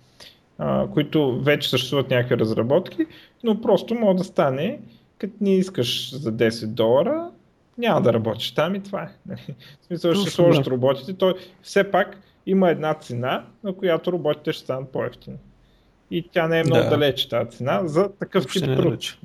а, 0.58 0.86
които 0.88 1.40
вече 1.40 1.70
съществуват 1.70 2.10
някакви 2.10 2.38
разработки, 2.38 3.06
но 3.44 3.60
просто 3.60 3.94
може 3.94 4.18
да 4.18 4.24
стане, 4.24 4.78
като 5.18 5.34
не 5.40 5.56
искаш 5.56 6.14
за 6.14 6.32
10 6.32 6.66
долара, 6.66 7.30
няма 7.78 8.02
да 8.02 8.12
работиш 8.12 8.50
там 8.50 8.74
и 8.74 8.82
това 8.82 9.02
е. 9.02 9.36
В 9.82 9.86
смисъл 9.86 10.14
ще 10.14 10.30
сложат 10.30 10.66
роботите, 10.66 11.12
той 11.12 11.34
все 11.62 11.90
пак 11.90 12.18
има 12.46 12.70
една 12.70 12.94
цена, 12.94 13.44
на 13.64 13.72
която 13.72 14.12
роботите 14.12 14.52
ще 14.52 14.62
станат 14.62 14.88
по-ефтини 14.88 15.36
и 16.10 16.28
тя 16.32 16.48
не 16.48 16.60
е 16.60 16.64
много 16.64 16.82
да. 16.82 16.90
далече 16.90 17.28
тази 17.28 17.50
цена 17.50 17.80
за 17.84 18.08
такъв 18.20 18.46
тип 18.52 18.62
е 18.62 18.76
труд. 18.76 19.16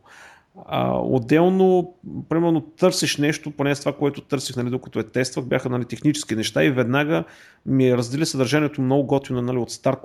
А, 0.65 0.99
отделно, 0.99 1.93
примерно, 2.29 2.61
търсиш 2.61 3.17
нещо, 3.17 3.51
поне 3.51 3.75
с 3.75 3.79
това, 3.79 3.93
което 3.93 4.21
търсих, 4.21 4.55
нали, 4.55 4.69
докато 4.69 4.99
е 4.99 5.03
тествах, 5.03 5.45
бяха 5.45 5.69
нали, 5.69 5.85
технически 5.85 6.35
неща 6.35 6.63
и 6.63 6.69
веднага 6.69 7.23
ми 7.65 7.97
раздели 7.97 8.25
съдържанието 8.25 8.81
много 8.81 9.03
готино 9.03 9.41
нали, 9.41 9.57
от 9.57 9.71
Stark 9.71 10.01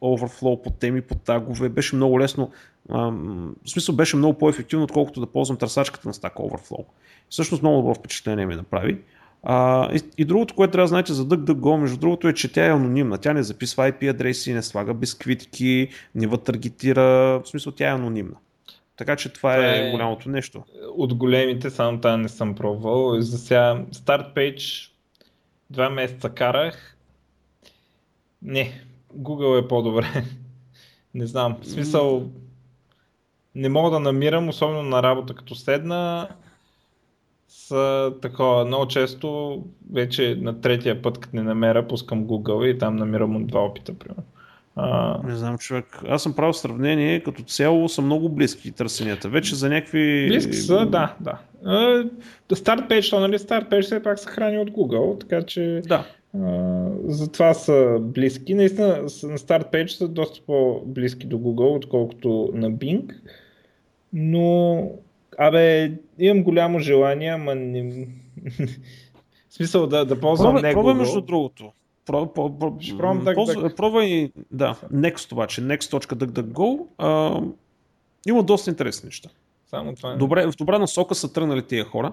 Overflow 0.00 0.62
по 0.62 0.70
теми, 0.70 1.00
по 1.00 1.14
тагове. 1.14 1.68
Беше 1.68 1.96
много 1.96 2.20
лесно, 2.20 2.50
в 2.88 3.52
смисъл 3.66 3.94
беше 3.94 4.16
много 4.16 4.38
по-ефективно, 4.38 4.84
отколкото 4.84 5.20
да 5.20 5.26
ползвам 5.26 5.58
търсачката 5.58 6.08
на 6.08 6.14
Stack 6.14 6.34
Overflow. 6.34 6.84
Всъщност 7.28 7.62
много 7.62 7.76
добро 7.76 7.94
впечатление 7.94 8.46
ми 8.46 8.56
направи. 8.56 8.98
А, 9.46 9.88
и, 9.94 10.00
и 10.18 10.24
другото, 10.24 10.54
което 10.54 10.72
трябва 10.72 10.84
да 10.84 10.88
знаете 10.88 11.12
за 11.12 11.26
DuckDuckGo, 11.26 11.76
между 11.76 11.96
другото 11.96 12.28
е, 12.28 12.34
че 12.34 12.52
тя 12.52 12.66
е 12.66 12.70
анонимна. 12.70 13.18
Тя 13.18 13.32
не 13.32 13.42
записва 13.42 13.92
IP 13.92 14.10
адреси, 14.10 14.52
не 14.52 14.62
слага 14.62 14.94
бисквитки, 14.94 15.88
не 16.14 16.26
вътаргетира, 16.26 17.02
в 17.38 17.42
смисъл 17.44 17.72
тя 17.72 17.88
е 17.88 17.94
анонимна. 17.94 18.36
Така 18.96 19.16
че 19.16 19.28
това, 19.28 19.54
това 19.54 19.66
е, 19.66 19.88
е 19.88 19.90
голямото 19.90 20.28
нещо. 20.28 20.62
От 20.96 21.14
големите, 21.14 21.70
само 21.70 22.00
тази 22.00 22.22
не 22.22 22.28
съм 22.28 22.54
пробвал. 22.54 23.20
За 23.20 23.38
сега 23.38 23.84
Start 23.92 24.34
Page 24.34 24.90
два 25.70 25.90
месеца 25.90 26.30
карах. 26.30 26.96
Не, 28.42 28.80
Google 29.16 29.64
е 29.64 29.68
по-добре. 29.68 30.06
не 31.14 31.26
знам. 31.26 31.56
В 31.62 31.66
смисъл, 31.66 32.30
не 33.54 33.68
мога 33.68 33.90
да 33.90 34.00
намирам, 34.00 34.48
особено 34.48 34.82
на 34.82 35.02
работа 35.02 35.34
като 35.34 35.54
седна. 35.54 36.28
С 37.48 38.12
такова, 38.22 38.64
много 38.64 38.86
често, 38.86 39.62
вече 39.92 40.38
на 40.40 40.60
третия 40.60 41.02
път, 41.02 41.18
като 41.18 41.36
не 41.36 41.42
намеря, 41.42 41.88
пускам 41.88 42.26
Google 42.26 42.66
и 42.66 42.78
там 42.78 42.96
намирам 42.96 43.36
от 43.36 43.46
два 43.46 43.64
опита, 43.64 43.94
примерно. 43.94 44.22
А... 44.76 45.20
Не 45.26 45.36
знам, 45.36 45.58
човек. 45.58 46.02
Аз 46.08 46.22
съм 46.22 46.34
правил 46.34 46.52
сравнение, 46.52 47.20
като 47.20 47.42
цяло 47.42 47.88
са 47.88 48.02
много 48.02 48.28
близки 48.28 48.72
търсенията. 48.72 49.28
Вече 49.28 49.54
за 49.54 49.68
някакви... 49.68 50.26
Близки 50.28 50.56
са, 50.56 50.86
да, 50.86 51.14
да. 51.20 51.38
Start 52.50 52.88
Page, 52.88 53.10
то, 53.10 53.20
нали, 53.20 53.38
Start 53.38 53.68
Page 53.68 53.82
все 53.82 54.02
пак 54.02 54.18
се 54.18 54.28
храни 54.28 54.58
от 54.58 54.70
Google, 54.70 55.20
така 55.20 55.42
че 55.42 55.82
да. 55.86 56.06
Uh, 56.36 56.92
затова 57.06 57.54
са 57.54 57.98
близки. 58.00 58.54
Наистина 58.54 58.88
на 58.88 59.08
Start 59.38 59.72
Page 59.72 59.86
са 59.86 60.08
доста 60.08 60.40
по-близки 60.46 61.26
до 61.26 61.36
Google, 61.36 61.76
отколкото 61.76 62.50
на 62.54 62.72
Bing. 62.72 63.14
Но, 64.12 64.90
абе, 65.38 65.92
имам 66.18 66.42
голямо 66.42 66.78
желание, 66.78 67.30
ама 67.30 67.54
не... 67.54 67.82
в 69.48 69.54
смисъл 69.54 69.86
да, 69.86 70.04
да 70.04 70.20
ползвам 70.20 70.54
пробвай, 70.54 70.74
не 70.74 70.80
Google. 70.80 70.98
между 70.98 71.20
другото. 71.20 71.72
Пробвай, 73.76 74.32
да, 74.50 74.76
Next 74.92 75.32
обаче, 75.32 75.62
next.duckduckgo. 75.62 76.86
Uh, 76.98 77.52
има 78.28 78.42
доста 78.42 78.70
интересни 78.70 79.06
неща. 79.06 79.28
Само 79.70 79.94
това 79.94 80.12
е. 80.12 80.16
Добре, 80.16 80.46
в 80.46 80.52
добра 80.58 80.78
насока 80.78 81.14
са 81.14 81.32
тръгнали 81.32 81.62
тия 81.62 81.84
хора. 81.84 82.12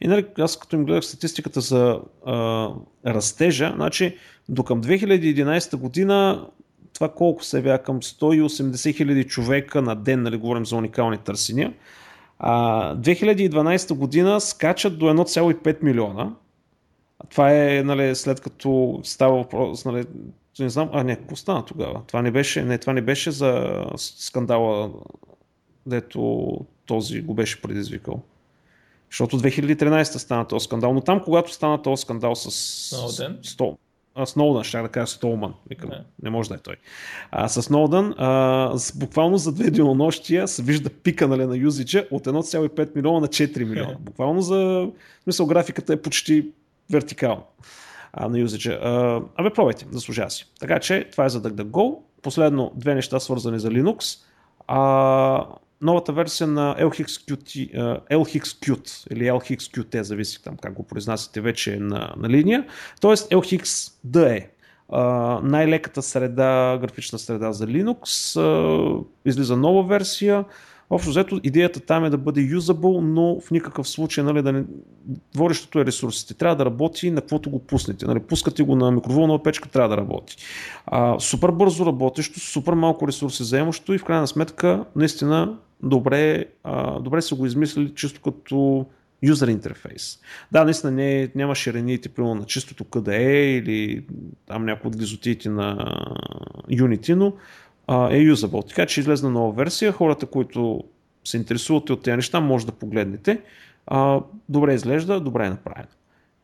И 0.00 0.08
нали, 0.08 0.26
аз 0.38 0.58
като 0.58 0.76
им 0.76 0.84
гледах 0.84 1.04
статистиката 1.04 1.60
за 1.60 2.00
а, 2.26 2.68
растежа, 3.06 3.72
значи 3.76 4.16
до 4.48 4.64
към 4.64 4.82
2011 4.82 5.76
година 5.76 6.46
това 6.94 7.08
колко 7.08 7.44
се 7.44 7.62
бяха 7.62 7.82
към 7.82 8.02
180 8.02 8.96
хиляди 8.96 9.24
човека 9.24 9.82
на 9.82 9.94
ден, 9.96 10.22
нали, 10.22 10.36
говорим 10.36 10.66
за 10.66 10.76
уникални 10.76 11.18
търсения. 11.18 11.72
А, 12.44 12.96
2012 12.96 13.94
година 13.94 14.40
скачат 14.40 14.98
до 14.98 15.06
1,5 15.06 15.82
милиона 15.82 16.32
това 17.30 17.52
е 17.52 17.82
нали, 17.82 18.14
след 18.14 18.40
като 18.40 19.00
става 19.04 19.36
въпрос, 19.36 19.84
нали, 19.84 20.04
не 20.58 20.68
знам, 20.68 20.90
а 20.92 21.04
не, 21.04 21.16
какво 21.16 21.36
стана 21.36 21.64
тогава? 21.64 22.02
Това 22.06 22.22
не 22.22 22.30
беше, 22.30 22.64
не, 22.64 22.78
това 22.78 22.92
не 22.92 23.00
беше 23.00 23.30
за 23.30 23.82
скандала, 23.96 24.90
дето 25.86 26.50
този 26.86 27.20
го 27.20 27.34
беше 27.34 27.62
предизвикал. 27.62 28.22
Защото 29.10 29.40
2013 29.40 30.02
стана 30.02 30.48
този 30.48 30.64
скандал, 30.64 30.94
но 30.94 31.00
там, 31.00 31.24
когато 31.24 31.52
стана 31.52 31.82
този 31.82 32.00
скандал 32.00 32.34
с 32.34 32.50
Сноуден, 32.96 33.38
а, 34.14 34.26
Сноудън, 34.26 34.64
ще 34.64 34.82
да 34.82 34.88
кажа 34.88 35.06
Столман, 35.06 35.54
викам, 35.70 35.90
не. 35.90 36.04
не 36.22 36.30
може 36.30 36.48
да 36.48 36.54
е 36.54 36.58
той. 36.58 36.76
А, 37.30 37.48
с 37.48 37.62
Сноудън, 37.62 38.14
а, 38.18 38.72
с, 38.78 38.98
буквално 38.98 39.38
за 39.38 39.52
две 39.52 39.70
денонощия 39.70 40.48
се 40.48 40.62
вижда 40.62 40.90
пика 40.90 41.28
нали, 41.28 41.46
на 41.46 41.56
юзича 41.56 42.06
от 42.10 42.26
1,5 42.26 42.96
милиона 42.96 43.20
на 43.20 43.28
4 43.28 43.64
милиона. 43.64 43.96
Буквално 44.00 44.40
за, 44.40 44.56
в 44.56 44.90
смисъл, 45.22 45.46
графиката 45.46 45.92
е 45.92 46.02
почти 46.02 46.48
вертикално 46.90 47.42
а, 48.12 48.28
на 48.28 48.38
юзича. 48.38 48.78
Абе, 49.36 49.50
пробайте, 49.50 49.86
заслужава 49.90 50.30
си. 50.30 50.46
Така 50.60 50.78
че 50.78 51.08
това 51.12 51.24
е 51.24 51.28
за 51.28 51.42
DuckDuckGo. 51.42 51.98
Последно 52.22 52.72
две 52.74 52.94
неща 52.94 53.20
свързани 53.20 53.58
за 53.58 53.68
Linux. 53.68 54.18
А, 54.66 55.46
новата 55.82 56.12
версия 56.12 56.46
на 56.46 56.76
LHXQt, 56.80 57.74
LHXQt 58.10 59.12
или 59.12 59.24
LHXQt, 59.24 60.02
зависи 60.02 60.42
там 60.42 60.56
как 60.56 60.74
го 60.74 60.82
произнасяте 60.82 61.40
вече 61.40 61.76
на, 61.76 62.14
на 62.16 62.28
линия. 62.28 62.66
Тоест 63.00 63.30
LHXDE. 63.30 64.46
Най-леката 65.42 66.02
среда, 66.02 66.78
графична 66.80 67.18
среда 67.18 67.52
за 67.52 67.66
Linux. 67.66 69.06
Излиза 69.24 69.56
нова 69.56 69.88
версия. 69.88 70.44
Общо 70.90 71.10
взето 71.10 71.40
идеята 71.42 71.80
там 71.80 72.04
е 72.04 72.10
да 72.10 72.18
бъде 72.18 72.40
юзабъл, 72.40 73.00
но 73.00 73.40
в 73.40 73.50
никакъв 73.50 73.88
случай 73.88 74.24
нали, 74.24 74.42
да 74.42 74.52
не... 74.52 74.64
Водещото 75.36 75.80
е 75.80 75.84
ресурсите. 75.84 76.34
Трябва 76.34 76.56
да 76.56 76.64
работи 76.64 77.10
на 77.10 77.20
каквото 77.20 77.50
го 77.50 77.58
пуснете. 77.58 78.06
Нали, 78.06 78.20
пускате 78.20 78.62
го 78.62 78.76
на 78.76 78.90
микроволнова 78.90 79.42
печка, 79.42 79.68
трябва 79.68 79.88
да 79.88 79.96
работи. 79.96 80.36
А, 80.86 81.20
супер 81.20 81.50
бързо 81.50 81.86
работещо, 81.86 82.40
супер 82.40 82.72
малко 82.72 83.08
ресурси 83.08 83.44
заемащо 83.44 83.94
и 83.94 83.98
в 83.98 84.04
крайна 84.04 84.26
сметка 84.26 84.84
наистина 84.96 85.56
добре, 85.82 86.44
а, 86.64 87.00
добре 87.00 87.22
са 87.22 87.34
го 87.34 87.46
измислили 87.46 87.94
чисто 87.94 88.20
като 88.20 88.86
юзер 89.22 89.48
интерфейс. 89.48 90.18
Да, 90.52 90.64
наистина 90.64 90.92
не, 90.92 91.30
няма 91.34 91.54
ширените, 91.54 92.08
примерно 92.08 92.34
на 92.34 92.44
чистото 92.44 92.84
къде 92.84 93.16
е 93.16 93.56
или 93.56 94.06
там 94.46 94.64
някои 94.64 94.88
от 94.88 94.96
глизотиите 94.96 95.48
на 95.48 95.76
Unity, 96.70 97.14
но 97.14 97.32
е 98.10 98.18
юзабъл. 98.18 98.62
Така 98.62 98.86
че 98.86 99.00
излезна 99.00 99.30
нова 99.30 99.52
версия, 99.52 99.92
хората, 99.92 100.26
които 100.26 100.84
се 101.24 101.36
интересуват 101.36 101.90
от 101.90 102.02
тези 102.02 102.16
неща, 102.16 102.40
може 102.40 102.66
да 102.66 102.72
погледнете. 102.72 103.40
А, 103.86 104.20
добре 104.48 104.74
изглежда, 104.74 105.20
добре 105.20 105.46
е 105.46 105.50
направено. 105.50 105.88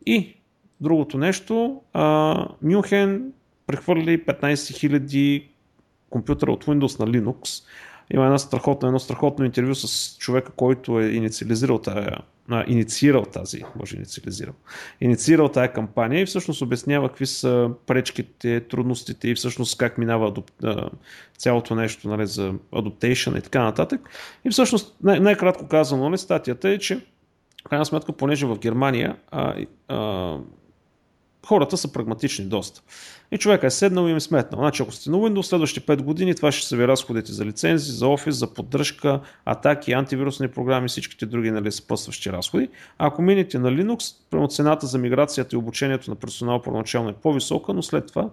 И 0.05 0.35
другото 0.81 1.17
нещо, 1.17 1.81
а, 1.93 2.47
Мюнхен 2.61 3.31
прехвърли 3.67 4.25
15 4.25 4.53
000 4.53 5.43
компютъра 6.09 6.51
от 6.51 6.65
Windows 6.65 6.99
на 6.99 7.07
Linux. 7.07 7.63
Има 8.13 8.25
една 8.25 8.37
страхотна, 8.37 8.87
едно 8.87 8.99
страхотно 8.99 9.45
интервю 9.45 9.75
с 9.75 10.17
човека, 10.17 10.51
който 10.51 10.99
е 10.99 11.05
инициализирал 11.05 11.77
тая, 11.77 12.17
инициирал 12.67 13.25
тази, 13.25 13.63
може 13.75 13.95
инициализирал, 13.95 14.53
инициирал 15.01 15.49
тая 15.49 15.73
кампания 15.73 16.21
и 16.21 16.25
всъщност 16.25 16.61
обяснява 16.61 17.09
какви 17.09 17.25
са 17.25 17.69
пречките, 17.87 18.59
трудностите 18.59 19.29
и 19.29 19.35
всъщност 19.35 19.77
как 19.77 19.97
минава 19.97 20.27
адоп, 20.27 20.51
цялото 21.37 21.75
нещо 21.75 22.07
нали, 22.07 22.27
за 22.27 22.53
adaptation 22.73 23.37
и 23.37 23.41
така 23.41 23.63
нататък. 23.63 24.09
И 24.45 24.49
всъщност 24.49 24.95
най- 25.03 25.19
най-кратко 25.19 25.67
казано, 25.67 26.09
нали, 26.09 26.17
статията 26.17 26.69
е, 26.69 26.77
че 26.77 26.95
в 27.65 27.69
крайна 27.69 27.85
сметка, 27.85 28.11
понеже 28.11 28.45
в 28.45 28.59
Германия 28.59 29.15
а, 29.31 29.55
а, 29.87 30.37
хората 31.45 31.77
са 31.77 31.91
прагматични 31.91 32.45
доста. 32.45 32.81
И 33.31 33.37
човека 33.37 33.67
е 33.67 33.69
седнал 33.69 34.07
и 34.07 34.11
им 34.11 34.17
е 34.17 34.19
сметнал. 34.19 34.61
Значи, 34.61 34.83
ако 34.83 34.91
сте 34.91 35.09
на 35.09 35.17
Windows 35.17 35.41
следващите 35.41 35.97
5 35.97 36.01
години, 36.01 36.35
това 36.35 36.51
ще 36.51 36.67
са 36.67 36.75
ви 36.75 36.87
разходите 36.87 37.31
за 37.31 37.45
лицензи, 37.45 37.91
за 37.91 38.07
офис, 38.07 38.35
за 38.35 38.53
поддръжка, 38.53 39.19
атаки, 39.45 39.91
антивирусни 39.91 40.47
програми, 40.47 40.87
всичките 40.87 41.25
други 41.25 41.51
нали, 41.51 41.71
съпътстващи 41.71 42.31
разходи. 42.31 42.69
А 42.97 43.07
ако 43.07 43.21
минете 43.21 43.59
на 43.59 43.71
Linux, 43.71 44.15
прямо 44.29 44.47
цената 44.47 44.87
за 44.87 44.97
миграцията 44.97 45.55
и 45.55 45.59
обучението 45.59 46.09
на 46.09 46.15
персонал 46.15 46.61
първоначално 46.61 47.09
е 47.09 47.13
по-висока, 47.13 47.73
но 47.73 47.83
след 47.83 48.07
това 48.07 48.29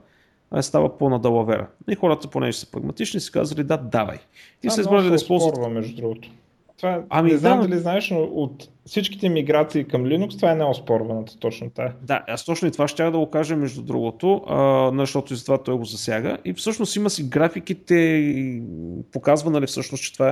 става 0.60 0.98
по-надалавера. 0.98 1.66
И 1.90 1.94
хората, 1.94 2.28
понеже 2.28 2.58
са 2.58 2.70
прагматични, 2.70 3.20
си 3.20 3.32
казали 3.32 3.64
да, 3.64 3.76
давай. 3.76 4.18
И 4.62 4.70
се 4.70 4.80
избрали 4.80 5.08
да 5.08 5.14
използват. 5.14 5.72
между 5.72 5.96
другото. 5.96 6.30
Това, 6.76 7.02
ами, 7.08 7.30
не 7.30 7.38
знам 7.38 7.60
да, 7.60 7.68
дали 7.68 7.80
знаеш, 7.80 8.10
но 8.10 8.20
от 8.20 8.68
всичките 8.86 9.28
миграции 9.28 9.84
към 9.84 10.04
Linux, 10.04 10.36
това 10.36 10.50
е 10.50 10.54
неоспорваната 10.54 11.38
точно 11.38 11.70
тая. 11.70 11.92
Да, 12.02 12.24
аз 12.28 12.44
точно 12.44 12.68
и 12.68 12.70
това 12.70 12.88
ще 12.88 13.04
да 13.04 13.18
го 13.18 13.30
кажа 13.30 13.56
между 13.56 13.82
другото, 13.82 14.42
а, 14.46 14.92
защото 14.98 15.32
и 15.32 15.36
за 15.36 15.44
това 15.44 15.58
той 15.58 15.76
го 15.76 15.84
засяга. 15.84 16.38
И 16.44 16.52
всъщност 16.52 16.96
има 16.96 17.10
си 17.10 17.28
графиките 17.28 18.62
показва, 19.12 19.50
нали 19.50 19.66
всъщност, 19.66 20.04
че 20.04 20.12
това 20.12 20.28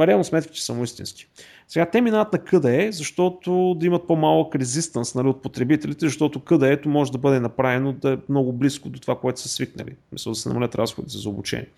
е 0.00 0.06
реално 0.06 0.24
сметките 0.24 0.60
са 0.60 0.74
му 0.74 0.84
истински. 0.84 1.26
Сега 1.72 1.86
те 1.86 2.00
минават 2.00 2.32
на 2.32 2.38
къде, 2.38 2.92
защото 2.92 3.74
да 3.74 3.86
имат 3.86 4.06
по-малък 4.06 4.54
резистанс 4.54 5.14
нали, 5.14 5.28
от 5.28 5.42
потребителите, 5.42 6.06
защото 6.06 6.40
къде 6.40 6.80
може 6.86 7.12
да 7.12 7.18
бъде 7.18 7.40
направено 7.40 7.92
да 7.92 8.12
е 8.12 8.18
много 8.28 8.52
близко 8.52 8.88
до 8.88 9.00
това, 9.00 9.18
което 9.18 9.40
са 9.40 9.48
свикнали. 9.48 9.96
Мисля 10.12 10.30
да 10.30 10.34
се 10.34 10.48
намалят 10.48 10.74
разходите 10.74 11.18
за 11.18 11.28
обучение. 11.28 11.68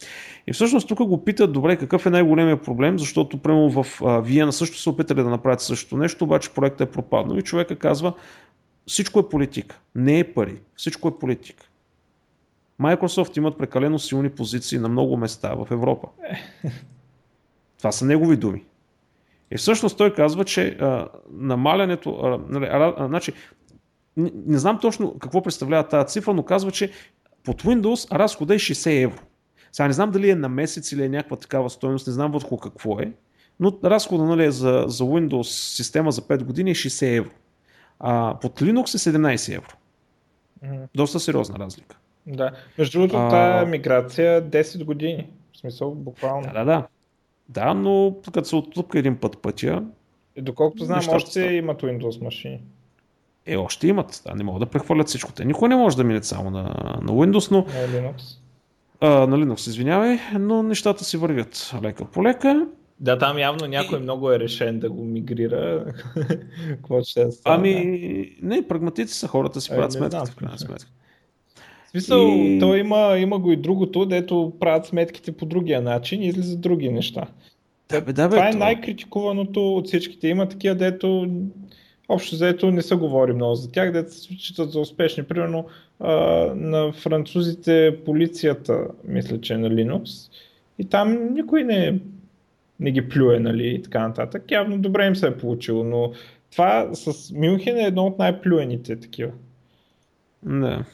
И 0.47 0.53
всъщност 0.53 0.89
тук 0.89 0.99
го 0.99 1.25
питат, 1.25 1.53
добре, 1.53 1.77
какъв 1.77 2.07
е 2.07 2.11
най-големия 2.11 2.63
проблем, 2.63 2.99
защото 2.99 3.39
прямо 3.39 3.71
в 3.71 4.01
Виена 4.25 4.53
също 4.53 4.79
са 4.79 4.91
опитали 4.91 5.23
да 5.23 5.31
направят 5.31 5.61
същото 5.61 5.97
нещо, 5.97 6.25
обаче 6.25 6.51
проектът 6.51 6.89
е 6.89 6.93
пропаднал 6.93 7.37
и 7.37 7.43
човека 7.43 7.77
казва, 7.77 8.13
всичко 8.87 9.19
е 9.19 9.29
политика, 9.29 9.81
не 9.95 10.19
е 10.19 10.33
пари, 10.35 10.61
всичко 10.77 11.09
е 11.09 11.19
политика. 11.19 11.69
Microsoft 12.81 13.39
имат 13.39 13.59
прекалено 13.59 13.99
силни 13.99 14.31
позиции 14.31 14.79
на 14.79 14.89
много 14.89 15.17
места 15.17 15.55
в 15.55 15.67
Европа. 15.71 16.09
Това 17.79 17.93
са 17.93 18.05
негови 18.05 18.37
думи. 18.37 18.65
И 19.53 19.57
всъщност 19.57 19.99
той 19.99 20.15
казва, 20.15 20.45
че 20.45 20.69
а, 20.81 21.09
намалянето, 21.33 22.11
а, 22.23 22.41
нали, 22.49 22.65
а, 22.65 22.95
а, 22.99 23.07
значи, 23.07 23.33
не, 24.17 24.31
не 24.47 24.59
знам 24.59 24.79
точно 24.81 25.19
какво 25.19 25.43
представлява 25.43 25.89
тази 25.89 26.13
цифра, 26.13 26.35
но 26.35 26.43
казва, 26.43 26.73
че 26.73 26.91
под 27.45 27.63
Windows 27.63 28.13
разхода 28.13 28.55
е 28.55 28.59
60 28.59 29.05
евро. 29.05 29.23
Сега 29.73 29.87
не 29.87 29.93
знам 29.93 30.11
дали 30.11 30.31
е 30.31 30.35
на 30.35 30.49
месец 30.49 30.93
или 30.93 31.05
е 31.05 31.09
някаква 31.09 31.37
такава 31.37 31.71
стоеност, 31.71 32.07
не 32.07 32.13
знам 32.13 32.33
върху 32.33 32.59
какво 32.59 33.01
е, 33.01 33.13
но 33.61 33.79
разхода 33.85 34.25
нали, 34.25 34.45
е 34.45 34.51
за, 34.51 34.85
за 34.87 35.05
Windows 35.05 35.75
система 35.75 36.13
за 36.13 36.23
5 36.23 36.43
години 36.43 36.71
е 36.71 36.75
60 36.75 37.17
евро. 37.17 37.31
А 38.01 38.39
под 38.41 38.61
Linux 38.61 38.95
е 38.95 39.13
17 39.13 39.57
евро. 39.57 39.77
Mm-hmm. 40.65 40.89
Доста 40.95 41.21
сериозна 41.21 41.59
разлика. 41.59 41.97
Да. 42.27 42.51
Между 42.79 42.99
другото, 42.99 43.17
а... 43.17 43.29
тази 43.29 43.71
миграция 43.71 44.43
10 44.43 44.85
години. 44.85 45.31
В 45.53 45.59
смисъл, 45.59 45.95
буквално. 45.95 46.43
Да, 46.43 46.53
да, 46.53 46.65
да. 46.65 46.87
Да, 47.49 47.75
но 47.75 48.17
като 48.33 48.49
се 48.49 48.57
оттупка 48.57 48.99
един 48.99 49.17
път 49.17 49.39
пътя. 49.39 49.85
И 50.37 50.43
доколкото 50.43 50.85
знам, 50.85 50.99
още 51.09 51.31
става. 51.31 51.53
имат 51.53 51.83
Windows 51.83 52.23
машини. 52.23 52.61
Е, 53.47 53.57
още 53.57 53.87
имат. 53.87 54.23
Да, 54.27 54.35
не 54.35 54.45
могат 54.45 54.61
да 54.61 54.67
прехвърлят 54.67 55.09
всичко. 55.09 55.33
Те 55.33 55.45
никой 55.45 55.69
не 55.69 55.77
може 55.77 55.97
да 55.97 56.05
мине 56.05 56.23
само 56.23 56.51
на, 56.51 56.63
на 57.03 57.13
Windows, 57.13 57.51
но... 57.51 57.59
На 57.59 57.89
Linux. 57.89 58.23
А, 59.01 59.09
на 59.27 59.37
Linux, 59.37 59.69
извинявай, 59.69 60.19
но 60.39 60.63
нещата 60.63 61.05
си 61.05 61.17
вървят 61.17 61.75
лека 61.83 62.05
по 62.05 62.23
лека. 62.23 62.67
Да, 63.01 63.19
там 63.19 63.39
явно 63.39 63.67
някой 63.67 63.99
и... 63.99 64.03
много 64.03 64.33
е 64.33 64.39
решен 64.39 64.79
да 64.79 64.91
го 64.91 65.05
мигрира. 65.05 65.85
Какво 66.69 67.03
ще 67.03 67.31
стане? 67.31 67.57
Ами, 67.57 68.37
не, 68.43 68.69
прагматици 68.69 69.15
са 69.15 69.29
хората 69.29 69.61
си 69.61 69.71
правят 69.71 69.93
сметка, 69.93 70.27
в 70.27 70.37
крайна 70.37 70.59
сметка 70.59 70.89
смисъл, 71.93 72.29
и... 72.37 72.59
то 72.61 72.77
има, 72.77 73.17
има 73.19 73.39
го 73.39 73.53
и 73.53 73.57
другото, 73.57 74.07
дето 74.07 74.53
правят 74.61 74.87
сметките 74.87 75.33
по 75.33 75.47
другия 75.47 75.83
начин 75.83 76.23
и 76.23 76.27
излизат 76.29 76.61
други 76.61 76.89
неща. 76.89 77.27
Да, 77.89 78.01
бе, 78.01 78.13
да, 78.13 78.29
бе, 78.29 78.37
това 78.37 78.49
е 78.49 78.53
най-критикуваното 78.53 79.77
от 79.77 79.87
всичките. 79.87 80.29
Има 80.29 80.49
такива, 80.49 80.75
дето 80.75 81.31
общо 82.09 82.37
заето 82.37 82.71
не 82.71 82.83
се 82.83 82.95
говори 82.95 83.33
много 83.33 83.55
за 83.55 83.73
тях, 83.73 83.93
дето 83.93 84.15
се 84.15 84.21
считат 84.21 84.73
за 84.73 84.81
успешни. 84.81 85.23
Примерно 85.23 85.67
а, 86.01 86.13
на 86.57 86.93
французите 86.93 87.97
полицията, 88.05 88.87
мисля, 89.05 89.41
че 89.41 89.55
е 89.55 89.59
на 89.59 89.69
Linux. 89.69 90.31
И 90.79 90.85
там 90.85 91.35
никой 91.35 91.65
не, 91.65 91.99
не 92.81 92.91
ги 92.91 93.09
плюе, 93.09 93.41
нали, 93.41 93.75
и 93.75 93.83
така 93.83 94.09
нататък. 94.09 94.51
Явно 94.51 94.79
добре 94.79 95.07
им 95.07 95.17
се 95.17 95.27
е 95.27 95.37
получило, 95.37 95.85
но 95.85 96.13
това 96.53 96.89
с 96.95 97.33
Мюнхен 97.35 97.77
е 97.77 97.87
едно 97.87 98.07
от 98.07 98.19
най-плюените 98.19 99.01
такива. 99.01 99.31
Да. 100.43 100.85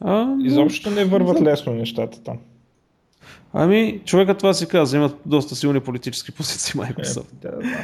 А. 0.00 0.34
Изобщо 0.42 0.90
не 0.90 1.04
върват 1.04 1.42
лесно 1.42 1.72
нещата 1.72 2.22
там. 2.22 2.38
Ами, 3.52 4.00
човека 4.04 4.36
това 4.36 4.54
си 4.54 4.68
каза, 4.68 4.96
имат 4.96 5.16
доста 5.26 5.56
силни 5.56 5.80
политически 5.80 6.32
позиции 6.36 6.80
Microsoft. 6.80 7.44
Е, 7.44 7.48
да, 7.48 7.50
да. 7.50 7.78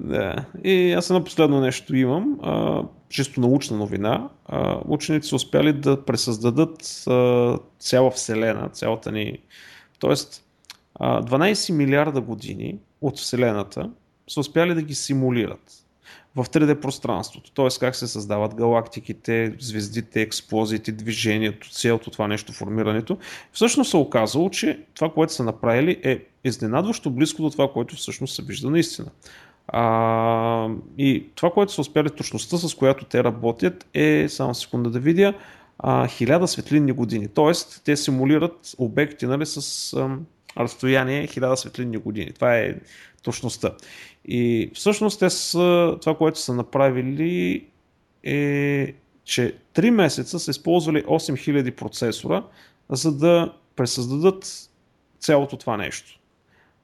Да. 0.00 0.44
И 0.64 0.92
аз 0.92 1.10
едно 1.10 1.24
последно 1.24 1.60
нещо 1.60 1.96
имам, 1.96 2.38
а, 2.42 2.82
чисто 3.08 3.40
научна 3.40 3.76
новина. 3.76 4.28
А, 4.46 4.80
учените 4.88 5.26
са 5.26 5.36
успяли 5.36 5.72
да 5.72 6.04
пресъздадат 6.04 7.04
а, 7.06 7.58
цяла 7.78 8.10
Вселена, 8.10 8.68
цялата 8.68 9.12
ни. 9.12 9.38
Тоест, 9.98 10.44
а, 10.94 11.22
12 11.22 11.72
милиарда 11.72 12.20
години 12.20 12.78
от 13.00 13.18
Вселената 13.18 13.90
са 14.28 14.40
успяли 14.40 14.74
да 14.74 14.82
ги 14.82 14.94
симулират 14.94 15.87
в 16.44 16.50
3D 16.50 16.80
пространството. 16.80 17.52
Т.е. 17.52 17.68
как 17.80 17.96
се 17.96 18.06
създават 18.06 18.54
галактиките, 18.54 19.54
звездите, 19.60 20.20
експлозиите, 20.20 20.92
движението, 20.92 21.70
цялото 21.70 22.10
това 22.10 22.28
нещо, 22.28 22.52
формирането. 22.52 23.18
Всъщност 23.52 23.90
се 23.90 23.96
оказало, 23.96 24.50
че 24.50 24.80
това, 24.94 25.10
което 25.10 25.32
са 25.32 25.44
направили 25.44 26.00
е 26.02 26.24
изненадващо 26.44 27.10
близко 27.10 27.42
до 27.42 27.50
това, 27.50 27.72
което 27.72 27.96
всъщност 27.96 28.34
се 28.34 28.42
вижда 28.42 28.70
наистина. 28.70 29.08
А, 29.68 30.68
и 30.98 31.26
това, 31.34 31.50
което 31.50 31.72
са 31.72 31.80
успяли, 31.80 32.10
точността, 32.10 32.56
с 32.56 32.74
която 32.74 33.04
те 33.04 33.24
работят 33.24 33.86
е, 33.94 34.28
само 34.28 34.54
секунда 34.54 34.90
да 34.90 35.00
видя, 35.00 35.34
а, 35.78 36.06
1000 36.08 36.46
светлинни 36.46 36.92
години. 36.92 37.28
Тоест, 37.28 37.82
те 37.84 37.96
симулират 37.96 38.74
обекти 38.78 39.26
нали, 39.26 39.46
с 39.46 39.96
разстояние 40.56 41.26
1000 41.26 41.54
светлинни 41.54 41.96
години. 41.96 42.32
Това 42.32 42.58
е 42.58 42.74
точността. 43.22 43.72
И 44.24 44.70
всъщност 44.74 45.18
те 45.18 45.30
са, 45.30 45.96
това, 46.00 46.16
което 46.16 46.38
са 46.38 46.54
направили 46.54 47.64
е, 48.22 48.94
че 49.24 49.54
3 49.74 49.90
месеца 49.90 50.38
са 50.38 50.50
използвали 50.50 51.04
8000 51.04 51.70
процесора, 51.70 52.44
за 52.90 53.16
да 53.16 53.52
пресъздадат 53.76 54.70
цялото 55.18 55.56
това 55.56 55.76
нещо. 55.76 56.20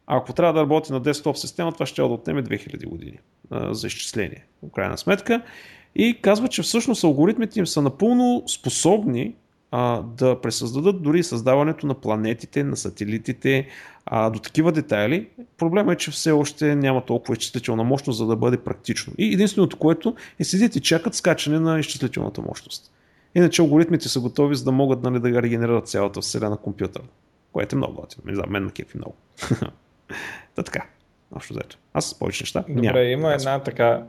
Ако 0.07 0.33
трябва 0.33 0.53
да 0.53 0.61
работи 0.61 0.93
на 0.93 1.01
десктоп 1.01 1.37
система, 1.37 1.73
това 1.73 1.87
ще 1.87 2.03
да 2.03 2.07
отнеме 2.07 2.43
2000 2.43 2.87
години 2.87 3.19
а, 3.51 3.75
за 3.75 3.87
изчисление, 3.87 4.47
в 4.62 4.73
крайна 4.73 4.99
сметка. 4.99 5.43
И 5.95 6.19
казва, 6.23 6.49
че 6.49 6.62
всъщност 6.62 7.05
алгоритмите 7.05 7.59
им 7.59 7.67
са 7.67 7.83
напълно 7.83 8.45
способни 8.49 9.35
а, 9.77 10.03
да 10.03 10.41
пресъздадат 10.41 11.03
дори 11.03 11.22
създаването 11.22 11.87
на 11.87 11.95
планетите, 11.95 12.64
на 12.64 12.77
сателитите, 12.77 13.68
а, 14.07 14.31
до 14.31 14.39
такива 14.39 14.72
детайли. 14.72 15.29
Проблема 15.59 15.93
е, 15.93 15.97
че 15.97 16.11
все 16.11 16.33
още 16.33 16.75
няма 16.75 17.05
толкова 17.05 17.33
изчислителна 17.33 17.85
мощност, 17.85 18.18
за 18.18 18.27
да 18.27 18.37
бъде 18.37 18.57
практично. 18.57 19.12
И 19.18 19.33
единственото, 19.33 19.77
което 19.77 20.16
е 20.39 20.45
седят 20.45 20.77
и 20.77 20.81
чакат 20.81 21.14
скачане 21.14 21.59
на 21.59 21.79
изчислителната 21.79 22.43
мощност. 22.43 22.93
Иначе 23.35 23.62
алгоритмите 23.62 24.09
са 24.09 24.20
готови, 24.20 24.55
за 24.57 24.64
да 24.64 24.72
могат 24.72 25.03
нали, 25.03 25.20
да 25.20 25.43
регенерират 25.43 25.89
цялата 25.89 26.20
вселена 26.20 26.57
компютър. 26.57 27.03
Което 27.53 27.77
е 27.77 27.79
много 27.79 27.95
готино. 27.95 28.22
Не 28.27 28.35
знам, 28.35 28.51
мен 28.51 28.64
на 28.64 28.70
кефи 28.70 28.97
много. 28.97 29.14
Та 30.55 30.62
така. 30.62 30.87
Общо 31.37 31.55
взето. 31.55 31.79
Аз 31.95 32.18
повече 32.18 32.43
неща. 32.43 32.64
Добре, 32.68 32.83
няма. 32.83 33.01
има 33.01 33.33
една 33.33 33.59
така 33.59 34.03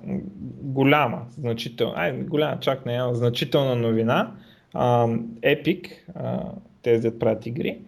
голяма, 0.62 1.22
значителна, 1.40 1.94
ай, 1.96 2.14
голяма, 2.14 2.60
чак 2.60 2.86
не, 2.86 3.00
значителна 3.14 3.76
новина. 3.76 4.32
Epic, 4.76 5.88
тези 6.82 7.02
да 7.02 7.20
правят 7.20 7.46
игри, 7.46 7.80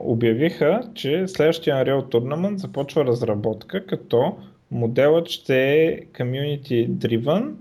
обявиха, 0.00 0.80
че 0.94 1.28
следващия 1.28 1.76
Unreal 1.76 2.12
Tournament 2.12 2.54
започва 2.54 3.04
разработка, 3.04 3.86
като 3.86 4.36
моделът 4.70 5.28
ще 5.28 5.82
е 5.82 6.00
community 6.00 6.88
driven 6.88 7.52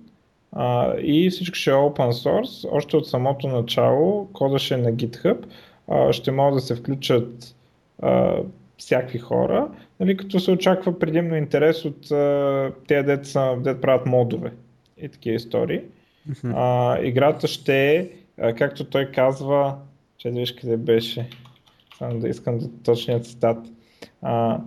и 1.02 1.30
всичко 1.30 1.56
ще 1.56 1.70
е 1.70 1.74
open 1.74 2.12
source. 2.12 2.70
Още 2.72 2.98
от 2.98 3.08
самото 3.08 3.48
начало 3.48 4.30
кода 4.34 4.60
ще 4.60 4.74
е 4.74 4.78
на 4.78 4.94
GitHub. 4.94 5.38
Ще 6.12 6.32
могат 6.32 6.56
да 6.56 6.62
се 6.62 6.76
включат 6.76 7.56
всякакви 8.78 9.20
хора, 9.20 9.68
нали, 10.00 10.18
като 10.18 10.40
се 10.40 10.52
очаква 10.52 11.00
предимно 11.00 11.36
интерес 11.36 11.86
от 11.86 12.06
uh, 12.06 12.74
тези 12.88 13.06
деца, 13.06 13.56
дет 13.56 13.82
правят 13.82 14.06
модове 14.06 14.52
и 14.98 15.10
такива 15.10 15.36
истории. 15.36 15.82
Uh, 16.46 17.02
играта 17.04 17.48
ще 17.48 17.96
е, 17.96 18.10
както 18.38 18.84
той 18.84 19.12
казва, 19.12 19.78
че 20.18 20.30
виж 20.30 20.56
къде 20.56 20.78
беше, 20.78 21.30
само 21.98 22.20
да 22.20 22.30
искам 22.30 22.58
да 22.58 22.70
точния 22.84 23.20
цитат. 23.20 23.68
Uh, 24.24 24.62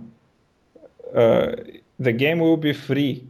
uh, 1.15 1.55
the 2.01 2.15
game 2.15 2.39
will 2.39 2.59
be 2.59 2.73
free, 2.73 3.23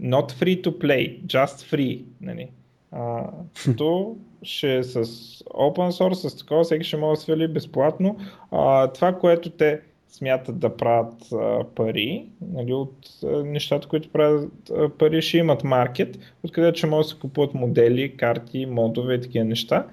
not 0.00 0.32
free 0.32 0.64
to 0.64 0.78
play, 0.78 1.22
just 1.24 1.76
free. 1.76 2.04
Нали. 2.20 2.50
Uh, 2.92 3.76
то 3.76 4.16
ще 4.42 4.76
е 4.76 4.82
с 4.82 5.04
open 5.44 5.90
source, 5.90 6.28
с 6.28 6.36
такова, 6.36 6.64
всеки 6.64 6.84
ще 6.84 6.96
може 6.96 7.18
да 7.18 7.22
свали 7.22 7.48
безплатно. 7.48 8.16
Uh, 8.52 8.94
това, 8.94 9.18
което 9.18 9.50
те 9.50 9.80
смятат 10.16 10.58
да 10.58 10.76
правят 10.76 11.14
пари, 11.74 12.26
нали, 12.52 12.72
от 12.72 12.96
нещата, 13.44 13.88
които 13.88 14.08
правят 14.08 14.72
пари, 14.98 15.22
ще 15.22 15.38
имат 15.38 15.64
маркет, 15.64 16.18
откъдето 16.42 16.78
ще 16.78 16.86
могат 16.86 17.04
да 17.04 17.08
се 17.08 17.18
купуват 17.18 17.54
модели, 17.54 18.16
карти, 18.16 18.66
модове 18.66 19.14
и 19.14 19.20
такива 19.20 19.44
неща, 19.44 19.86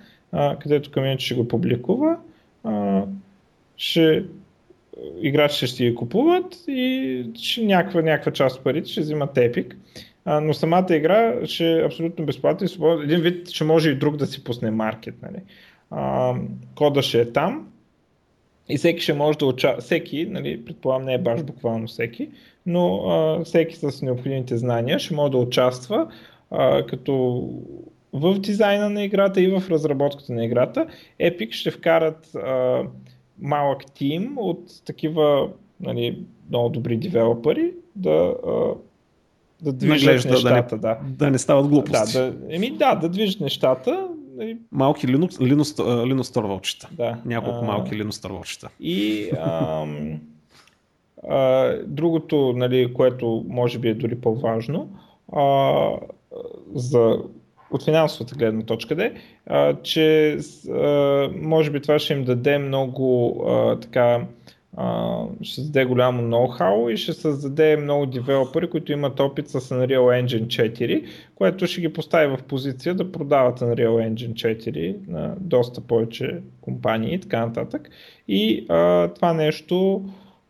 където 0.59 0.91
комьюнити 0.91 1.26
ще 1.26 1.36
го 1.36 1.47
публикува, 1.47 2.17
ще 3.78 4.26
играчите 5.22 5.67
ще 5.67 5.84
ги 5.84 5.95
купуват 5.95 6.55
и 6.67 7.26
ще, 7.36 7.65
някаква, 7.65 8.01
някаква 8.01 8.32
част 8.32 8.57
от 8.57 8.63
парите 8.63 8.89
ще 8.89 9.01
взимат 9.01 9.36
Epic. 9.36 9.74
Но 10.41 10.53
самата 10.53 10.95
игра 10.95 11.45
ще 11.45 11.72
е 11.72 11.86
абсолютно 11.86 12.26
безплатна 12.26 12.65
и 12.65 12.67
свободна. 12.67 13.03
Един 13.03 13.19
вид 13.19 13.49
ще 13.49 13.63
може 13.63 13.89
и 13.89 13.95
друг 13.95 14.17
да 14.17 14.26
си 14.26 14.43
пусне 14.43 14.72
маркет. 14.72 15.15
Нали. 15.22 15.43
А, 15.91 16.34
кода 16.76 17.01
ще 17.01 17.22
е 17.22 17.32
там, 17.32 17.67
и 18.70 18.78
всеки 18.78 19.01
ще 19.01 19.14
може 19.14 19.38
да 19.38 19.45
участва, 19.45 19.82
всеки, 19.82 20.26
нали, 20.26 20.66
предполагам 20.66 21.05
не 21.05 21.14
е 21.14 21.18
баш 21.18 21.43
буквално 21.43 21.88
всеки, 21.88 22.30
но 22.66 22.95
а, 22.95 23.43
всеки 23.43 23.76
с 23.76 24.01
необходимите 24.01 24.57
знания 24.57 24.99
ще 24.99 25.16
може 25.16 25.32
да 25.32 25.38
участва 25.38 26.07
а, 26.51 26.86
като 26.86 27.43
в 28.14 28.39
дизайна 28.39 28.89
на 28.89 29.03
играта 29.03 29.41
и 29.41 29.47
в 29.47 29.64
разработката 29.70 30.34
на 30.34 30.45
играта. 30.45 30.88
Epic 31.22 31.51
ще 31.51 31.72
вкарат 31.72 32.36
а, 32.36 32.84
малък 33.41 33.80
тим 33.93 34.34
от 34.38 34.86
такива 34.86 35.49
нали, 35.80 36.20
много 36.49 36.70
добри 36.70 36.97
девелопери 36.97 37.74
да, 37.95 38.36
а, 38.47 38.74
да 39.62 39.74
движат 39.74 40.26
нещата. 40.26 40.78
Да, 40.78 40.80
да, 40.80 40.97
не, 41.03 41.09
да. 41.09 41.26
да 41.26 41.32
не 41.32 41.38
стават 41.38 41.68
глупости. 41.68 42.18
Да, 42.18 42.32
да, 42.32 42.55
еми, 42.55 42.72
да, 42.72 42.95
да 42.95 43.09
движат 43.09 43.41
нещата, 43.41 44.07
Нали, 44.36 44.58
малки 44.72 45.08
Linux, 45.08 45.30
Linux, 45.30 45.64
Linux 45.84 46.34
тървалчета. 46.34 46.90
Да. 46.92 47.18
Няколко 47.26 47.60
а, 47.60 47.68
малки 47.68 47.92
Linux 47.92 48.22
тървалчета. 48.22 48.70
И 48.80 49.30
ам, 49.40 50.20
а, 51.30 51.74
другото, 51.86 52.54
нали, 52.58 52.94
което 52.94 53.46
може 53.48 53.80
би 53.80 53.90
е 53.90 53.94
дори 53.94 54.16
по-важно, 54.16 54.90
а, 55.34 55.82
за, 56.74 57.18
от 57.72 57.84
финансовата 57.84 58.36
гледна 58.36 58.62
точка 58.62 58.96
де, 58.96 59.14
а, 59.46 59.76
че 59.84 60.38
а, 60.70 61.30
може 61.42 61.72
би 61.72 61.82
това 61.82 62.00
ще 62.00 62.14
им 62.14 62.24
даде 62.24 62.58
много 62.58 63.36
а, 63.48 63.80
така 63.80 64.26
ще 65.41 65.55
създаде 65.55 65.86
голямо 65.86 66.22
ноу-хау 66.22 66.91
и 66.91 66.97
ще 66.97 67.13
създаде 67.13 67.78
много 67.78 68.05
девелопери, 68.05 68.69
които 68.69 68.91
имат 68.91 69.19
опит 69.19 69.49
с 69.49 69.61
Unreal 69.61 70.26
Engine 70.26 70.45
4, 70.45 71.05
което 71.36 71.67
ще 71.67 71.82
ги 71.82 71.93
постави 71.93 72.38
в 72.38 72.43
позиция 72.43 72.95
да 72.95 73.11
продават 73.11 73.59
Unreal 73.59 74.09
Engine 74.09 74.34
4 74.34 74.95
на 75.07 75.36
доста 75.39 75.82
повече 75.82 76.41
компании 76.61 77.13
и 77.13 77.19
така 77.19 77.45
нататък. 77.45 77.89
И 78.28 78.65
а, 78.69 79.07
това 79.07 79.34
нещо 79.34 80.05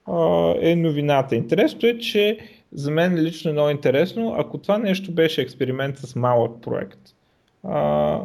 а, 0.05 0.53
е 0.61 0.75
новината. 0.75 1.35
Интересното 1.35 1.87
е, 1.87 1.97
че 1.97 2.37
за 2.71 2.91
мен 2.91 3.15
лично 3.15 3.49
е 3.49 3.53
много 3.53 3.69
интересно, 3.69 4.35
ако 4.37 4.57
това 4.57 4.77
нещо 4.77 5.11
беше 5.11 5.41
експеримент 5.41 5.97
с 5.97 6.15
малък 6.15 6.61
проект. 6.61 6.99
А, 7.63 8.19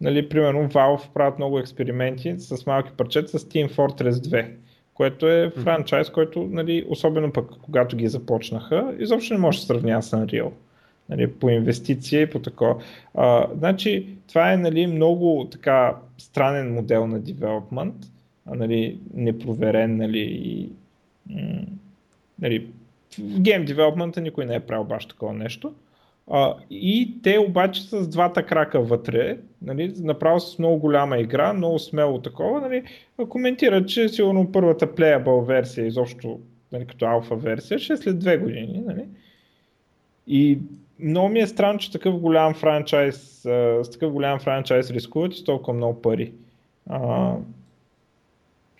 нали, 0.00 0.28
примерно 0.28 0.68
Valve 0.68 1.12
правят 1.14 1.38
много 1.38 1.58
експерименти 1.58 2.34
с 2.38 2.66
малки 2.66 2.90
парчета 2.96 3.38
с 3.38 3.44
Team 3.44 3.70
Fortress 3.70 4.10
2 4.10 4.50
което 4.96 5.28
е 5.28 5.50
франчайз, 5.50 6.10
който, 6.10 6.48
нали, 6.50 6.86
особено 6.88 7.32
пък 7.32 7.50
когато 7.62 7.96
ги 7.96 8.08
започнаха, 8.08 8.94
изобщо 8.98 9.34
не 9.34 9.40
може 9.40 9.58
да 9.58 9.66
сравнява 9.66 10.02
с 10.02 10.10
Unreal. 10.10 10.50
Нали, 11.08 11.32
по 11.32 11.48
инвестиция 11.48 12.22
и 12.22 12.30
по 12.30 12.38
такова. 12.38 12.82
А, 13.14 13.46
значи, 13.58 14.16
това 14.28 14.52
е 14.52 14.56
нали, 14.56 14.86
много 14.86 15.48
така 15.52 15.96
странен 16.18 16.74
модел 16.74 17.06
на 17.06 17.20
девелопмент, 17.20 17.94
нали, 18.46 18.98
непроверен 19.14 19.96
нали, 19.96 20.20
и 20.20 20.70
нали, 22.38 22.66
в 23.18 23.40
гейм 23.40 23.64
девелопмента 23.64 24.20
никой 24.20 24.46
не 24.46 24.54
е 24.54 24.60
правил 24.60 24.84
баш 24.84 25.06
такова 25.06 25.32
нещо. 25.32 25.74
А, 26.30 26.54
и 26.70 27.22
те 27.22 27.38
обаче 27.38 27.82
с 27.82 28.08
двата 28.08 28.46
крака 28.46 28.80
вътре, 28.80 29.38
нали, 29.62 29.94
направо 29.98 30.40
с 30.40 30.58
много 30.58 30.78
голяма 30.78 31.18
игра, 31.18 31.52
много 31.52 31.78
смело 31.78 32.18
такова, 32.18 32.60
нали, 32.60 32.82
коментират, 33.28 33.88
че 33.88 34.08
сигурно 34.08 34.52
първата 34.52 34.86
playable 34.86 35.46
версия, 35.46 35.86
изобщо 35.86 36.40
нали, 36.72 36.86
като 36.86 37.06
алфа 37.06 37.36
версия, 37.36 37.78
ще 37.78 37.92
е 37.92 37.96
след 37.96 38.18
две 38.18 38.38
години. 38.38 38.82
Нали. 38.86 39.04
И 40.26 40.58
много 41.00 41.28
ми 41.28 41.40
е 41.40 41.46
странно, 41.46 41.78
че 41.78 41.92
такъв 41.92 42.18
голям 42.18 42.54
франчайз, 42.54 43.16
с 43.82 43.90
такъв 43.92 44.12
голям 44.12 44.38
франчайз 44.38 44.90
рискуват 44.90 45.34
и 45.34 45.36
с 45.36 45.44
толкова 45.44 45.72
много 45.72 46.02
пари. 46.02 46.32
А, 46.88 47.32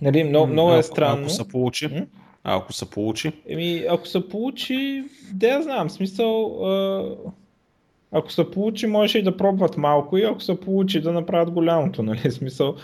нали, 0.00 0.24
много, 0.24 0.46
много 0.46 0.74
е 0.74 0.82
странно. 0.82 1.20
Ако 1.20 1.30
се 1.30 1.48
получи. 1.48 1.88
М? 1.88 2.06
А 2.48 2.56
ако 2.56 2.72
се 2.72 2.90
получи? 2.90 3.32
Еми, 3.48 3.84
ако 3.90 4.06
се 4.06 4.28
получи, 4.28 5.04
да 5.32 5.48
я 5.48 5.62
знам, 5.62 5.90
смисъл, 5.90 6.58
ако 8.12 8.32
се 8.32 8.50
получи, 8.50 8.86
може 8.86 9.18
и 9.18 9.22
да 9.22 9.36
пробват 9.36 9.76
малко 9.76 10.18
и 10.18 10.22
ако 10.22 10.40
се 10.40 10.60
получи 10.60 11.00
да 11.00 11.12
направят 11.12 11.50
голямото, 11.50 12.02
нали, 12.02 12.30
смисъл, 12.30 12.76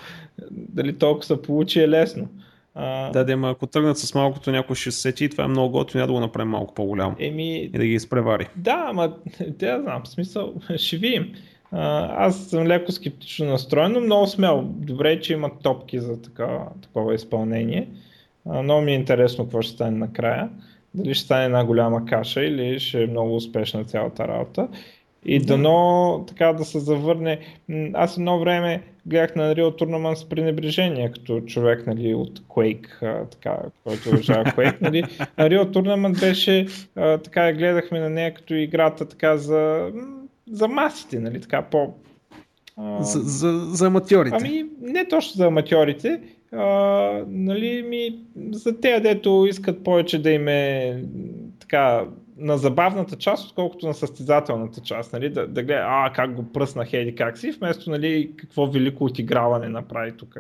дали 0.51 0.99
толкова 0.99 1.25
се 1.25 1.43
получи 1.43 1.81
е 1.81 1.89
лесно. 1.89 2.29
А... 2.75 3.11
Да, 3.11 3.25
да, 3.25 3.49
ако 3.49 3.67
тръгнат 3.67 3.99
с 3.99 4.15
малкото 4.15 4.51
някой 4.51 4.77
ще 4.77 4.91
сети, 4.91 5.29
това 5.29 5.45
е 5.45 5.49
много 5.49 5.73
готино, 5.73 6.07
да 6.07 6.13
го 6.13 6.21
направим 6.21 6.51
малко 6.51 6.75
по-голямо. 6.75 7.17
Еми... 7.19 7.57
И 7.57 7.69
да 7.69 7.87
ги 7.87 7.95
изпревари. 7.95 8.49
Да, 8.57 8.85
ама 8.89 9.13
да 9.49 9.81
знам, 9.83 10.07
смисъл, 10.07 10.55
ще 10.77 10.97
видим. 10.97 11.33
Аз 11.73 12.37
съм 12.37 12.67
леко 12.67 12.93
скептично 12.93 13.47
настроен, 13.47 13.93
но 13.93 14.01
много 14.01 14.27
смел. 14.27 14.63
Добре, 14.63 15.21
че 15.21 15.33
имат 15.33 15.53
топки 15.63 15.99
за 15.99 16.23
такова, 16.23 16.67
такова 16.83 17.15
изпълнение. 17.15 17.89
Много 18.47 18.83
ми 18.83 18.93
е 18.93 18.95
интересно 18.95 19.45
какво 19.45 19.63
ще 19.63 19.75
стане 19.75 19.99
накрая. 19.99 20.49
Дали 20.95 21.15
ще 21.15 21.25
стане 21.25 21.45
една 21.45 21.65
голяма 21.65 22.05
каша 22.07 22.45
или 22.45 22.81
ще 22.81 23.03
е 23.03 23.07
много 23.07 23.37
успешна 23.37 23.85
цялата 23.85 24.29
работа. 24.29 24.69
И 25.25 25.39
дано 25.39 26.25
така 26.29 26.53
да 26.53 26.65
се 26.65 26.79
завърне. 26.79 27.39
Аз 27.95 28.17
едно 28.17 28.41
време 28.41 28.83
гледах 29.07 29.37
на 29.37 29.55
Real 29.55 29.83
Tournament 29.83 30.15
с 30.15 30.29
пренебрежение, 30.29 31.13
като 31.13 31.41
човек 31.41 31.87
нали, 31.87 32.15
от 32.15 32.39
Quake, 32.39 33.29
така, 33.31 33.59
който 33.85 34.09
уважава 34.09 34.45
Quake. 34.45 34.83
Нали. 34.83 35.03
Real 35.39 35.71
Tournament 35.71 36.21
беше, 36.21 36.67
така 36.95 37.53
гледахме 37.53 38.01
на 38.01 38.11
нея 38.11 38.35
като 38.35 38.55
играта 38.55 39.09
така 39.09 39.37
за, 39.37 39.91
за 40.51 40.69
масите, 40.69 41.19
нали, 41.19 41.41
така 41.41 41.63
по... 41.63 41.95
За, 43.01 43.21
за, 43.21 43.59
за 43.59 43.87
аматьорите. 43.87 44.37
Ами, 44.41 44.65
не 44.81 45.09
точно 45.09 45.33
за 45.37 45.47
аматьорите, 45.47 46.21
а, 46.53 47.25
нали, 47.29 47.83
ми, 47.83 48.19
за 48.53 48.81
те, 48.81 49.01
дето 49.01 49.47
искат 49.49 49.85
повече 49.85 50.23
да 50.23 50.31
им 50.31 50.49
е 50.49 51.05
така, 51.61 52.07
на 52.37 52.59
забавната 52.59 53.17
част, 53.17 53.49
отколкото 53.49 53.87
на 53.87 53.95
състезателната 53.95 54.81
част, 54.81 55.13
нали, 55.13 55.29
да, 55.29 55.47
да 55.47 55.63
гледа, 55.63 55.83
а, 55.87 56.13
как 56.13 56.35
го 56.35 56.53
пръсна 56.53 56.85
Хеди, 56.85 57.15
как 57.15 57.39
си, 57.39 57.51
вместо, 57.51 57.91
нали, 57.91 58.33
какво 58.37 58.67
велико 58.67 59.05
отиграване 59.05 59.69
направи 59.69 60.17
тук. 60.17 60.37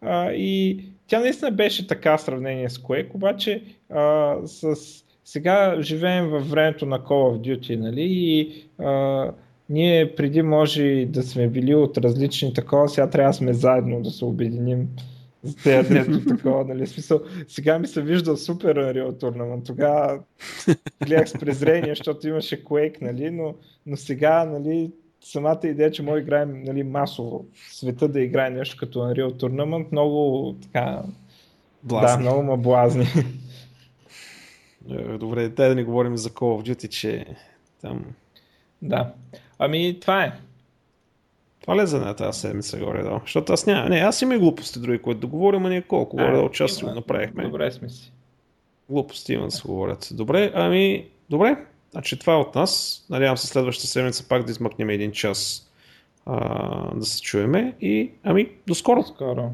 А, 0.00 0.32
и 0.32 0.84
тя 1.06 1.20
наистина 1.20 1.50
беше 1.50 1.86
така 1.86 2.16
в 2.16 2.22
сравнение 2.22 2.70
с 2.70 2.78
Quake, 2.78 3.14
обаче 3.14 3.62
а, 3.90 4.36
с, 4.44 4.76
сега 5.24 5.76
живеем 5.80 6.28
във 6.28 6.50
времето 6.50 6.86
на 6.86 7.00
Call 7.00 7.36
of 7.36 7.40
Duty, 7.40 7.76
нали, 7.76 8.02
и 8.02 8.64
а, 8.78 9.32
ние 9.68 10.14
преди 10.14 10.42
може 10.42 11.06
да 11.08 11.22
сме 11.22 11.48
били 11.48 11.74
от 11.74 11.98
различни 11.98 12.54
такова, 12.54 12.88
сега 12.88 13.10
трябва 13.10 13.30
да 13.30 13.36
сме 13.36 13.52
заедно 13.52 14.02
да 14.02 14.10
се 14.10 14.24
обединим 14.24 14.88
за 15.42 15.56
тези 15.56 15.88
дето 15.94 16.24
такова, 16.24 16.64
нали, 16.64 16.86
смисъл, 16.86 17.20
сега 17.48 17.78
ми 17.78 17.86
се 17.86 18.02
вижда 18.02 18.36
супер 18.36 18.76
Unreal 18.76 19.22
Tournament, 19.22 19.66
тогава 19.66 20.20
гледах 21.06 21.28
с 21.28 21.32
презрение, 21.32 21.94
защото 21.94 22.28
имаше 22.28 22.64
Quake, 22.64 23.02
нали, 23.02 23.30
но, 23.30 23.54
но 23.86 23.96
сега, 23.96 24.44
нали, 24.44 24.90
самата 25.24 25.60
идея, 25.64 25.90
че 25.90 26.02
може 26.02 26.22
играем 26.22 26.62
нали, 26.64 26.82
масово 26.82 27.46
света 27.70 28.08
да 28.08 28.20
играе 28.20 28.50
нещо 28.50 28.76
като 28.78 28.98
Unreal 28.98 29.42
Tournament, 29.42 29.92
много 29.92 30.54
така... 30.62 31.02
Блазни. 31.82 32.24
Да, 32.24 32.30
много 32.30 32.42
ма 32.42 32.56
блазни. 32.56 33.06
Е, 34.90 35.18
добре, 35.18 35.48
дай 35.48 35.68
да 35.68 35.74
не 35.74 35.84
говорим 35.84 36.16
за 36.16 36.30
Call 36.30 36.62
of 36.62 36.70
Duty, 36.70 36.88
че 36.88 37.26
там... 37.80 38.04
Да. 38.82 39.12
Ами, 39.58 40.00
това 40.00 40.24
е. 40.24 40.32
Това 41.60 41.76
ли 41.76 41.80
е 41.80 41.86
за 41.86 41.96
една 41.96 42.14
тази 42.14 42.40
седмица 42.40 42.78
горе 42.78 43.02
да? 43.02 43.20
Защото 43.22 43.52
аз 43.52 43.66
няма. 43.66 43.88
Не, 43.88 43.96
аз 43.96 44.22
има 44.22 44.38
глупости 44.38 44.80
други, 44.80 44.98
които 44.98 45.20
да 45.20 45.26
говорим, 45.26 45.66
а 45.66 45.68
ние 45.68 45.82
колко 45.82 46.16
горе 46.16 46.36
да 46.36 46.42
участваме, 46.42 46.94
направихме. 46.94 47.44
Добре 47.44 47.70
сме 47.70 47.88
си. 47.88 48.12
Глупости 48.88 49.32
има 49.32 49.44
да 49.44 49.50
се 49.50 49.62
говорят. 49.62 50.08
Добре, 50.12 50.52
ами, 50.54 51.06
добре. 51.30 51.56
Значи 51.92 52.18
това 52.18 52.32
е 52.32 52.36
от 52.36 52.54
нас. 52.54 53.04
Надявам 53.10 53.36
се 53.36 53.46
следващата 53.46 53.88
седмица 53.88 54.28
пак 54.28 54.44
да 54.44 54.50
измъкнем 54.50 54.90
един 54.90 55.12
час 55.12 55.70
а, 56.26 56.94
да 56.94 57.04
се 57.06 57.22
чуеме 57.22 57.74
и 57.80 58.10
ами 58.24 58.50
до 58.66 58.74
скоро. 58.74 59.02
Скоро. 59.02 59.50